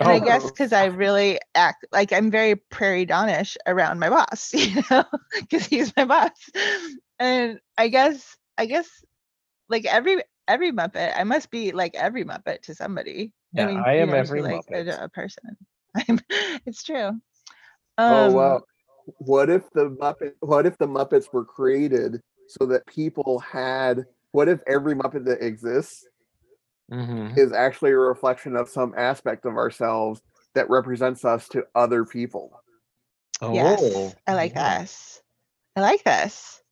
[0.00, 0.24] And I Oh.
[0.24, 5.04] guess because I really act like I'm very prairie donish around my boss, you know,
[5.40, 6.30] because he's my boss.
[7.20, 8.88] And I guess, I guess,
[9.68, 13.32] like every every Muppet, I must be like every Muppet to somebody.
[13.52, 15.04] Yeah, I you am know, every like, a- Muppet.
[15.04, 15.56] A, person.
[16.08, 16.18] I'm.
[16.66, 17.12] It's true.
[17.98, 18.62] oh Um, wow.
[19.18, 24.48] What if the Muppet what if the Muppets were created so that people had what
[24.48, 26.04] if every Muppet that exists
[26.90, 27.36] Mhm.
[27.38, 30.20] is actually a reflection of some aspect of ourselves
[30.54, 32.60] that represents us to other people?
[33.40, 34.78] Yes, Oh, I like yeah.
[34.80, 35.22] this.
[35.76, 36.62] I like this.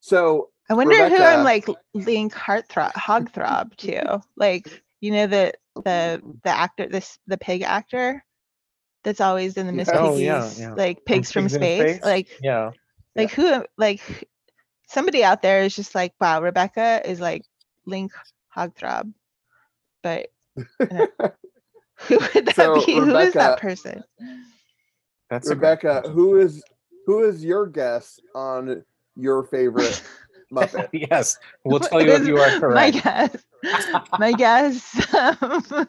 [0.00, 4.20] So I wonder who I'm like Link Heartthrob, Hogthrob to.
[4.36, 5.52] Like, you know the
[5.84, 8.24] the the actor, this the pig actor,
[9.02, 9.98] that's always in the Miss Yeah.
[10.00, 10.74] Oh, Piggies, yeah, yeah.
[10.74, 11.96] like pigs from, Pigs in space.
[11.96, 12.04] Space?
[12.04, 12.70] Like, Yeah.
[13.14, 14.26] like who, like
[14.88, 17.44] somebody out there is just like, wow, Rebecca is like
[17.86, 18.12] Link
[18.56, 19.12] Hogthrob,
[20.02, 20.28] but
[20.90, 21.06] uh,
[22.08, 23.00] who would that So, be?
[23.00, 24.04] Who is that person?
[25.30, 26.62] That's Rebecca, who is
[27.06, 28.84] who is your guess on
[29.16, 30.02] your favorite
[30.52, 30.88] Muppet?
[30.92, 32.94] yes, we'll tell you if you are correct.
[32.94, 33.44] My guess.
[34.18, 35.14] My guess.
[35.14, 35.86] um,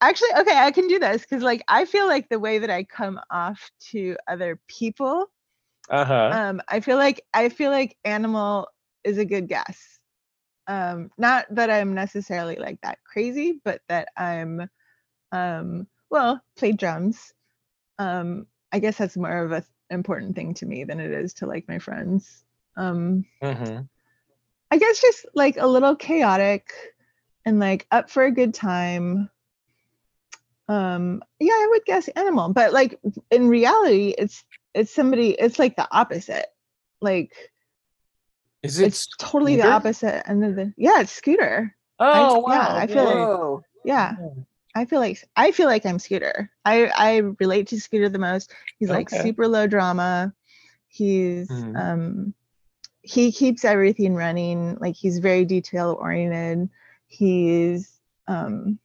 [0.00, 2.84] actually, okay, I can do this because, like, I feel like the way that I
[2.84, 5.26] come off to other people,
[5.90, 6.30] Uh huh.
[6.30, 8.68] um, I feel like I feel like animal
[9.04, 9.93] is a good guess.
[10.66, 14.68] Um, not that I'm necessarily like that crazy, but that I'm,
[15.32, 17.32] um, well, played drums.
[17.98, 21.46] Um, I guess that's more of a important thing to me than it is to
[21.46, 22.44] like my friends.
[22.76, 23.80] Um, hmm
[24.70, 26.72] I guess just like a little chaotic
[27.44, 29.30] and like up for a good time.
[30.68, 32.98] Um, yeah, I would guess animal, but like
[33.30, 34.44] in reality, it's
[34.74, 35.30] it's somebody.
[35.30, 36.46] It's like the opposite.
[37.00, 37.52] Like
[38.64, 38.86] Is it?
[38.86, 40.72] it's totally the opposite end of the.
[40.76, 41.76] Yeah, it's Scooter.
[42.00, 42.52] oh wow!
[42.52, 44.16] yeah, I feel like- Yeah.
[44.76, 46.50] I feel like I feel like I'm Scooter.
[46.64, 48.52] I I relate to Scooter the most.
[48.80, 49.22] He's like Okay.
[49.22, 50.32] super low drama.
[50.88, 51.76] He's Mhm.
[51.80, 52.34] um
[53.02, 54.76] he keeps everything running.
[54.80, 56.70] Like he's very detail oriented.
[57.06, 57.88] He's
[58.26, 58.78] um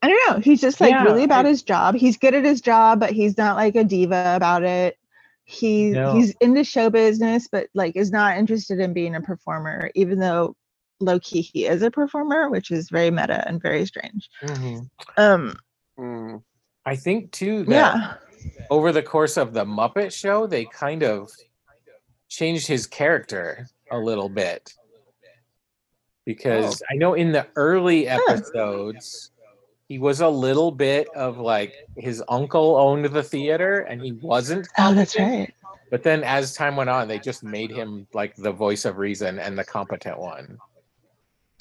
[0.00, 0.38] I don't know.
[0.40, 1.94] He's just like Yeah, really about I- his job.
[1.94, 4.96] He's good at his job, but he's not like a diva about it.
[5.44, 6.14] He No.
[6.14, 10.56] he's into show business, but like is not interested in being a performer, even though
[11.00, 14.28] low key he is a performer, which is very meta and very strange.
[14.42, 14.88] Mhm.
[15.16, 15.56] Um,
[15.98, 16.42] Mm.
[16.84, 18.14] I think too that yeah,
[18.70, 21.30] over the course of the Muppet Show, they kind of
[22.28, 24.74] changed his character a little bit.
[26.24, 29.30] Because I know in the early episodes,
[29.88, 34.66] he was a little bit of like his uncle owned the theater and he wasn't.
[34.78, 35.52] oh, that's right.
[35.90, 39.38] But then as time went on, they just made him like the voice of reason
[39.38, 40.58] and the competent one.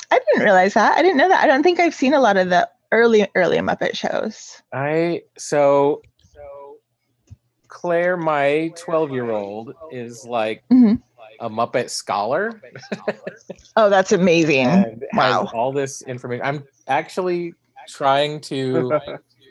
[0.10, 0.98] I didn't realize that.
[0.98, 1.44] I didn't know that.
[1.44, 4.62] I don't think I've seen a lot of the early early Muppet shows.
[4.72, 6.02] I so
[6.32, 6.78] so
[7.68, 11.02] Claire, my 12 year old, is like Mhm.
[11.40, 12.62] a Muppet scholar
[13.76, 14.68] Oh, that's amazing.
[14.68, 15.50] and Wow.
[15.54, 16.46] all this information.
[16.46, 17.54] I'm actually
[17.88, 19.00] trying to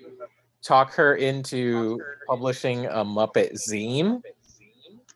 [0.63, 4.23] talk her into publishing a Muppet zine.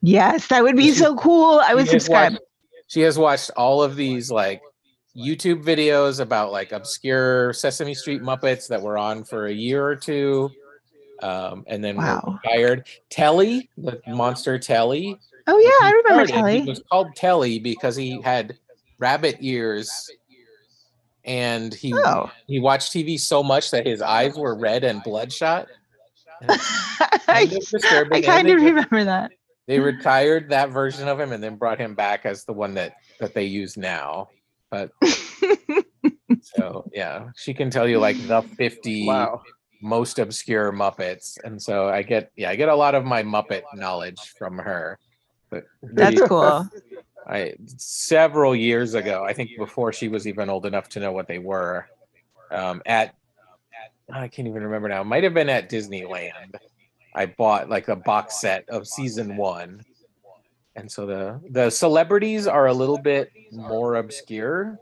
[0.03, 1.61] Yes, that would be She- so cool.
[1.65, 2.33] I would She has subscribe.
[2.33, 2.43] watched-
[2.89, 4.63] she has watched all of these like
[5.17, 9.97] YouTube videos about like obscure Sesame Street Muppets that were on for a year or
[9.97, 10.51] two.
[11.23, 12.39] Um, and then were Wow.
[12.45, 12.87] retired.
[13.11, 15.19] Telly, the monster Telly.
[15.47, 16.61] Oh yeah, I remember started, Telly.
[16.61, 18.59] He was called Telly because he had
[18.99, 20.11] rabbit ears,
[21.27, 22.31] and he Oh.
[22.47, 25.67] he watched TV so much that his eyes were red and bloodshot.
[26.41, 26.51] And
[27.27, 27.63] kind of
[28.13, 29.33] I kind of remember that.
[29.67, 32.95] They retired that version of him and then brought him back as the one that
[33.21, 34.29] that they use now.
[34.71, 34.93] But
[36.43, 39.43] so yeah, she can tell you like the fifty Wow.
[39.83, 43.63] most obscure Muppets, and so I get yeah I get a lot of my Muppet
[43.75, 44.99] knowledge from her.
[45.51, 46.69] But That's cool.
[47.27, 51.27] I several years ago, I think before she was even old enough to know what
[51.29, 51.87] they were,
[52.51, 53.15] um, at
[54.13, 55.01] I can't even remember now.
[55.03, 56.55] It might have been at Disneyland.
[57.15, 59.85] I bought like a box set of season one,
[60.77, 64.79] and so the the celebrities are a little bit more obscure.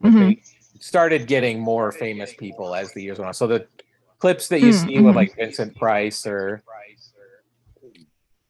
[0.00, 0.36] but Mhm.
[0.36, 0.42] They
[0.80, 3.34] started getting more famous people as the years went on.
[3.34, 3.66] So the
[4.18, 5.14] clips that you Mm, see with mhm.
[5.14, 6.62] like Vincent Price or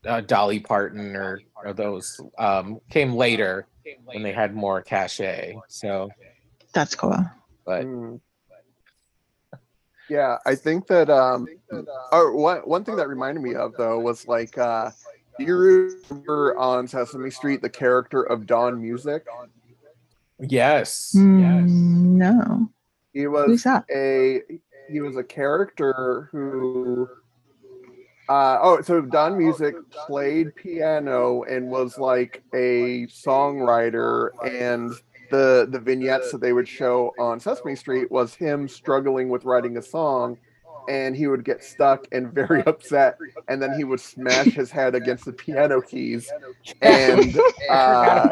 [0.06, 3.66] uh, Dolly Parton or, or those um, came later
[4.04, 5.56] when they had more cachet.
[5.68, 6.10] So,
[6.72, 7.24] That's cool.
[7.64, 8.20] but Mm.
[10.08, 11.46] Yeah, I think that um
[12.10, 14.90] or one one thing that reminded me of though was like uh
[15.38, 15.56] do you
[16.10, 19.24] remember on Sesame Street the character of Don Music?
[20.40, 21.70] yes, Mm, yes.
[21.70, 22.68] No.
[23.12, 23.84] He Who's was that?
[23.90, 24.42] a
[24.90, 27.08] he was a character who
[28.30, 29.74] uh oh so Don Music
[30.06, 34.92] played piano and was like a songwriter and
[35.32, 39.76] the the vignettes that they would show on Sesame Street was him struggling with writing
[39.78, 40.38] a song
[40.88, 43.18] and he would get stuck and very upset
[43.48, 46.30] and then he would smash his head against the piano keys.
[46.82, 47.36] And
[47.70, 48.28] uh,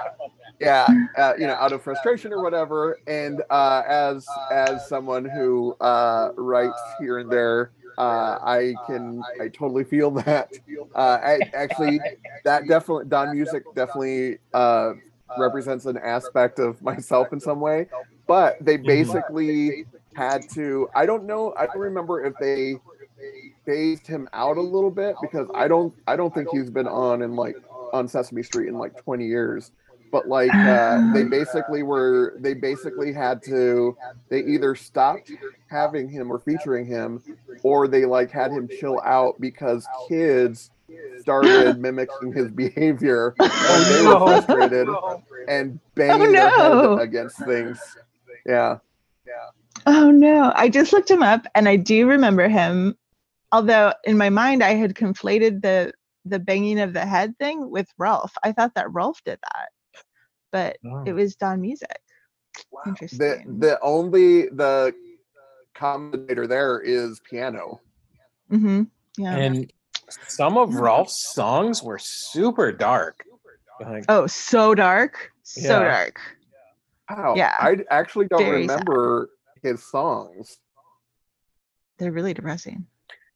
[0.60, 0.86] yeah
[1.18, 2.98] uh, you know out of frustration or whatever.
[3.06, 9.48] And uh, as as someone who uh, writes here and there uh, i can i
[9.48, 10.52] totally feel that.
[10.94, 12.00] Uh, I, actually
[12.44, 14.92] that definitely don music definitely uh,
[15.38, 17.88] represents an aspect of myself in some way
[18.26, 19.84] but they basically
[20.14, 22.76] had to i don't know i don't remember if they
[23.64, 27.22] phased him out a little bit because i don't i don't think he's been on
[27.22, 27.56] in like
[27.92, 29.72] on sesame street in like 20 years
[30.10, 33.96] but like uh, they basically were they basically had to
[34.28, 35.30] they either stopped
[35.68, 37.22] having him or featuring him
[37.62, 40.70] or they like had him chill out because kids
[41.20, 44.88] started mimicking his behavior and they were frustrated
[45.48, 47.96] and banging Oh, their head against things
[48.46, 48.78] Yeah.
[49.26, 49.32] yeah
[49.86, 50.52] Oh no.
[50.56, 52.96] I just looked him up and I do remember him.
[53.52, 55.92] Although in my mind I had conflated the
[56.24, 58.32] the banging of the head thing with Rowlf.
[58.42, 59.68] I thought that Rowlf did that.
[60.52, 61.04] But Oh.
[61.06, 62.00] it was Don Music.
[62.54, 63.18] the Interesting.
[63.58, 64.94] the the only the
[65.74, 67.80] commentator there is piano
[68.50, 68.84] Mm-hmm.
[69.18, 69.36] Yeah.
[69.36, 69.72] And
[70.28, 73.24] some of Rowlf's songs were super dark.
[73.80, 75.32] Like, Oh, so dark.
[75.42, 75.88] So Yeah.
[75.88, 76.20] dark.
[77.10, 77.34] Wow.
[77.36, 77.54] Yeah.
[77.58, 78.74] I actually don't Very sad.
[78.74, 79.30] remember
[79.62, 80.58] his songs.
[81.98, 82.86] They're really depressing.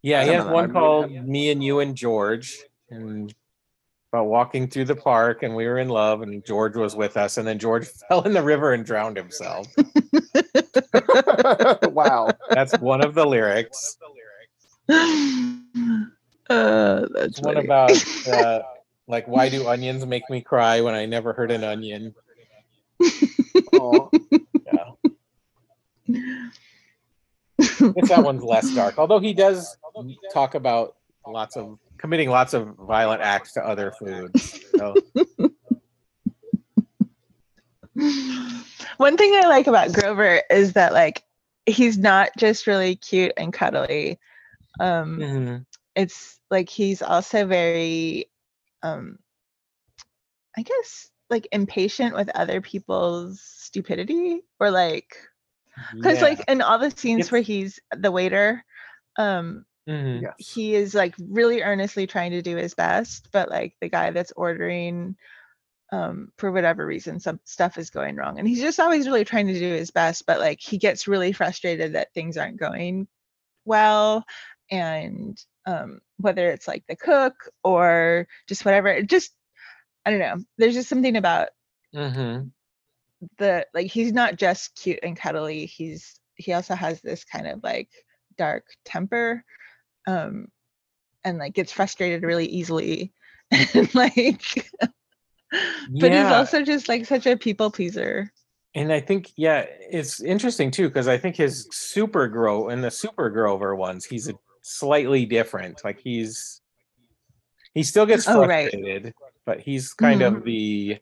[0.03, 2.57] yeah, he some has one called "Me and You and George,"
[2.89, 3.35] and
[4.13, 7.37] about walking through the park, and we were in love, and George was with us,
[7.37, 9.69] and then George fell in the river and drowned himself.
[11.93, 12.29] wow.
[12.51, 13.97] That's one of the lyrics.
[14.89, 17.93] uh, that's One about
[18.29, 18.63] uh,
[19.07, 22.15] like, why do onions make me cry when I never heard an onion?
[23.01, 23.09] Yeah.
[26.09, 28.99] I guess that one's less dark.
[28.99, 29.77] Although he does
[30.33, 30.97] talk about
[31.27, 34.59] lots of committing lots of violent acts to other foods.
[34.77, 34.95] So,
[38.97, 41.23] One thing I like about Grover is that like
[41.67, 44.19] he's not just really cute and cuddly.
[44.79, 45.67] Um mhm.
[45.95, 48.31] it's like he's also very
[48.83, 49.19] um
[50.57, 55.15] I guess like impatient with other people's stupidity or like
[55.95, 56.25] because Yeah.
[56.25, 58.65] like in all the scenes It's- where he's the waiter
[59.19, 60.23] um Mhm.
[60.23, 60.35] Yes.
[60.39, 64.33] he is like really earnestly trying to do his best but like the guy that's
[64.37, 65.17] ordering
[65.91, 69.49] um for whatever reason some stuff is going wrong and he's just always really trying
[69.49, 73.09] to do his best but like he gets really frustrated that things aren't going
[73.65, 74.25] well
[74.71, 77.35] and um whether it's like the cook
[77.65, 79.33] or just whatever it just
[80.07, 81.49] i don't know there's just something about
[81.93, 82.47] mm-hmm.
[83.39, 87.61] the like he's not just cute and cuddly he's he also has this kind of
[87.65, 87.89] like
[88.37, 89.45] dark temper
[90.07, 90.49] um
[91.25, 93.13] and like gets frustrated really easily
[93.75, 94.71] and like
[96.01, 98.33] but he's also just like such a people pleaser
[98.75, 102.91] And I think, yeah, it's interesting too because I think his Super Grow and the
[102.91, 105.83] Super Grover ones, he's a slightly different.
[105.85, 106.61] Like he's
[107.75, 108.71] he still gets Oh, right.
[108.71, 110.99] frustrated, but he's kind of the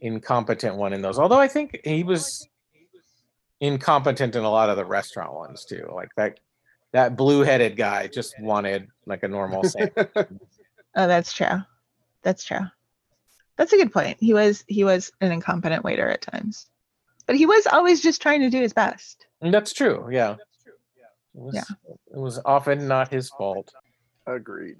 [0.00, 1.18] incompetent one in those.
[1.18, 2.48] Although I think he was
[3.60, 5.90] incompetent in a lot of the restaurant ones too.
[5.94, 6.40] Like that
[6.92, 10.08] that blue-headed guy just wanted like a normal sandwich.
[10.16, 11.62] oh that's true
[12.22, 12.60] that's true
[13.56, 16.68] that's a good point he was he was an incompetent waiter at times
[17.26, 20.08] but he was always just trying to do his best And that's true.
[20.10, 20.32] Yeah.
[20.32, 21.64] It was, Yeah.
[22.12, 23.72] it was often not his fault.
[24.26, 24.76] Agreed.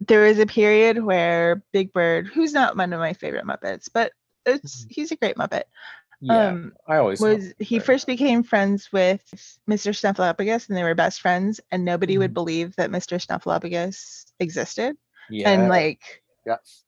[0.00, 4.12] there was a period where big bird who's not one of my favorite muppets but
[4.44, 4.88] it's mm-hmm.
[4.90, 5.64] he's a great muppet
[6.20, 6.48] Yeah.
[6.48, 7.86] um I always loved was he Bird.
[7.86, 9.22] first became friends with
[9.68, 9.92] Mr.
[9.92, 12.34] Snuffleupagus and they were best friends and nobody would Mhm.
[12.34, 13.20] believe that Mr.
[13.24, 14.96] Snuffleupagus existed
[15.30, 15.50] yeah.
[15.50, 16.84] and like Yes.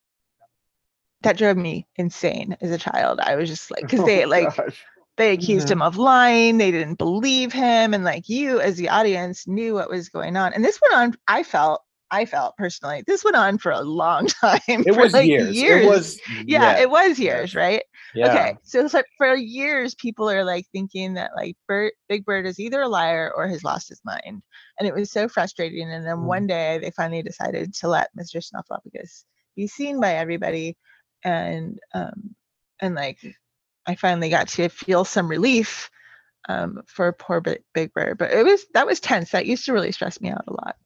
[1.22, 4.57] that drove me insane as a child I was just like because they Oh, like
[4.57, 4.85] gosh.
[5.16, 5.72] they accused Mhm.
[5.72, 9.91] him of lying they didn't believe him and like you as the audience knew what
[9.91, 13.59] was going on and this went on I felt I felt personally this went on
[13.59, 15.56] for a long time it was like years.
[15.56, 17.82] years It was yeah, it was years right
[18.14, 18.28] yeah.
[18.28, 22.46] Okay, so it's like for years, people are like thinking that like Bert, Big Bird
[22.46, 24.42] is either a liar or has lost his mind,
[24.78, 25.90] and it was so frustrating.
[25.90, 26.24] And then Mm.
[26.26, 28.42] one day, they finally decided to let Mr.
[28.42, 29.24] Snuffleupagus
[29.56, 30.76] be seen by everybody,
[31.22, 32.34] and um,
[32.80, 33.18] and like
[33.86, 35.90] I finally got to feel some relief
[36.48, 39.30] um for poor Big Bird, but it was that was tense.
[39.30, 40.76] That used to really stress me out a lot.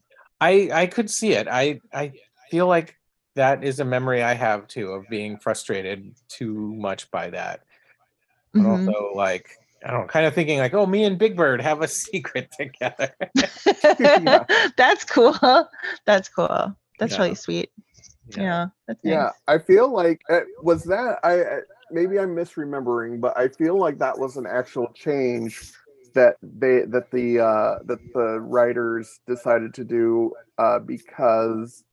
[0.43, 1.47] I I could see it.
[1.49, 2.13] I I
[2.51, 2.97] feel like
[3.37, 7.61] that is a memory I have too of being frustrated too much by that.
[8.53, 8.89] But Mhm.
[8.89, 9.49] also like
[9.85, 12.51] I don't know, kind of thinking like, oh, me and Big Bird have a secret
[12.53, 13.11] together.
[13.99, 14.45] Yeah.
[14.77, 15.37] That's cool.
[16.07, 16.77] That's cool.
[16.99, 17.23] That's Yeah.
[17.23, 17.71] really sweet.
[18.29, 19.13] Yeah, that's nice.
[19.15, 23.79] Yeah, I feel like uh, was that I uh, maybe I'm misremembering, but I feel
[23.79, 25.73] like that was an actual change
[26.15, 31.85] that they that the uh that the writers decided to do uh because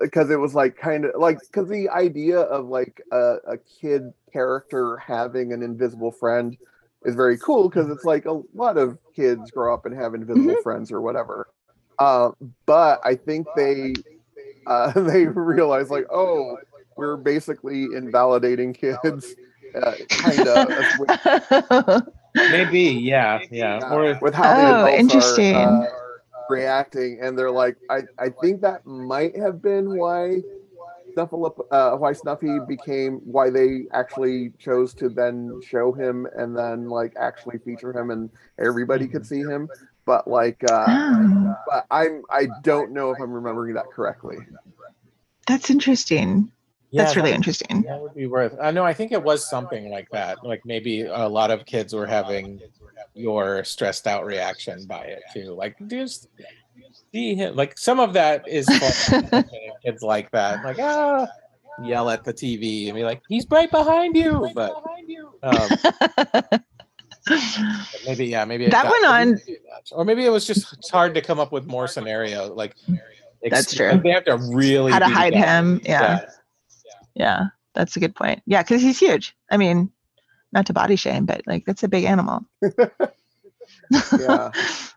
[0.00, 4.12] because it was like kind of like because the idea of like a, a kid
[4.32, 6.56] character having an invisible friend
[7.04, 10.56] is very cool because it's like a lot of kids grow up and have invisible
[10.62, 11.48] friends or whatever.
[11.98, 12.30] Uh,
[12.64, 13.92] but i think they
[14.66, 16.56] uh, they realize like oh
[16.96, 19.34] we're basically invalidating kids
[19.74, 23.92] uh, kind of Maybe, yeah, yeah.
[23.92, 25.54] Or with how Oh, adults interesting.
[25.54, 25.88] Are, uh,
[26.48, 30.42] reacting and they're like I, I think that might have been why
[31.16, 36.88] Snuffleup, uh, why Snuffy became why they actually chose to then show him and then
[36.88, 39.68] like actually feature him and everybody could see him
[40.06, 44.46] but like uh Oh, but i'm i don't know if i'm remembering that correctly
[45.46, 46.50] that's interesting.
[46.90, 47.82] Yeah, that's really that- interesting.
[47.82, 48.56] That would be worth.
[48.60, 48.84] I know.
[48.84, 50.44] I think it was something like that.
[50.44, 52.60] Like maybe a lot of kids were having
[53.14, 55.52] your stressed out reaction by it too.
[55.52, 56.28] Like just
[57.12, 57.56] see him.
[57.56, 58.66] Like some of that is
[59.84, 60.64] kids like that.
[60.64, 61.26] Like ah,
[61.82, 64.72] yell at the TV and be like, "He's right behind you," but.
[65.42, 65.68] Um,
[68.06, 69.88] maybe yeah, maybe That got- went on- didn't do that.
[69.92, 72.52] or maybe it was just it's hard to come up with more scenario.
[72.54, 72.74] Like
[73.44, 74.00] ex- That's true.
[74.02, 75.42] They have to really How to hide down.
[75.76, 75.80] him.
[75.84, 76.00] Yeah.
[76.20, 76.26] Yeah.
[77.20, 78.42] Yeah, that's a good point.
[78.46, 78.62] Yeah.
[78.62, 79.36] Cause he's huge.
[79.50, 79.90] I mean,
[80.52, 82.46] not to body shame, but like that's a big animal.
[84.18, 84.50] Yeah.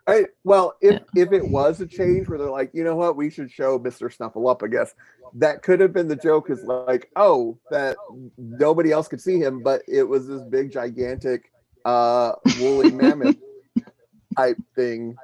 [0.08, 3.30] I, well, if if it was a change where they're like, you know what, we
[3.30, 4.16] should show Mr.
[4.16, 4.90] Snuffleupagus,
[5.36, 6.50] that could have been the joke.
[6.50, 7.98] Is like, oh, that
[8.38, 11.52] nobody else could see him, but it was this big, gigantic,
[11.86, 13.38] uh, woolly mammoth
[14.36, 15.16] type thing,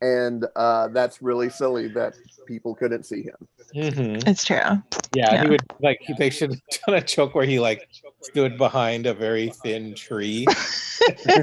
[0.00, 2.14] and uh, that's really silly that
[2.46, 3.36] people couldn't see him.
[3.74, 4.26] Mhm.
[4.26, 4.56] It's true.
[4.56, 4.82] Yeah,
[5.14, 5.42] Yeah.
[5.42, 7.88] he would like they should have done a joke where he like
[8.20, 10.46] stood behind a very thin tree.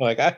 [0.00, 0.36] like I,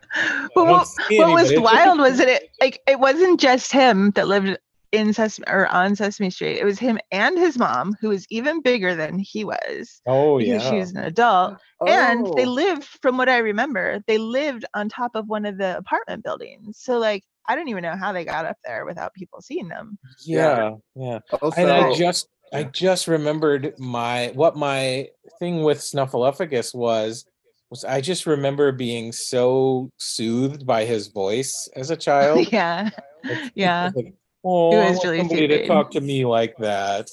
[0.54, 4.10] But don't what, see what was wild was that it like it wasn't just him
[4.12, 4.58] that lived
[4.96, 6.58] in Sesame or on Sesame Street.
[6.58, 10.62] It was him and his mom, who was even bigger than he was oh because
[10.62, 11.58] yeah, she was an adult.
[11.86, 15.58] And they Oh, lived, from what I remember, they lived on top of one of
[15.58, 16.78] the apartment buildings.
[16.80, 19.98] So like I don't even know how they got up there without people seeing them.
[20.24, 21.20] yeah, yeah.
[21.40, 27.24] also, And I just I just remembered my what my thing with Snuffleupagus was
[27.70, 32.48] was I just remember being so soothed by his voice as a child.
[32.52, 32.90] yeah.
[33.28, 33.90] Like, Yeah.
[33.94, 34.14] like,
[34.46, 37.10] oh, I was really somebody to talk to me like that.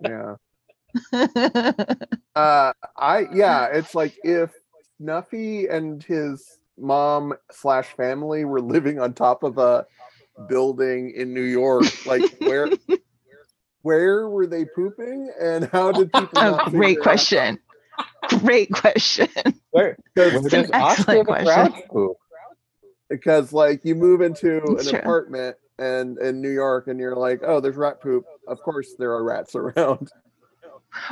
[0.00, 0.36] yeah.
[2.34, 4.52] Uh, I yeah, it's like if
[4.98, 9.86] Snuffy and his mom slash family were living on top of a
[10.48, 12.68] building in New York, like where
[13.82, 16.28] where were they pooping and how did people?
[16.36, 17.02] oh, not great figure out?
[17.02, 17.58] question.
[18.40, 19.28] Great question.
[19.70, 21.82] Where It's an does Oscar excellent question.
[21.90, 22.16] Poop?
[23.08, 24.98] because like you move into It's an true.
[25.00, 28.24] apartment and in New York and you're like, oh, there's rat poop.
[28.48, 30.10] Of course there are rats around.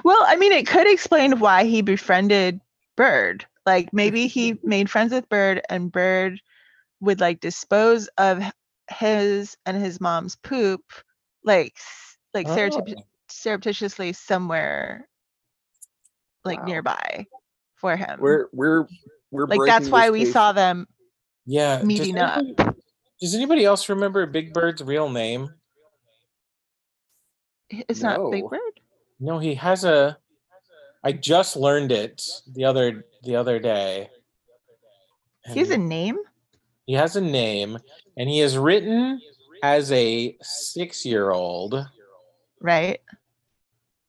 [0.04, 2.60] Well, I mean, it could explain why he befriended
[2.96, 3.44] Bird.
[3.66, 6.40] Like maybe he made friends with Bird, and Bird
[7.00, 8.42] would like dispose of
[8.90, 10.82] his and his mom's poop,
[11.44, 11.76] like
[12.34, 12.56] like Oh.
[12.56, 15.08] surreptiti- surreptitiously somewhere,
[16.44, 16.64] like Wow.
[16.66, 17.26] nearby,
[17.76, 18.20] for him.
[18.20, 18.86] We're we're
[19.30, 20.86] we're like that's why we case- saw them.
[21.46, 21.78] Yeah.
[21.78, 22.44] does meeting up.
[23.20, 25.50] Does anybody else remember Big Bird's real name?
[27.70, 28.60] It's not Big Bird.
[29.20, 30.18] No, he has a.
[31.02, 34.10] I just learned it the other the other day.
[35.46, 36.18] He has a name.
[36.86, 37.78] he has a name,
[38.16, 39.20] and he is written
[39.62, 41.86] as a six-year-old.
[42.60, 43.00] right?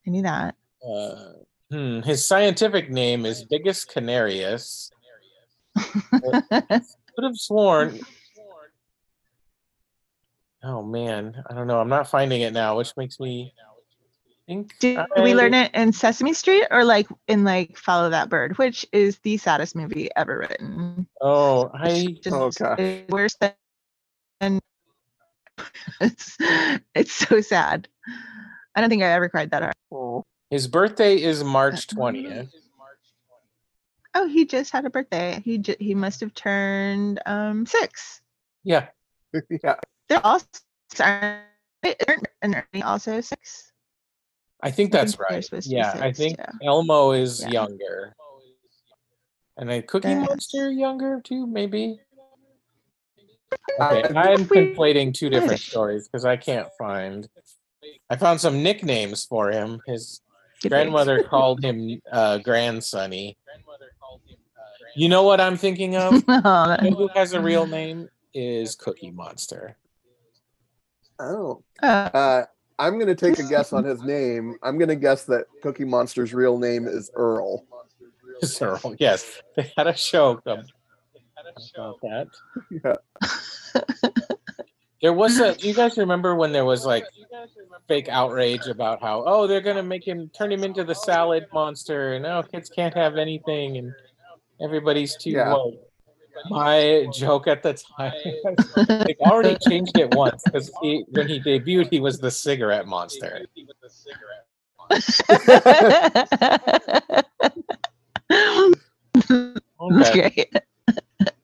[0.05, 0.55] I knew that.
[0.87, 1.31] Uh,
[1.71, 4.91] hmm, his scientific name is Bigus canarius.
[6.11, 7.99] Could have sworn.
[10.67, 11.79] Oh man, I don't know.
[11.79, 13.53] I'm not finding it now, which makes me
[14.47, 14.73] think.
[14.79, 18.57] Did I- we learn it in Sesame Street or like in like Follow That Bird,
[18.57, 21.07] which is the saddest movie ever written?
[21.21, 22.79] Oh, I just Oh, gosh.
[22.79, 24.59] it's worse than
[26.01, 26.37] it's
[26.95, 27.87] it's so sad.
[28.75, 29.75] I don't think I ever cried that hard.
[29.91, 32.49] Oh, his birthday is March 20th.
[34.17, 35.41] Oh, he just had a birthday.
[35.45, 38.21] He ju- he must have turned um six.
[38.63, 38.87] Yeah,
[39.63, 39.75] yeah.
[40.09, 41.41] They're all s- aren't
[41.81, 43.71] they- aren't- Ernie also six.
[44.61, 45.65] I think I that's think right.
[45.65, 46.51] Yeah, I think yeah.
[46.63, 47.49] Elmo is Yeah.
[47.49, 48.15] younger.
[49.57, 50.19] And a Cookie Yeah.
[50.25, 51.99] Monster younger too, maybe.
[53.79, 57.27] Uh, Okay, I'm we- conflating two different stories because I can't find.
[58.09, 59.81] I found some nicknames for him.
[59.87, 60.21] His
[60.67, 63.37] grandmother called him uh, Grandsonny.
[64.95, 66.13] You know what I'm thinking of?
[66.27, 68.09] You know who has a real name?
[68.33, 69.77] Is Cookie Monster.
[71.19, 71.63] Oh.
[71.81, 72.45] uh, Uh,
[72.79, 74.55] I'm gonna take a guess on his name.
[74.63, 77.63] I'm gonna guess that Cookie Monster's real name is Earl.
[78.61, 78.95] Earl.
[78.99, 80.63] Yes, they had a show um,
[81.75, 82.27] about that.
[82.83, 82.95] Yeah.
[85.01, 85.53] There was a.
[85.55, 87.05] Do you guys remember when there was like
[87.87, 92.13] fake outrage about how oh they're gonna make him turn him into the salad monster
[92.13, 93.93] and oh kids can't have anything and
[94.61, 95.53] everybody's too Yeah.
[95.53, 95.75] woke.
[96.49, 98.13] My joke at the time,
[99.05, 103.45] they've already changed it once because he when he debuted he was the cigarette monster.
[109.79, 110.53] Okay, Great.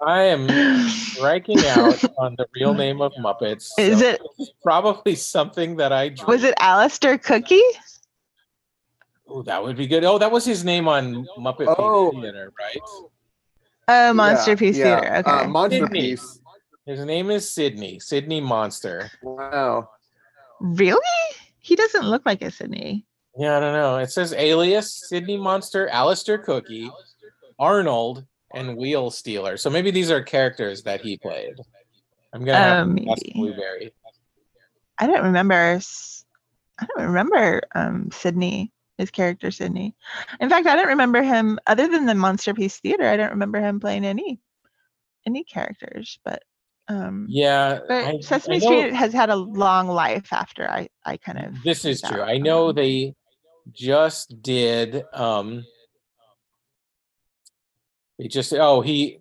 [0.01, 0.47] I am
[0.89, 3.69] striking out on the real name of Muppets.
[3.77, 4.21] Is it-
[4.63, 6.27] probably something that I drew.
[6.27, 7.61] Was it Alistair Cookie?
[9.27, 10.03] Oh, that would be good.
[10.03, 12.11] Oh, that was his name on Muppet Baby Oh.
[12.11, 12.77] Theater, right?
[13.87, 14.99] Oh, Monster Yeah, Piece yeah.
[15.01, 15.15] Theater.
[15.17, 15.31] Okay.
[15.31, 15.99] Uh, Monster Sydney.
[16.01, 16.39] Piece.
[16.85, 17.99] His name is Sydney.
[17.99, 19.11] Sydney Monster.
[19.21, 19.89] Wow.
[20.59, 21.01] really?
[21.59, 23.05] He doesn't look like a Sydney.
[23.37, 23.97] Yeah, I don't know.
[23.97, 26.89] It says alias Sydney Monster, Alistair Cookie,
[27.59, 29.57] Arnold, and Wheel Stealer.
[29.57, 31.53] So maybe these are characters that he played.
[32.33, 33.21] I'm gonna have Um, to ask.
[33.35, 33.93] Blueberry.
[34.97, 35.55] I don't remember.
[36.79, 38.71] I don't remember um Sydney,
[39.01, 39.95] his character Sydney.
[40.39, 43.05] In fact, I don't remember him other than the Monster Piece Theater.
[43.07, 44.39] I don't remember him playing any
[45.27, 46.17] any characters.
[46.23, 46.43] But
[46.87, 50.87] um, Yeah, but I- Sesame I know- Street has had a long life after I
[51.05, 51.63] I kind of.
[51.63, 52.21] This is true.
[52.21, 53.15] I know Um, they
[53.71, 55.03] just did.
[55.13, 55.63] um
[58.17, 58.53] They just.
[58.53, 59.19] Oh, he.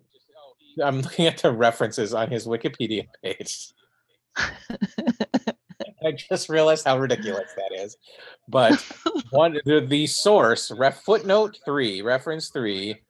[0.83, 3.73] I'm looking at the references on his Wikipedia page.
[6.03, 7.97] I just realized how ridiculous that is.
[8.47, 8.73] But
[9.29, 13.01] one the, the source, ref footnote three, reference three,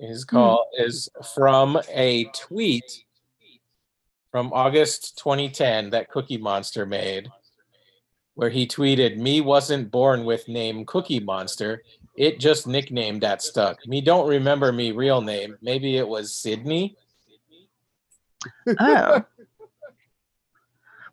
[0.00, 0.36] is hmm.
[0.36, 3.04] called is from a tweet
[4.30, 7.30] from August 2010 that Cookie Monster made,
[8.34, 11.82] where he tweeted, "Me wasn't born with name Cookie Monster.
[12.16, 13.86] It just nicknamed that stuck.
[13.86, 15.56] Me don't remember me real name.
[15.60, 16.96] Maybe it was Sydney."
[18.78, 19.24] oh.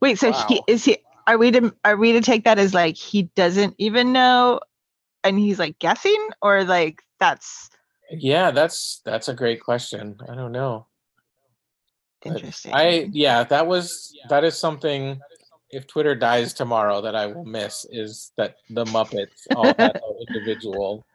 [0.01, 0.97] Wait, so he is he?
[1.27, 4.59] Are we to are we to take that as like he doesn't even know,
[5.23, 7.69] and he's like guessing, or like that's
[8.11, 10.17] Yeah, that's that's a great question.
[10.29, 10.87] I don't know.
[12.23, 12.73] But interesting?
[12.73, 15.19] I yeah, that was that is something.
[15.71, 19.91] If Twitter dies tomorrow, that I will miss is that the Muppets all an
[20.29, 21.05] individual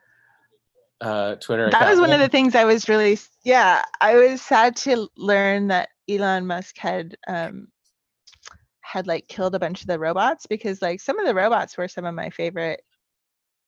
[1.01, 1.71] uh, Twitter.
[1.71, 5.69] that was one of the things I was really yeah I was sad to learn
[5.69, 7.69] that Elon Musk had um
[8.93, 11.87] had like killed a bunch of the robots because like some of the robots were
[11.89, 12.87] some of my favorite um,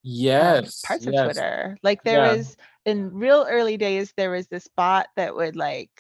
[0.03, 1.15] yes parts of.
[1.15, 1.79] Twitter.
[1.83, 2.37] Like there Yeah.
[2.37, 2.57] was
[2.87, 5.91] in real early days, there was this bot that would like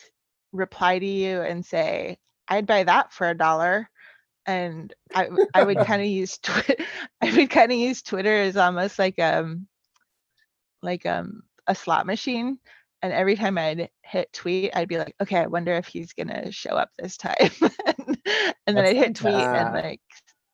[0.52, 2.18] reply to you and say,
[2.48, 3.88] "I'd buy that for a dollar,"
[4.46, 6.84] and i i would kind of use Twitter.
[7.22, 9.68] I would kind of use Twitter as almost like um
[10.82, 12.58] like um a slot machine.
[13.02, 16.52] And every time I'd hit tweet, I'd be like, okay, I wonder if he's gonna
[16.52, 17.34] show up this time.
[17.86, 18.18] and,
[18.66, 20.00] then That's I'd hit tweet and like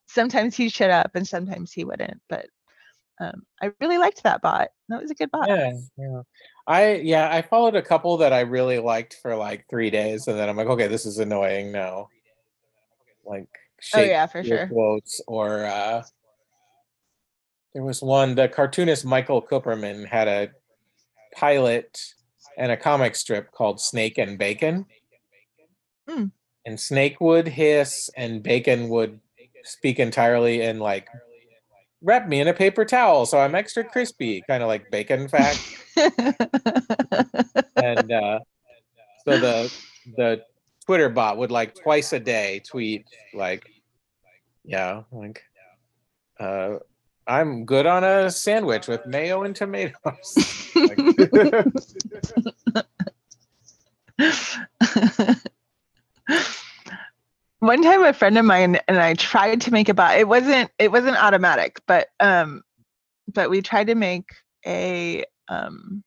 [0.07, 2.21] sometimes he'd shut up and sometimes he wouldn't.
[2.29, 2.47] But
[3.21, 4.69] um, I really liked that bot.
[4.89, 5.49] That was a good bot.
[5.49, 6.23] Yeah, yeah.
[6.67, 10.39] I yeah, I followed a couple that I really liked for like three days, and
[10.39, 12.09] then I'm like, okay, this is annoying now.
[13.27, 13.49] Like
[13.95, 14.67] Oh yeah, for sure.
[14.69, 16.03] quotes or uh
[17.75, 20.51] there was one the cartoonist Michael Kupperman had a
[21.37, 22.01] pilot
[22.59, 24.85] and a comic strip called Snake and Bacon.
[26.09, 26.27] Hmm.
[26.67, 29.21] And Snake would hiss and Bacon would
[29.65, 31.09] speak entirely in like
[32.03, 35.59] wrap me in a paper towel so I'm extra crispy, kind of like bacon fact.
[37.77, 38.41] and uh
[39.25, 39.73] so the
[40.17, 40.43] the
[40.87, 43.05] Twitter bot would like twice a day tweet
[43.35, 43.71] like
[44.65, 45.43] yeah, like
[46.41, 46.77] uh
[47.29, 49.95] I'm good on a sandwich with mayo and tomatoes.
[57.59, 60.17] One time a friend of mine and I tried to make a bot.
[60.17, 62.63] It wasn't it wasn't automatic, but um
[63.33, 64.31] but we tried to make
[64.65, 66.03] a um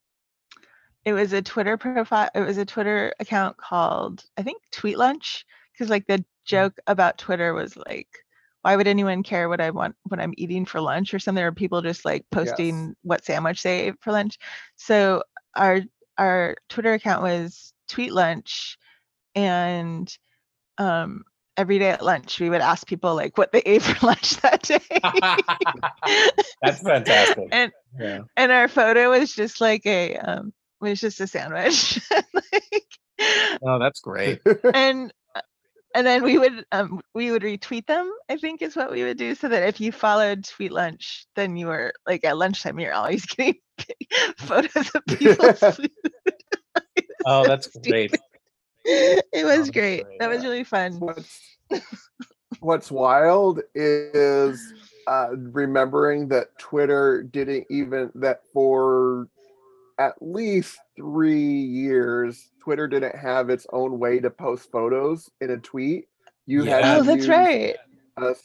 [1.05, 5.45] it was a Twitter profile it was a Twitter account called I think Tweet Lunch
[5.71, 8.09] because like the joke about Twitter was like
[8.61, 11.51] why would anyone care what I want what I'm eating for lunch or something or
[11.51, 14.37] people just like posting what sandwich they ate for lunch.
[14.75, 15.23] So
[15.55, 15.81] our
[16.17, 18.77] our Twitter account was Tweet Lunch
[19.35, 20.15] and
[20.77, 21.23] um
[21.57, 24.61] every day at lunch we would ask people like what they ate for lunch that
[24.61, 24.79] day.
[26.61, 27.47] That's fantastic.
[27.51, 28.21] and Yeah.
[28.37, 31.99] and our photo was just like a um was just a sandwich.
[32.33, 32.85] like,
[33.63, 34.41] Oh, that's great.
[34.73, 35.13] and
[35.95, 39.17] and then we would um we would retweet them i think is what we would
[39.17, 42.93] do so that if you followed tweet lunch then you were like at lunchtime you're
[42.93, 43.55] always getting
[44.37, 45.91] photos of people's food.
[47.25, 48.11] Oh, that's So great.
[48.85, 50.03] it was that's great.
[50.03, 50.93] great, that was really fun.
[50.99, 51.57] What's
[52.59, 54.73] what's wild is
[55.07, 59.27] uh, remembering that Twitter didn't even that for
[60.01, 61.35] at least three
[61.83, 66.07] years, Twitter didn't have its own way to post photos in a tweet.
[66.47, 67.75] You had oh that's right
[68.17, 68.35] a,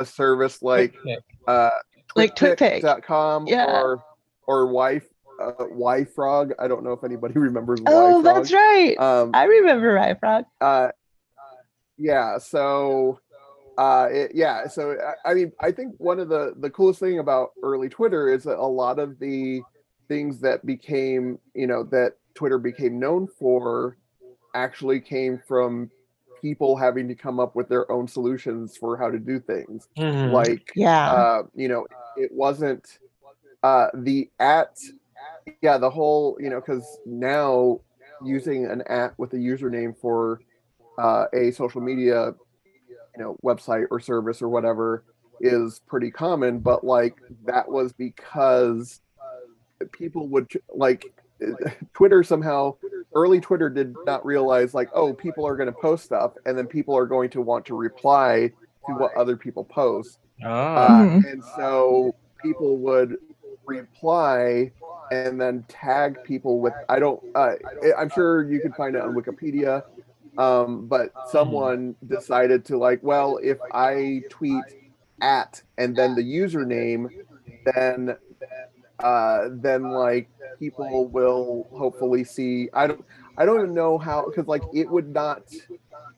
[0.00, 1.18] a service like Picnic.
[1.48, 1.70] uh,
[2.14, 2.82] Like TwitPic.
[2.82, 3.80] TwitPic.com Yeah.
[3.80, 4.02] or
[4.46, 5.06] or Wife
[5.42, 6.52] uh, Yfrog.
[6.58, 8.24] I don't know if anybody remembers oh Yfrog.
[8.24, 10.88] that's right Um, i remember Yfrog uh
[11.98, 13.18] yeah so
[13.78, 14.96] uh it, yeah so
[15.26, 18.44] I, I mean i think one of the the coolest thing about early twitter is
[18.44, 19.62] that a lot of the
[20.12, 23.96] things that became you know that Twitter became known for
[24.54, 25.90] actually came from
[26.42, 29.88] people having to come up with their own solutions for how to do things.
[29.96, 30.32] Mhm.
[30.32, 31.08] Like, Yeah.
[31.10, 31.86] uh, you know,
[32.16, 32.98] it wasn't
[33.62, 34.76] uh, the at,
[35.62, 37.80] yeah, the whole, you know, because now
[38.24, 40.40] using an at with a username for
[40.98, 42.34] uh, a social media,
[43.16, 45.04] you know, website or service or whatever
[45.40, 46.58] is pretty common.
[46.58, 47.16] But like
[47.46, 49.00] that was because
[49.90, 51.12] people would like
[51.94, 52.74] Twitter somehow
[53.14, 56.66] early Twitter did not realize like oh people are going to post stuff and then
[56.66, 58.50] people are going to want to reply
[58.86, 60.76] to what other people post Ah.
[60.76, 61.32] uh, Mhm.
[61.32, 63.16] and so people would
[63.66, 64.70] reply
[65.10, 67.54] and then tag people with I don't uh,
[67.98, 69.82] I'm sure you can find it on Wikipedia
[70.38, 74.64] um, but someone decided to like well if I tweet
[75.20, 77.08] at and then the username
[77.74, 78.16] then
[79.02, 83.04] uh, then like people will hopefully see I don't
[83.36, 85.42] I don't even know how because like it would not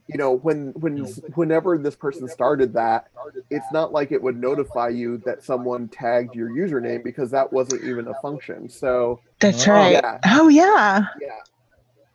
[0.06, 1.04] you know when when
[1.34, 3.08] whenever this person started that
[3.50, 7.82] it's not like it would notify you that someone tagged your username because that wasn't
[7.84, 8.68] even a function.
[8.68, 9.92] so That's Oh, right.
[9.92, 10.18] yeah.
[10.26, 11.06] Oh yeah.
[11.20, 11.28] yeah.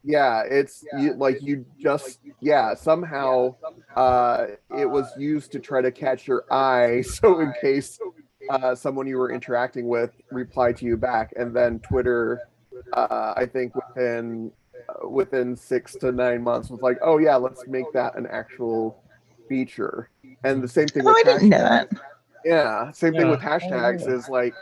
[0.03, 3.55] Yeah it's you, like you just yeah somehow
[3.95, 4.47] uh
[4.77, 7.03] it was used to try to catch your eye.
[7.05, 7.99] So in case
[8.49, 12.39] uh someone you were interacting with replied to you back and then twitter
[12.93, 14.51] uh i think within
[14.89, 19.01] uh, within six to nine months was like oh yeah let's make that an actual
[19.47, 20.09] feature
[20.43, 21.89] and the same thing Oh, with I didn't know that.
[22.45, 24.53] Yeah, same thing with hashtags is like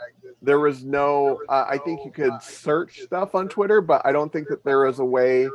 [0.42, 1.40] there was no.
[1.48, 4.86] Uh, I think you could search stuff on Twitter, but I don't think that there
[4.86, 5.48] is a way.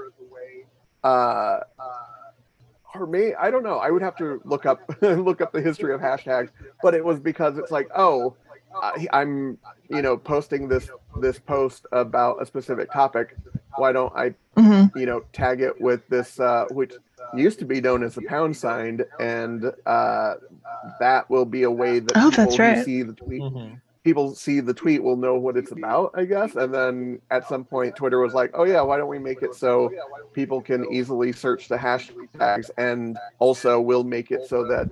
[1.04, 1.60] Uh,
[2.94, 3.78] or may I don't know.
[3.78, 6.50] I would have to look up look up the history of hashtags,
[6.82, 8.38] but it was because it's like, oh,
[8.82, 9.58] I, I'm
[9.90, 13.38] you know posting this this post about a specific topic.
[13.76, 17.00] Why don't I hmm you know tag it with this uh, which
[17.32, 20.36] used to be known as the pound sign, and uh,
[21.00, 22.76] that will be a way that Oh, people that's who right.
[22.76, 23.82] see the tweet Mhm.
[24.04, 26.56] People see the tweet will know what it's about, I guess.
[26.56, 29.56] And then at some point, Twitter was like, "Oh yeah, why don't we make it
[29.56, 29.92] so
[30.34, 34.90] people can easily search the hashtags, and also we'll make it so that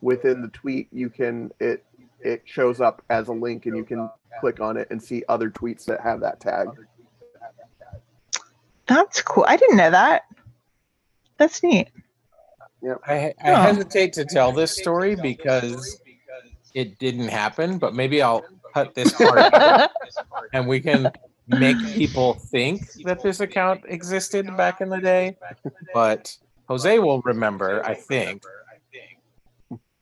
[0.00, 1.84] within the tweet you can it
[2.20, 4.10] it shows up as a link, and you can
[4.40, 6.68] click on it and see other tweets that have that tag."
[8.86, 9.44] That's cool.
[9.46, 10.22] I didn't know that.
[11.36, 11.90] That's neat.
[13.06, 13.56] I, I Oh.
[13.56, 16.00] hesitate to tell this story because
[16.74, 19.90] it didn't happen, but maybe I'll cut this part out
[20.52, 21.10] and we can
[21.46, 25.36] make people think that this account existed back in the day.
[25.94, 26.36] But
[26.68, 28.42] Jose will remember, I think,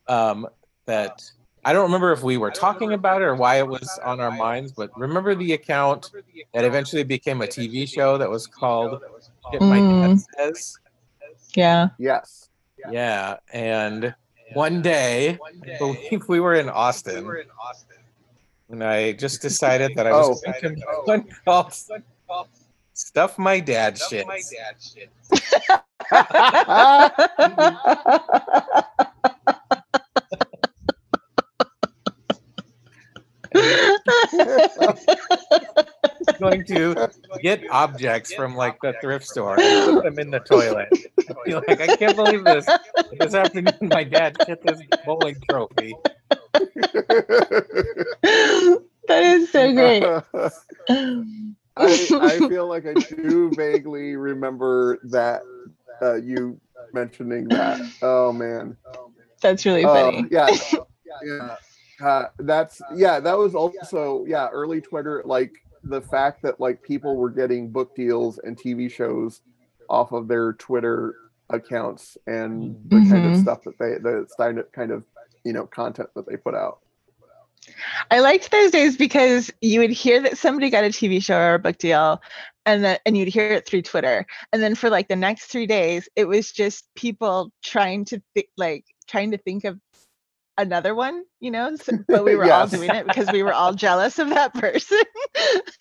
[0.07, 0.47] um,
[0.85, 1.23] that
[1.63, 4.31] I don't remember if we were talking about it or why it was on our
[4.31, 6.11] minds, but remember the account
[6.53, 9.01] that eventually became a TV show that was called
[9.51, 10.25] Shit My Dad Mm.
[10.37, 10.77] Says?
[11.55, 11.89] yeah.
[11.97, 12.49] Yes.
[12.91, 14.15] Yeah, and
[14.53, 17.97] one day, I believe we were in Austin, We were in Austin.
[18.69, 20.29] and I just decided that I oh.
[20.29, 20.51] was Oh.
[20.51, 21.73] going to make one called
[22.93, 24.23] "Stuff My Dad Shits."
[36.39, 37.09] going to
[37.41, 40.89] get objects from like the thrift store and put them in the toilet.
[41.29, 42.67] I feel like I can't believe this.
[43.19, 45.93] This afternoon, my dad shit this bowling trophy.
[46.53, 50.03] that is so great.
[51.79, 55.41] I, I feel like I do vaguely remember that
[56.01, 56.59] uh, you
[56.93, 57.79] mentioning that.
[58.01, 58.75] Oh man.
[59.41, 60.27] That's really Oh, funny.
[60.31, 60.49] yeah.
[61.23, 61.55] yeah.
[62.03, 63.19] Uh, that's yeah.
[63.19, 64.47] That was also yeah.
[64.49, 65.51] Early Twitter, like
[65.83, 69.41] the fact that like people were getting book deals and TV shows
[69.89, 71.15] off of their Twitter
[71.49, 73.37] accounts and the kind of Mhm.
[73.37, 75.03] stuff that they the kind of kind of
[75.43, 76.79] you know content that they put out.
[78.11, 81.55] I liked those days because you would hear that somebody got a TV show or
[81.55, 82.21] a book deal,
[82.65, 85.67] and then and you'd hear it through Twitter, and then for like the next three
[85.67, 89.79] days, it was just people trying to think like trying to think of
[90.57, 91.75] another one, you know.
[91.75, 95.03] So, but we were all doing it because we were all jealous of that person.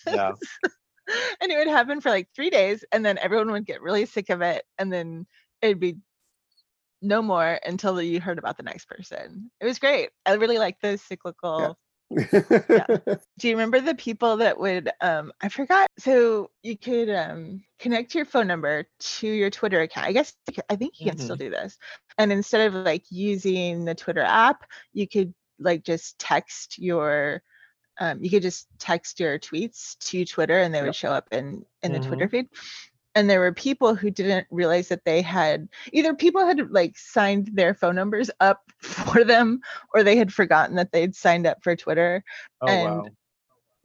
[0.06, 0.32] Yeah.
[1.40, 4.30] and it would happen for like three days, and then everyone would get really sick
[4.30, 5.26] of it, and then
[5.62, 5.96] it'd be
[7.02, 9.50] no more until you heard about the next person.
[9.60, 10.10] It was great.
[10.24, 11.78] I really like those cyclical
[12.10, 18.14] do you remember the people that would um i forgot so you could um connect
[18.14, 20.06] your phone number to your twitter account.
[20.06, 20.34] I guess
[20.70, 21.76] i think you can still do this.
[22.18, 27.42] And instead of like using the twitter app you could like just text your
[27.98, 31.64] um, you could just text your tweets to Twitter and they would show up in
[31.82, 32.02] in the Mhm.
[32.02, 32.46] Twitter feed.
[33.16, 37.50] And there were people who didn't realize that they had either people had like signed
[37.54, 39.60] their phone numbers up for them
[39.94, 42.22] or they had forgotten that they'd signed up for Twitter.
[42.60, 43.10] Oh and wow.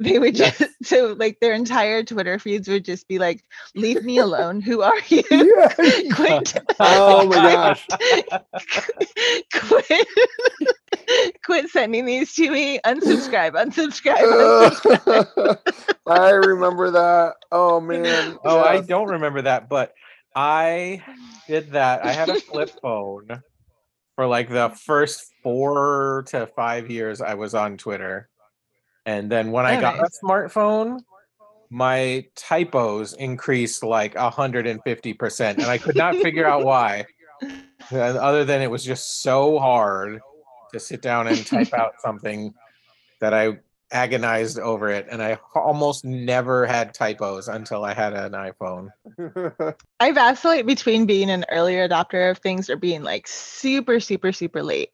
[0.01, 3.43] They would That's- just so like their entire Twitter feeds would just be like,
[3.75, 4.59] "Leave me alone.
[4.59, 5.23] Who are you?
[5.29, 5.67] Yeah.
[6.15, 7.87] Quit Oh my gosh.
[9.53, 10.07] quit
[11.45, 15.57] quit sending these to me unsubscribe unsubscribe, unsubscribe.
[16.07, 17.35] I remember that.
[17.51, 18.37] Oh man.
[18.43, 19.93] Oh, I don't remember that, but
[20.35, 21.03] I
[21.47, 22.05] did that.
[22.05, 23.43] I had a flip phone
[24.15, 28.29] for like the first four to five years I was on Twitter.
[29.05, 30.19] And then when I got nice.
[30.21, 30.99] a smartphone,
[31.69, 35.53] my typos increased like 150%.
[35.53, 37.05] And I could not figure out why.
[37.91, 40.21] Other than it was just so hard
[40.73, 42.53] to sit down and type out something
[43.19, 43.57] that I
[43.91, 45.07] agonized over it.
[45.09, 48.89] And I almost never had typos until I had an iPhone.
[49.99, 54.63] i vacillate between being an earlier adopter of things or being like super super super
[54.63, 54.91] late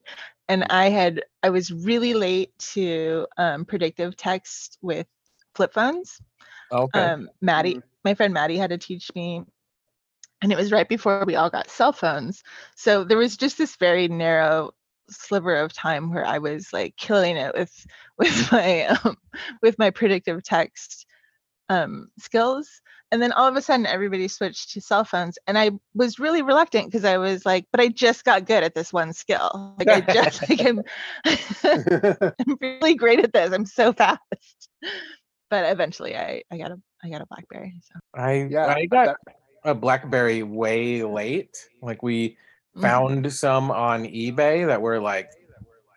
[0.49, 5.07] and i had i was really late to um, predictive text with
[5.55, 6.19] flip phones
[6.71, 7.11] Okay.
[7.11, 7.83] um, Maddie, Mhm.
[8.03, 9.43] my friend Maddie had to teach me,
[10.41, 12.43] and it was right before we all got cell phones.
[12.75, 14.71] So there was just this very narrow
[15.09, 17.85] sliver of time where I was like killing it with
[18.17, 19.17] with my um,
[19.61, 21.05] with my predictive text
[21.69, 22.81] um, skills.
[23.11, 26.41] And then all of a sudden, everybody switched to cell phones, and I was really
[26.41, 29.75] reluctant because I was like, "But I just got good at this one skill.
[29.79, 30.81] Like I just like I'm,
[32.39, 33.53] I'm really great at this.
[33.53, 34.19] I'm so fast."
[35.49, 37.79] But eventually, I I got a I got a BlackBerry.
[37.83, 37.99] So.
[38.13, 38.67] I yeah.
[38.67, 41.57] I got that- a BlackBerry way late.
[41.81, 42.37] Like we
[42.75, 42.81] Mhm.
[42.81, 45.29] found some on eBay that were like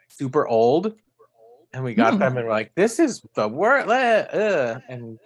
[0.08, 0.94] super old,
[1.72, 2.18] and we got Mm.
[2.20, 5.18] them and we're like, "This is the word." Uh, and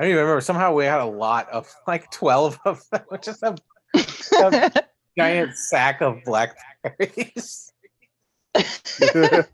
[0.00, 0.40] I don't even remember.
[0.40, 3.54] Somehow we had a lot of like twelve of them, which is a
[5.18, 7.70] giant sack of Blackberries.
[8.54, 9.44] I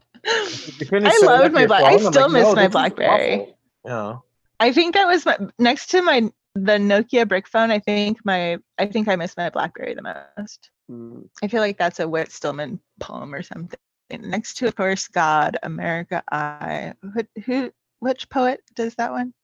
[1.25, 4.17] loved my Black- I still like, miss "No, my BlackBerry." awful." Yeah.
[4.61, 7.73] I think that was my next to my the Nokia brick phone.
[7.73, 10.03] I think my I think I miss my BlackBerry the
[10.39, 10.71] most.
[10.89, 13.81] Mm, I feel like that's a Whit Stillman poem or something.
[14.13, 16.95] Next to, of course, God, America, I.
[17.03, 19.35] Who, who which poet does that one?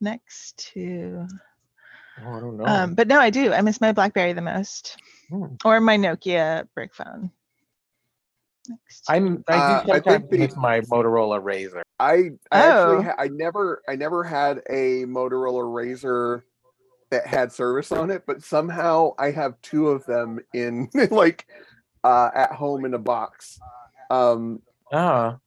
[0.00, 1.26] Next to,
[2.22, 2.64] Oh, I don't know.
[2.64, 3.52] um, but no, I do.
[3.52, 4.96] I miss my BlackBerry the most,
[5.28, 5.54] Hmm.
[5.64, 7.30] or my Nokia brick phone.
[8.68, 9.06] Next.
[9.06, 11.82] to- I'm I do Uh, I think sometimes the- my Motorola Razor.
[11.98, 12.92] I, I Oh.
[12.92, 16.44] actually ha- I never I never had a Motorola Razor
[17.10, 21.46] that had service on it, but somehow I have two of them in like
[22.04, 23.58] uh at home in a box.
[24.10, 24.62] Um
[24.92, 25.38] Ah,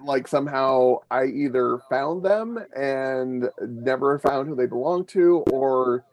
[0.00, 6.04] like somehow I either found them and never found who they belong to or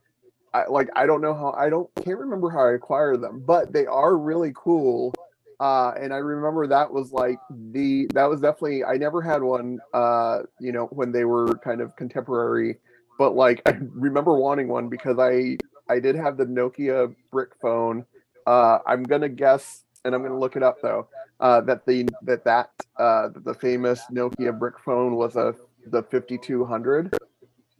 [0.54, 3.74] I like I don't know how I don't can't remember how I acquired them, but
[3.74, 5.14] they are really cool.
[5.60, 9.80] Uh, and I remember that was like the that was definitely I never had one
[9.94, 12.78] uh you know when they were kind of contemporary,
[13.18, 15.58] but like I remember wanting one because I
[15.90, 18.06] I did have the Nokia brick phone.
[18.46, 21.08] Uh, I'm gonna guess and I'm gonna look it up though.
[21.44, 25.54] Uh, that the that that uh, the famous Nokia brick phone was a
[25.88, 27.14] the 5200.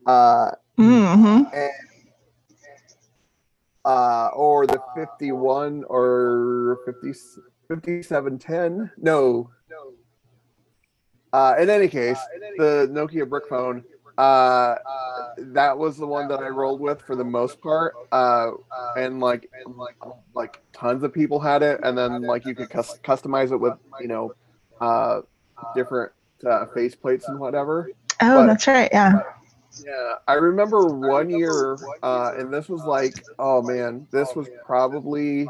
[0.06, 1.48] Uh, Mhm.
[3.86, 7.14] uh, or the 51 or 50,
[7.70, 8.92] 5710.
[8.98, 9.50] No.
[11.32, 12.20] Uh, in any case,
[12.58, 13.86] the Nokia brick phone,
[14.18, 14.76] uh,
[15.38, 17.96] that was the one that I rolled with for the most part.
[18.12, 18.52] Uh,
[18.98, 19.50] and like,
[20.34, 21.80] like tons of people had it.
[21.84, 24.34] And then like you could cus- customize it with, you know,
[24.82, 25.22] uh,
[25.76, 26.12] different
[26.46, 27.90] uh, face plates and whatever.
[28.22, 28.90] Oh, But- that's right.
[28.92, 29.22] Yeah.
[29.84, 35.50] Yeah, I remember one year, uh, and this was like, oh man, this was probably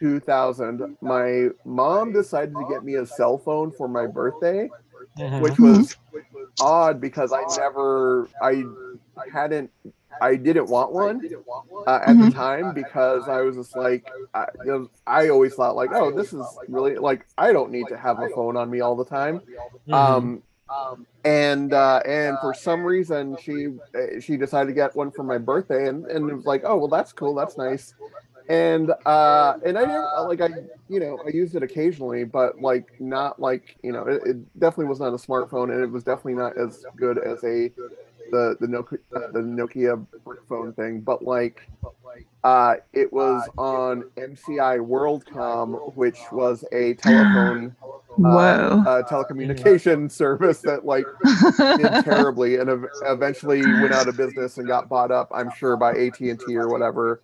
[0.00, 0.96] 2000.
[1.00, 4.70] My mom decided to get me a cell phone for my birthday,
[5.16, 5.40] mhm.
[5.42, 5.96] which was
[6.60, 8.64] odd because I never, I
[9.32, 9.70] hadn't,
[10.20, 11.22] I didn't want one
[11.86, 12.34] uh, at the Mhm.
[12.34, 16.32] time because I was just like, I, it was, I always thought like, oh, this
[16.32, 19.40] is really like, I don't need to have a phone on me all the time.
[19.86, 19.94] Mhm.
[19.94, 20.42] Um,
[21.24, 25.38] and uh, and for some reason she uh, she decided to get one for my
[25.38, 27.94] birthday, and, and it was like, oh well, that's cool, that's nice.
[28.48, 30.48] And uh, and I never like I
[30.88, 34.86] you know I used it occasionally, but like not like you know it, it definitely
[34.86, 37.70] was not a smartphone, and it was definitely not as good as a
[38.30, 41.68] the the Nokia uh, the Nokia brick phone thing, but like
[42.44, 47.74] uh, it was on MCI WorldCom, which was a telephone
[48.16, 48.82] Whoa.
[48.86, 51.06] uh, telecommunication service that like
[51.76, 55.30] did terribly and ev- eventually went out of business and got bought up.
[55.34, 57.20] I'm sure by AT and T or whatever.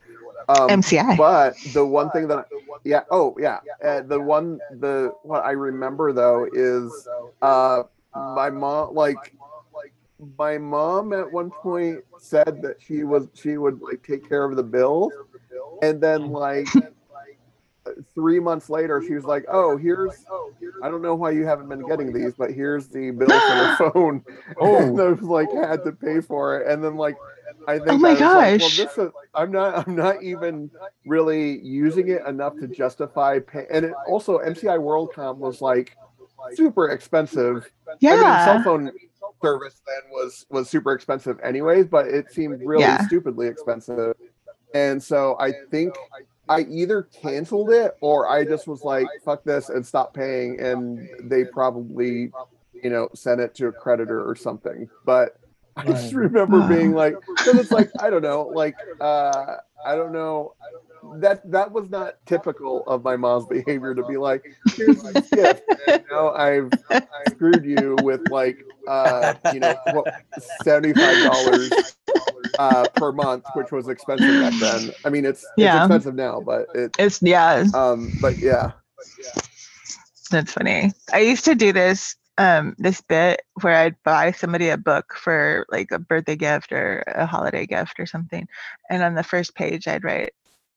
[0.48, 1.16] Um, MCI.
[1.16, 2.46] but the one thing that,
[2.84, 7.08] yeah, oh yeah, uh, the one the what I remember though is
[7.42, 7.84] uh
[8.14, 9.34] my mom like
[10.38, 14.56] my mom at one point said that she was she would like take care of
[14.56, 15.12] the bills.
[15.82, 16.66] and then like
[18.14, 20.24] three months later she was like oh here's
[20.82, 23.34] i don't know why you haven't been getting these but here's the bill for
[23.86, 24.24] the phone
[24.60, 24.76] Oh.
[24.76, 26.66] and i was like had to pay for it.
[26.70, 27.16] And then like
[27.68, 28.76] i oh think Oh my was like, well, gosh.
[28.76, 30.70] this is, i'm not i'm not even
[31.06, 35.96] really using it enough to justify pay and it also mci worldcom was like
[36.54, 38.44] super expensive I mean, yeah.
[38.44, 38.90] cell phone
[39.42, 43.06] service then was was super expensive anyways, but it seemed really Yeah.
[43.06, 44.14] stupidly expensive.
[44.74, 45.94] And so I think
[46.48, 50.60] I either canceled it or I just was like, fuck this and stopped paying.
[50.60, 52.32] And they probably,
[52.82, 54.88] you know, sent it to a creditor or something.
[55.04, 55.38] But
[55.76, 57.14] I just remember being like,
[57.44, 60.54] because it's like, I don't know, like, uh, I don't know.
[61.20, 64.42] That that was not typical of my mom's behavior to be like,
[64.76, 65.62] here's this gift.
[65.88, 66.72] And now I've
[67.26, 69.76] screwed you with like uh you know
[70.38, 71.70] $75
[72.58, 75.76] uh per month which was expensive back then i mean it's, Yeah.
[75.76, 78.72] it's expensive now but it It's yeah, um but yeah
[80.30, 80.92] that's funny.
[81.12, 85.66] I used to do this um this bit where I'd buy somebody a book for
[85.70, 88.48] like a birthday gift or a holiday gift or something.
[88.90, 90.32] And on the first page I'd write,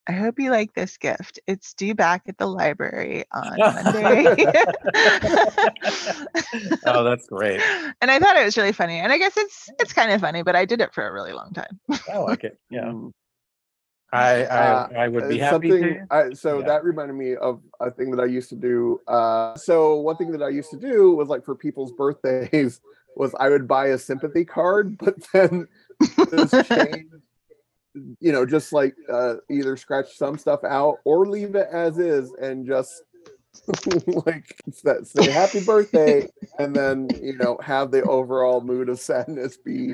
[0.09, 1.39] I hope you like this gift.
[1.47, 4.25] It's due back at the library on Monday.
[6.85, 7.61] oh, that's great.
[8.01, 8.99] and I thought it was really funny.
[8.99, 11.33] And I guess it's it's kind of funny, but I did it for a really
[11.33, 11.79] long time.
[12.09, 12.57] I like it.
[12.69, 13.11] Yeah, Mm.
[14.13, 16.07] I I, Uh, I would be happy something to.
[16.11, 16.65] I, so Yeah.
[16.67, 20.31] that reminded me of a thing that i used to do uh so one thing
[20.31, 22.79] that i used to do was like for people's birthdays
[23.15, 25.67] was i would buy a sympathy card but then
[26.63, 27.11] change
[28.19, 32.31] you know just like uh either scratch some stuff out or leave it as is
[32.41, 33.03] and just
[34.25, 36.27] like that say happy birthday
[36.59, 39.93] and then you know have the overall mood of sadness be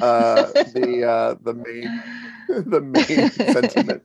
[0.00, 2.02] uh the uh the main
[2.70, 4.02] the main sentiment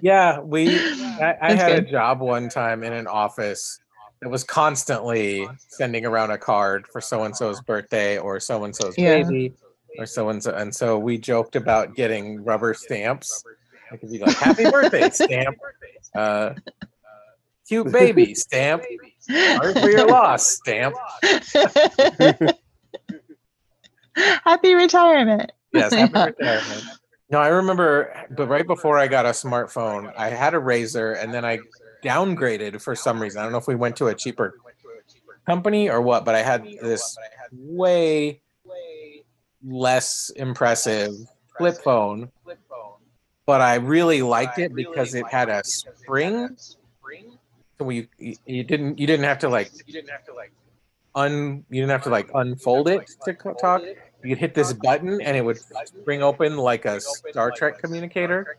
[0.00, 0.78] Yeah, we.
[1.20, 3.80] I, I That's had a job one time in an office
[4.20, 8.74] that was constantly sending around a card for so and so's birthday or so and
[8.74, 9.24] so's Yeah.
[9.24, 9.54] baby
[9.98, 13.44] or so and so, and so we joked about getting rubber stamps.
[13.92, 15.56] It could be like "Happy Birthday" stamp,
[16.14, 16.54] uh,
[17.66, 18.84] "Cute baby" stamp,
[19.20, 20.94] "Sorry for your loss" stamp.
[24.44, 25.52] Happy retirement.
[25.72, 26.84] Yes, happy retirement.
[27.30, 31.32] No, I remember, but right before I got a smartphone, I had a Razor, and
[31.32, 31.58] then I
[32.02, 33.40] downgraded for some reason.
[33.40, 34.54] I don't know if we went to a cheaper
[35.46, 37.16] company or what, but I had this
[37.52, 38.40] way
[39.64, 41.12] less impressive
[41.56, 42.30] flip phone.
[43.48, 46.54] But I really liked it because it had a spring.
[47.78, 50.52] So you you didn't you didn't have to like you didn't have to like
[51.14, 53.80] un you didn't have to like unfold it to co- talk.
[54.22, 58.58] You could hit this button and it would spring open like a Star Trek communicator.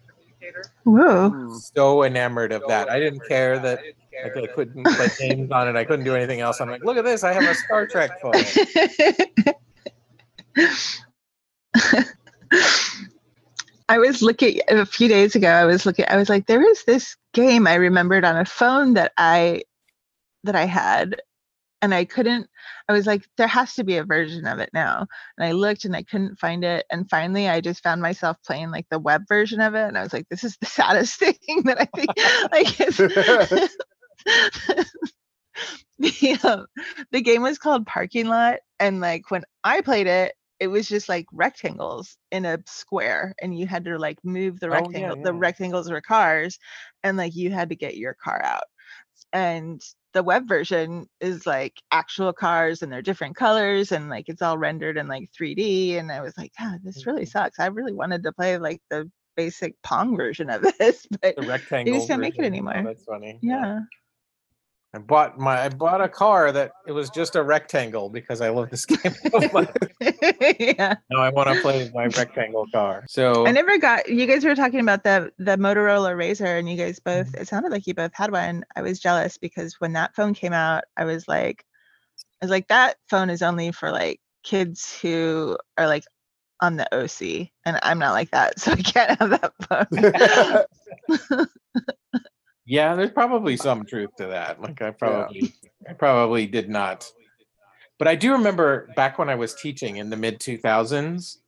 [0.85, 1.55] Whoa.
[1.75, 2.89] So enamored of that.
[2.89, 3.83] I didn't care that
[4.23, 5.75] like, I couldn't play games on it.
[5.75, 6.61] I couldn't do anything else.
[6.61, 7.23] I'm like, look at this.
[7.23, 8.33] I have a Star Trek phone.
[13.89, 15.49] I was looking a few days ago.
[15.49, 16.05] I was looking.
[16.09, 19.63] I was like, there is this game I remembered on a phone that I
[20.45, 21.21] that I had,
[21.81, 22.47] and I couldn't.
[22.89, 25.07] I was like, there has to be a version of it now.
[25.37, 26.85] And I looked and I couldn't find it.
[26.91, 29.87] And finally, I just found myself playing like the web version of it.
[29.87, 32.09] And I was like, this is the saddest thing that I think.
[32.51, 32.97] like, it's,
[35.99, 36.65] the, um,
[37.11, 41.09] the game was called Parking Lot, and like when I played it, it was just
[41.09, 45.17] like rectangles in a square, and you had to like move the Oh, yeah, rectangle.
[45.23, 46.59] The rectangles were cars,
[47.03, 48.63] and like you had to get your car out.
[49.33, 49.81] And
[50.13, 54.57] the web version is like actual cars, and they're different colors, and like it's all
[54.57, 55.97] rendered in like 3D.
[55.97, 57.27] And I was like, God, this really Mm-hmm.
[57.27, 57.59] sucks.
[57.59, 61.93] I really wanted to play like the basic Pong version of this, but The rectangle.
[61.93, 62.83] just can't make it anymore.
[62.83, 63.41] Oh, that's funny.
[63.41, 63.81] yeah.
[64.93, 68.49] I bought my I bought a car that it was just a rectangle because I
[68.49, 69.65] love this game so
[70.59, 70.95] yeah.
[71.11, 73.05] now I want to play my rectangle car.
[73.07, 76.75] So I never got you guys were talking about the the Motorola Razor and you
[76.75, 77.41] guys both Mm-hmm.
[77.41, 78.63] it sounded like you both had one.
[78.75, 81.63] I was jealous because when that phone came out, I was like
[82.41, 86.05] I was like that phone is only for like kids who are like
[86.61, 90.65] on the OC and I'm not like that, so I can't have that
[91.29, 91.47] phone.
[92.69, 94.61] Yeah, there's probably some truth to that.
[94.61, 95.51] Like I probably
[95.89, 97.11] I probably did not.
[97.97, 101.39] But I do remember back when I was teaching in the mid 2000s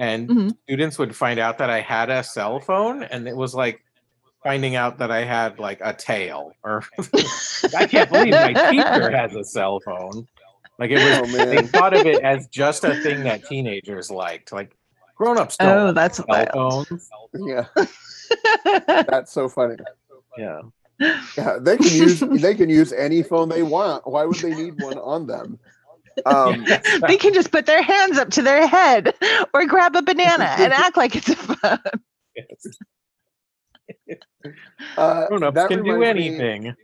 [0.00, 0.56] and Mhm.
[0.64, 3.84] students would find out that I had a cell phone and it was like
[4.42, 6.82] finding out that I had like a tail or
[7.76, 10.26] I can't believe my teacher has a cell phone.
[10.80, 14.50] Like it was Oh they thought of it as just a thing that teenagers liked.
[14.52, 14.74] Like
[15.16, 16.88] grown-ups don't Oh, that's cell wild.
[16.88, 17.08] phones.
[17.34, 17.66] Yeah,
[18.64, 19.76] that's so funny.
[20.38, 20.60] Yeah.
[21.36, 24.06] Yeah, they can use they can use any phone they want.
[24.06, 25.58] Why would they need one on them?
[26.26, 26.64] Um,
[27.08, 29.14] they can just put their hands up to their head
[29.52, 31.78] or grab a banana and act like it's a phone.
[32.36, 32.78] Yes.
[34.96, 36.74] uh, Grown-ups that can do reminds me- anything.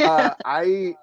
[0.00, 0.94] uh, I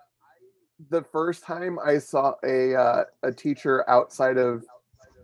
[0.89, 4.63] the first time I saw a uh, a teacher outside of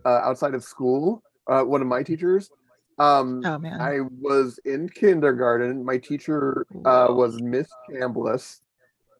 [0.04, 2.50] uh, outside of school, uh, one of my teachers.
[2.98, 3.80] Um, oh man.
[3.80, 5.84] I was in kindergarten.
[5.84, 8.60] My teacher uh, was Miss Chambliss,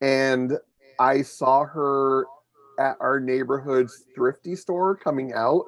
[0.00, 0.58] and
[0.98, 2.24] I saw her
[2.78, 5.64] at our neighborhood's thrifty store coming out,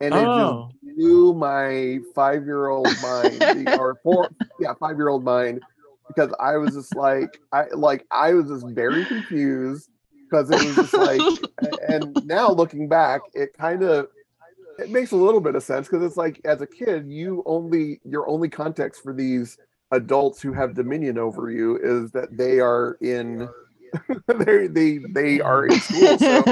[0.00, 0.68] and it Oh.
[0.82, 4.28] just blew my five-year-old mind, or four,
[4.60, 5.62] yeah, five-year-old mind,
[6.08, 9.88] because I was just like, I like, I was just very confused
[10.28, 11.20] because it was just like,
[11.88, 14.08] and now looking back, it kind of
[14.78, 18.00] it makes a little bit of sense because it's like as a kid you only
[18.04, 19.56] your only context for these
[19.90, 23.48] adults who have dominion over you is that they are in
[24.44, 26.44] they they they are in school so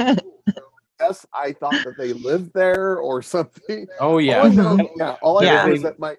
[0.99, 4.47] yes i thought that they lived there or something Oh all I yeah.
[4.49, 5.65] know, yeah all i Yeah.
[5.65, 6.15] know is that my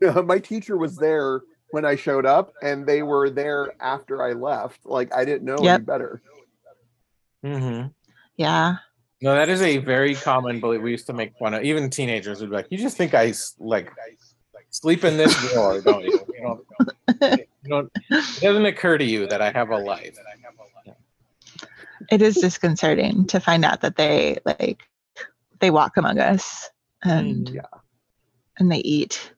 [0.22, 1.40] my teacher was there
[1.72, 5.56] when i showed up and they were there after i left like i didn't know
[5.56, 5.84] any Yep.
[5.86, 6.22] better
[7.42, 7.82] hmm
[8.36, 8.76] yeah.
[9.22, 10.80] No, that is a very common belief.
[10.80, 11.62] We used to make fun of.
[11.62, 13.90] Even teenagers would be like, "You just think I like
[14.70, 16.12] sleep in this drawer, don't you?
[16.34, 17.40] You don't.
[17.62, 17.92] You don't.
[18.10, 20.16] It doesn't occur to you that I have a life."
[22.10, 24.82] It is disconcerting to find out that they like
[25.60, 26.70] they walk among us
[27.02, 27.54] and Mhm.
[27.56, 27.78] Yeah.
[28.58, 29.34] and they eat.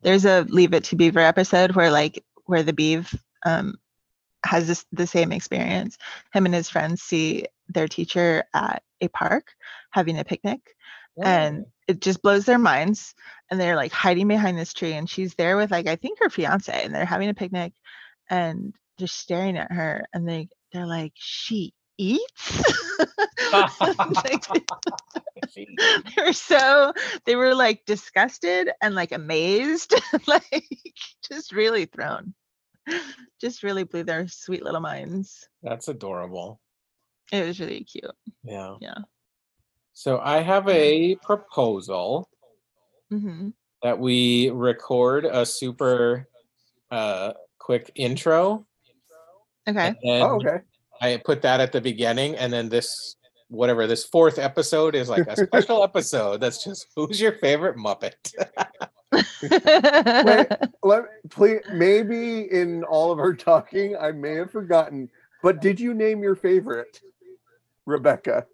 [0.00, 3.14] There's a Leave It to Beaver episode where like where the beav
[3.44, 3.74] um
[4.46, 5.98] has this the same experience.
[6.32, 9.52] Him and his friends see their teacher at a park
[9.90, 10.60] having a picnic
[11.18, 13.14] and it just blows their minds
[13.50, 16.28] and they're like hiding behind this tree and she's there with like i think her
[16.28, 17.72] fiance and they're having a picnic
[18.28, 22.62] and just staring at her and they they're like she eats.
[25.56, 25.66] they
[26.18, 26.92] were so
[27.24, 29.94] they were like disgusted and like amazed
[30.26, 30.64] like
[31.28, 32.34] just really thrown.
[33.40, 35.48] Just really blew their sweet little minds.
[35.62, 36.60] That's adorable.
[37.32, 38.10] It was really cute
[38.44, 38.76] Yeah.
[38.80, 38.98] Yeah.
[39.92, 42.28] So I have a proposal
[43.10, 43.50] hmm
[43.82, 46.28] that we record a super
[46.90, 48.66] uh quick intro.
[49.68, 50.58] okay And then oh, okay
[51.00, 53.16] I put that at the beginning, and then this
[53.48, 56.40] whatever this fourth episode is like a special episode.
[56.40, 58.14] That's just who's your favorite Muppet?
[60.24, 60.46] Wait,
[60.82, 65.08] let please maybe in all of our talking i may have forgotten
[65.42, 67.00] but did you name your favorite
[67.86, 68.46] rebecca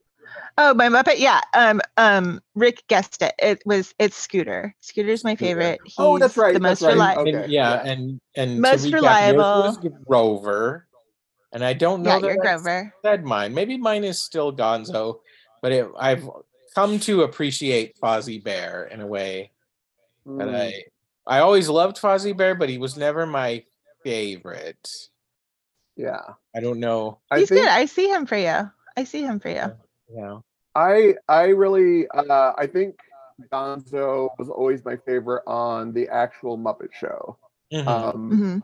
[0.58, 1.18] Oh, my Muppet.
[1.18, 1.40] Yeah.
[1.54, 1.80] Um.
[1.96, 2.40] Um.
[2.54, 3.34] Rick guessed it.
[3.38, 3.94] It was.
[3.98, 4.74] It's Scooter.
[4.80, 5.46] Scooter's my Scooter.
[5.48, 5.80] favorite.
[5.84, 6.92] He's Oh, that's right, The that's most right.
[6.92, 7.22] reliable.
[7.22, 7.90] Okay, and, yeah, yeah.
[7.92, 9.38] and and Most to recap, reliable.
[9.64, 10.86] yours was Grover,
[11.52, 12.94] and I don't know Yeah, that you're I Grover.
[13.02, 13.52] said mine.
[13.52, 15.20] Maybe mine is still Gonzo,
[15.60, 16.28] but it, I've
[16.74, 19.50] come to appreciate Fozzie Bear in a way
[20.26, 20.84] that Mm, I
[21.26, 23.64] I always loved Fozzie Bear, but he was never my
[24.04, 24.88] favorite.
[25.96, 26.22] yeah
[26.54, 27.18] I don't know.
[27.30, 27.68] i He's think good.
[27.70, 28.70] I see him for you.
[28.96, 29.72] I see him for you.
[30.14, 30.38] Yeah.
[30.74, 32.96] i i really uh i think
[33.52, 37.38] gonzo was always my favorite on the actual muppet show
[37.72, 37.86] Mhm.
[37.88, 38.58] um hmm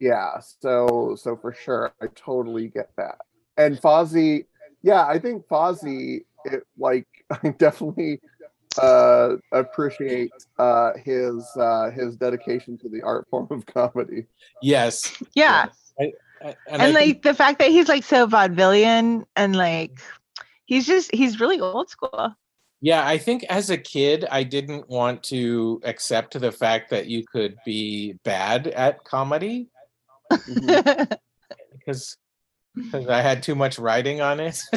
[0.00, 3.18] yeah so so for sure i totally get that
[3.56, 4.46] and fozzie
[4.82, 7.06] yeah i think fozzie it like
[7.42, 8.20] i definitely
[8.82, 14.26] uh appreciate uh his uh his dedication to the art form of comedy
[14.62, 15.12] yes.
[15.34, 15.66] Yeah.
[16.00, 20.00] I- I- And, I like think- the fact that he's like so vaudevillian and like
[20.66, 22.34] he's just he's really old school.
[22.80, 27.24] Yeah, I think as a kid, I didn't want to accept the fact that you
[27.24, 29.68] could be bad at comedy
[30.32, 31.14] mm-hmm.
[31.72, 32.18] because
[32.74, 34.60] because I had too much writing on it.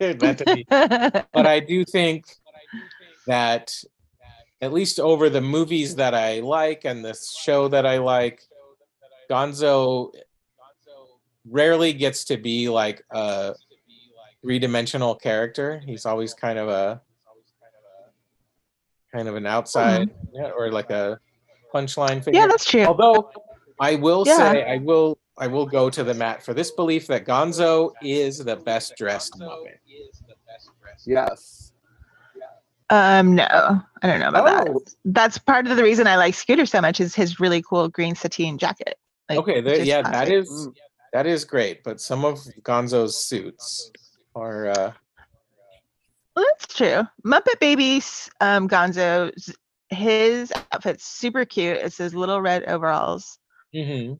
[0.00, 2.24] Not to be- but I do think
[3.26, 3.74] that
[4.60, 8.42] at least over the movies that I like and the show that I like,
[9.30, 10.12] Gonzo
[11.48, 13.54] rarely gets to be like a
[14.42, 15.80] three-dimensional character.
[15.84, 17.00] He's always kind of a
[19.14, 21.18] kind of an outside yeah, or like a
[21.72, 22.40] punchline figure.
[22.40, 22.84] yeah, that's true.
[22.84, 23.30] Although
[23.80, 24.36] I will Yeah.
[24.52, 28.38] say, I will, I will go to the mat for this belief that Gonzo is
[28.38, 29.78] the best dressed Muppet.
[31.06, 31.72] Yes.
[32.90, 34.68] Um, no, I don't know about that.
[34.68, 37.88] Oh, That's part of the reason I like Scooter so much is his really cool
[37.88, 38.98] green sateen jacket.
[39.28, 40.34] Like, Okay, there, yeah, that classic.
[40.34, 40.74] is Mm.
[41.14, 41.84] That is great.
[41.84, 43.90] But some of Gonzo's suits
[44.34, 44.92] are uh,
[46.34, 47.04] Well, that's true.
[47.24, 49.32] Muppet Babies, um, Gonzo,
[49.90, 51.78] his outfit's super cute.
[51.78, 53.38] It's his little red overalls,
[53.72, 54.18] mhm.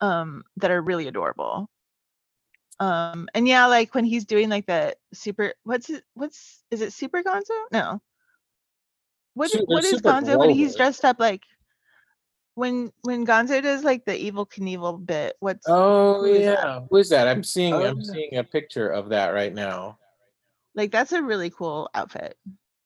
[0.00, 1.68] um, that are really adorable.
[2.78, 6.92] Um, and yeah, like when he's doing like the super, what's it, what's, is it
[6.92, 7.58] Super Gonzo?
[7.72, 8.00] No.
[9.34, 11.42] What, Su- what is Gonzo when he's dressed up like,
[12.56, 16.58] when, when Gonzo does like the Evel Knievel bit, what's, Oh Who is that?
[16.64, 17.28] yeah, who is that?
[17.28, 18.12] I'm seeing Oh, I'm yeah.
[18.12, 19.98] seeing a picture of that right now.
[20.74, 22.36] like, that's a really cool outfit.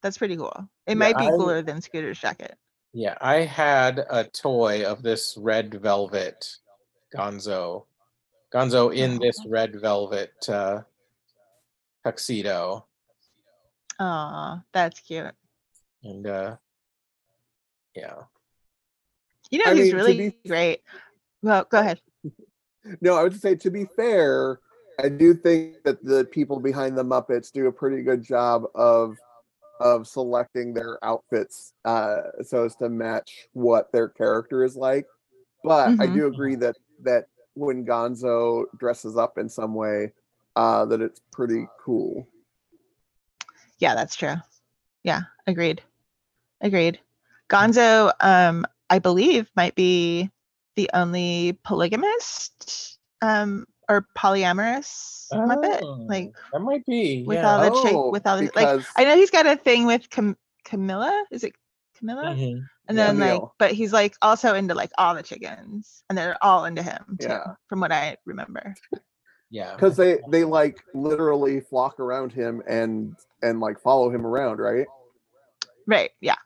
[0.02, 0.52] That's pretty cool.
[0.86, 2.56] It Yeah, might be I- cooler than Scooter's jacket.
[2.92, 6.56] Yeah, I had a toy of this red velvet
[7.14, 7.86] Gonzo.
[8.52, 10.80] Gonzo in this red velvet uh,
[12.02, 12.86] tuxedo.
[14.00, 15.30] Oh, that's cute.
[16.02, 16.56] And uh
[17.94, 18.22] yeah.
[19.50, 20.82] You know, I he's mean, really be- great.
[21.42, 22.00] Well, go ahead.
[23.02, 24.58] No, I would say to be fair,
[24.98, 29.18] I do think that the people behind the Muppets do a pretty good job of
[29.80, 35.06] of selecting their outfits uh, so as to match what their character is like.
[35.62, 36.14] But I Mhm.
[36.14, 40.12] do agree that that when Gonzo dresses up in some way,
[40.56, 42.26] uh, that it's pretty cool.
[43.78, 44.36] Yeah, that's true.
[45.02, 45.82] Yeah, agreed.
[46.62, 46.98] Agreed.
[47.50, 50.30] Gonzo, um, I believe might be
[50.76, 55.80] the only polygamist um or polyamorous Muppet.
[55.82, 57.24] Oh, Like that might be.
[57.26, 57.56] with yeah.
[57.56, 60.08] all the chick Oh, with all the like I know he's got a thing with
[60.10, 61.24] Cam- Camilla.
[61.30, 61.54] Is it
[61.96, 62.34] Camilla?
[62.36, 62.62] Mhm.
[62.88, 66.36] And Yeah, then like but he's like also into like all the chickens and they're
[66.42, 67.44] all into him too, Yeah.
[67.68, 68.74] from what I remember.
[69.50, 69.72] Yeah.
[69.76, 74.86] because they they like literally flock around him and and like follow him around, right?
[75.86, 76.10] Right.
[76.20, 76.36] Yeah.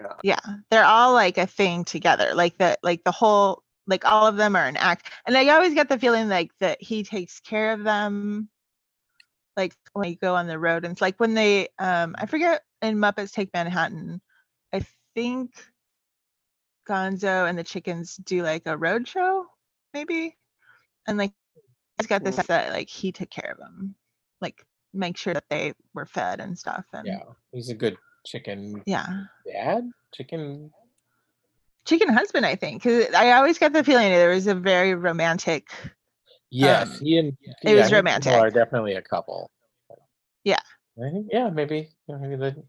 [0.00, 0.14] Yeah.
[0.22, 0.54] Yeah.
[0.70, 2.32] They're all like a thing together.
[2.34, 5.10] Like the like the whole like all of them are an act.
[5.26, 8.48] And I always get the feeling like that he takes care of them.
[9.56, 10.84] Like when you go on the road.
[10.84, 14.20] And it's like when they um I forget in Muppets Take Manhattan,
[14.72, 14.84] I
[15.14, 15.52] think
[16.88, 19.46] Gonzo and the chickens do like a road show,
[19.92, 20.36] maybe.
[21.06, 21.32] And like
[21.98, 23.94] he's got sense that like he took care of them.
[24.40, 24.64] Like
[24.94, 26.84] make sure that they were fed and stuff.
[26.92, 27.22] And yeah.
[27.52, 27.96] He's a good
[28.26, 29.24] chicken yeah.
[29.46, 29.90] dad?
[30.14, 30.70] Chicken
[31.84, 35.70] chicken husband i think because i always got the feeling there was a very romantic
[36.50, 38.32] Yes, Um, he and it was romantic.
[38.32, 39.50] Are definitely a couple.
[40.44, 40.60] Yeah.
[40.98, 42.64] I think yeah, maybe maybe the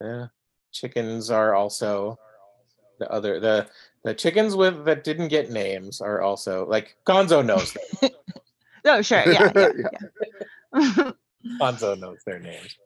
[0.00, 0.30] the
[0.72, 2.18] chickens are also
[2.98, 3.66] the other the
[4.04, 8.10] the chickens with that didn't get names are also like Gonzo knows them.
[8.86, 9.90] oh sure yeah yeah, Yeah.
[10.74, 11.10] yeah.
[11.60, 12.78] Gonzo knows their names.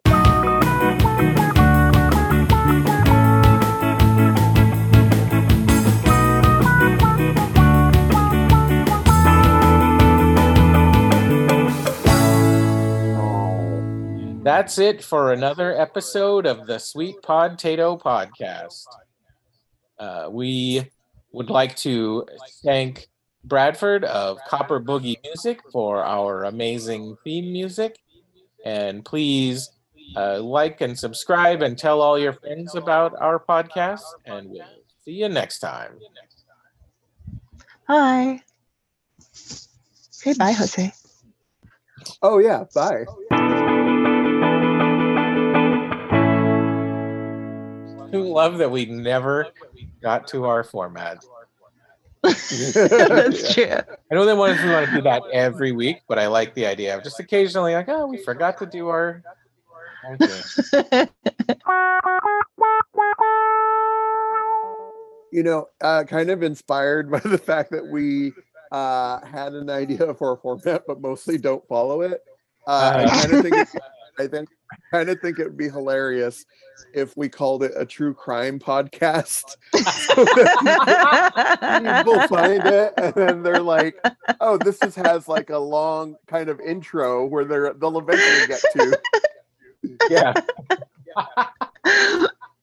[14.48, 18.86] That's it for another episode of the Sweet Potato Podcast.
[19.98, 20.90] Uh, we
[21.32, 22.24] would like to
[22.64, 23.08] thank
[23.44, 27.98] Bradford of Copper Boogie Music for our amazing theme music.
[28.64, 29.68] And please
[30.16, 34.00] uh, like and subscribe and tell all your friends about our podcast.
[34.24, 34.64] And we'll
[35.04, 35.98] see you next time.
[37.86, 38.40] hi
[39.30, 40.90] say bye jose
[42.22, 43.04] Oh yeah, bye.
[48.12, 49.48] Who love that we never
[50.02, 51.24] got to our format.
[52.22, 53.64] that's true
[54.10, 56.66] I know they want we want to do that every week, but I like the
[56.66, 59.22] idea of just occasionally like, oh, we forgot to do our.
[60.04, 60.18] our
[65.32, 68.32] you know, uh, kind of inspired by the fact that we
[68.72, 72.20] uh, had an idea for a format, but mostly don't follow it.
[72.66, 73.20] Uh, I Uh-huh.
[73.20, 73.68] kind of think it,
[74.18, 74.48] I think
[74.92, 76.44] kind of think it would be hilarious
[76.94, 79.44] if we called it a true crime podcast.
[79.72, 79.86] People
[82.28, 83.96] find it and then they're like,
[84.40, 88.60] "Oh, this is, has like a long kind of intro where they're they'll eventually get
[88.72, 88.98] to."
[90.10, 90.32] yeah,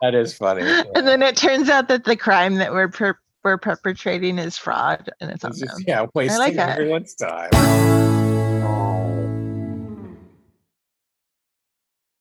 [0.02, 0.62] that is funny.
[0.96, 5.10] and then it turns out that the crime that we're per- we're perpetrating is fraud
[5.22, 5.78] and it's It's unknown.
[5.78, 6.80] just, yeah, wasting like that.
[6.80, 7.50] everyone's time.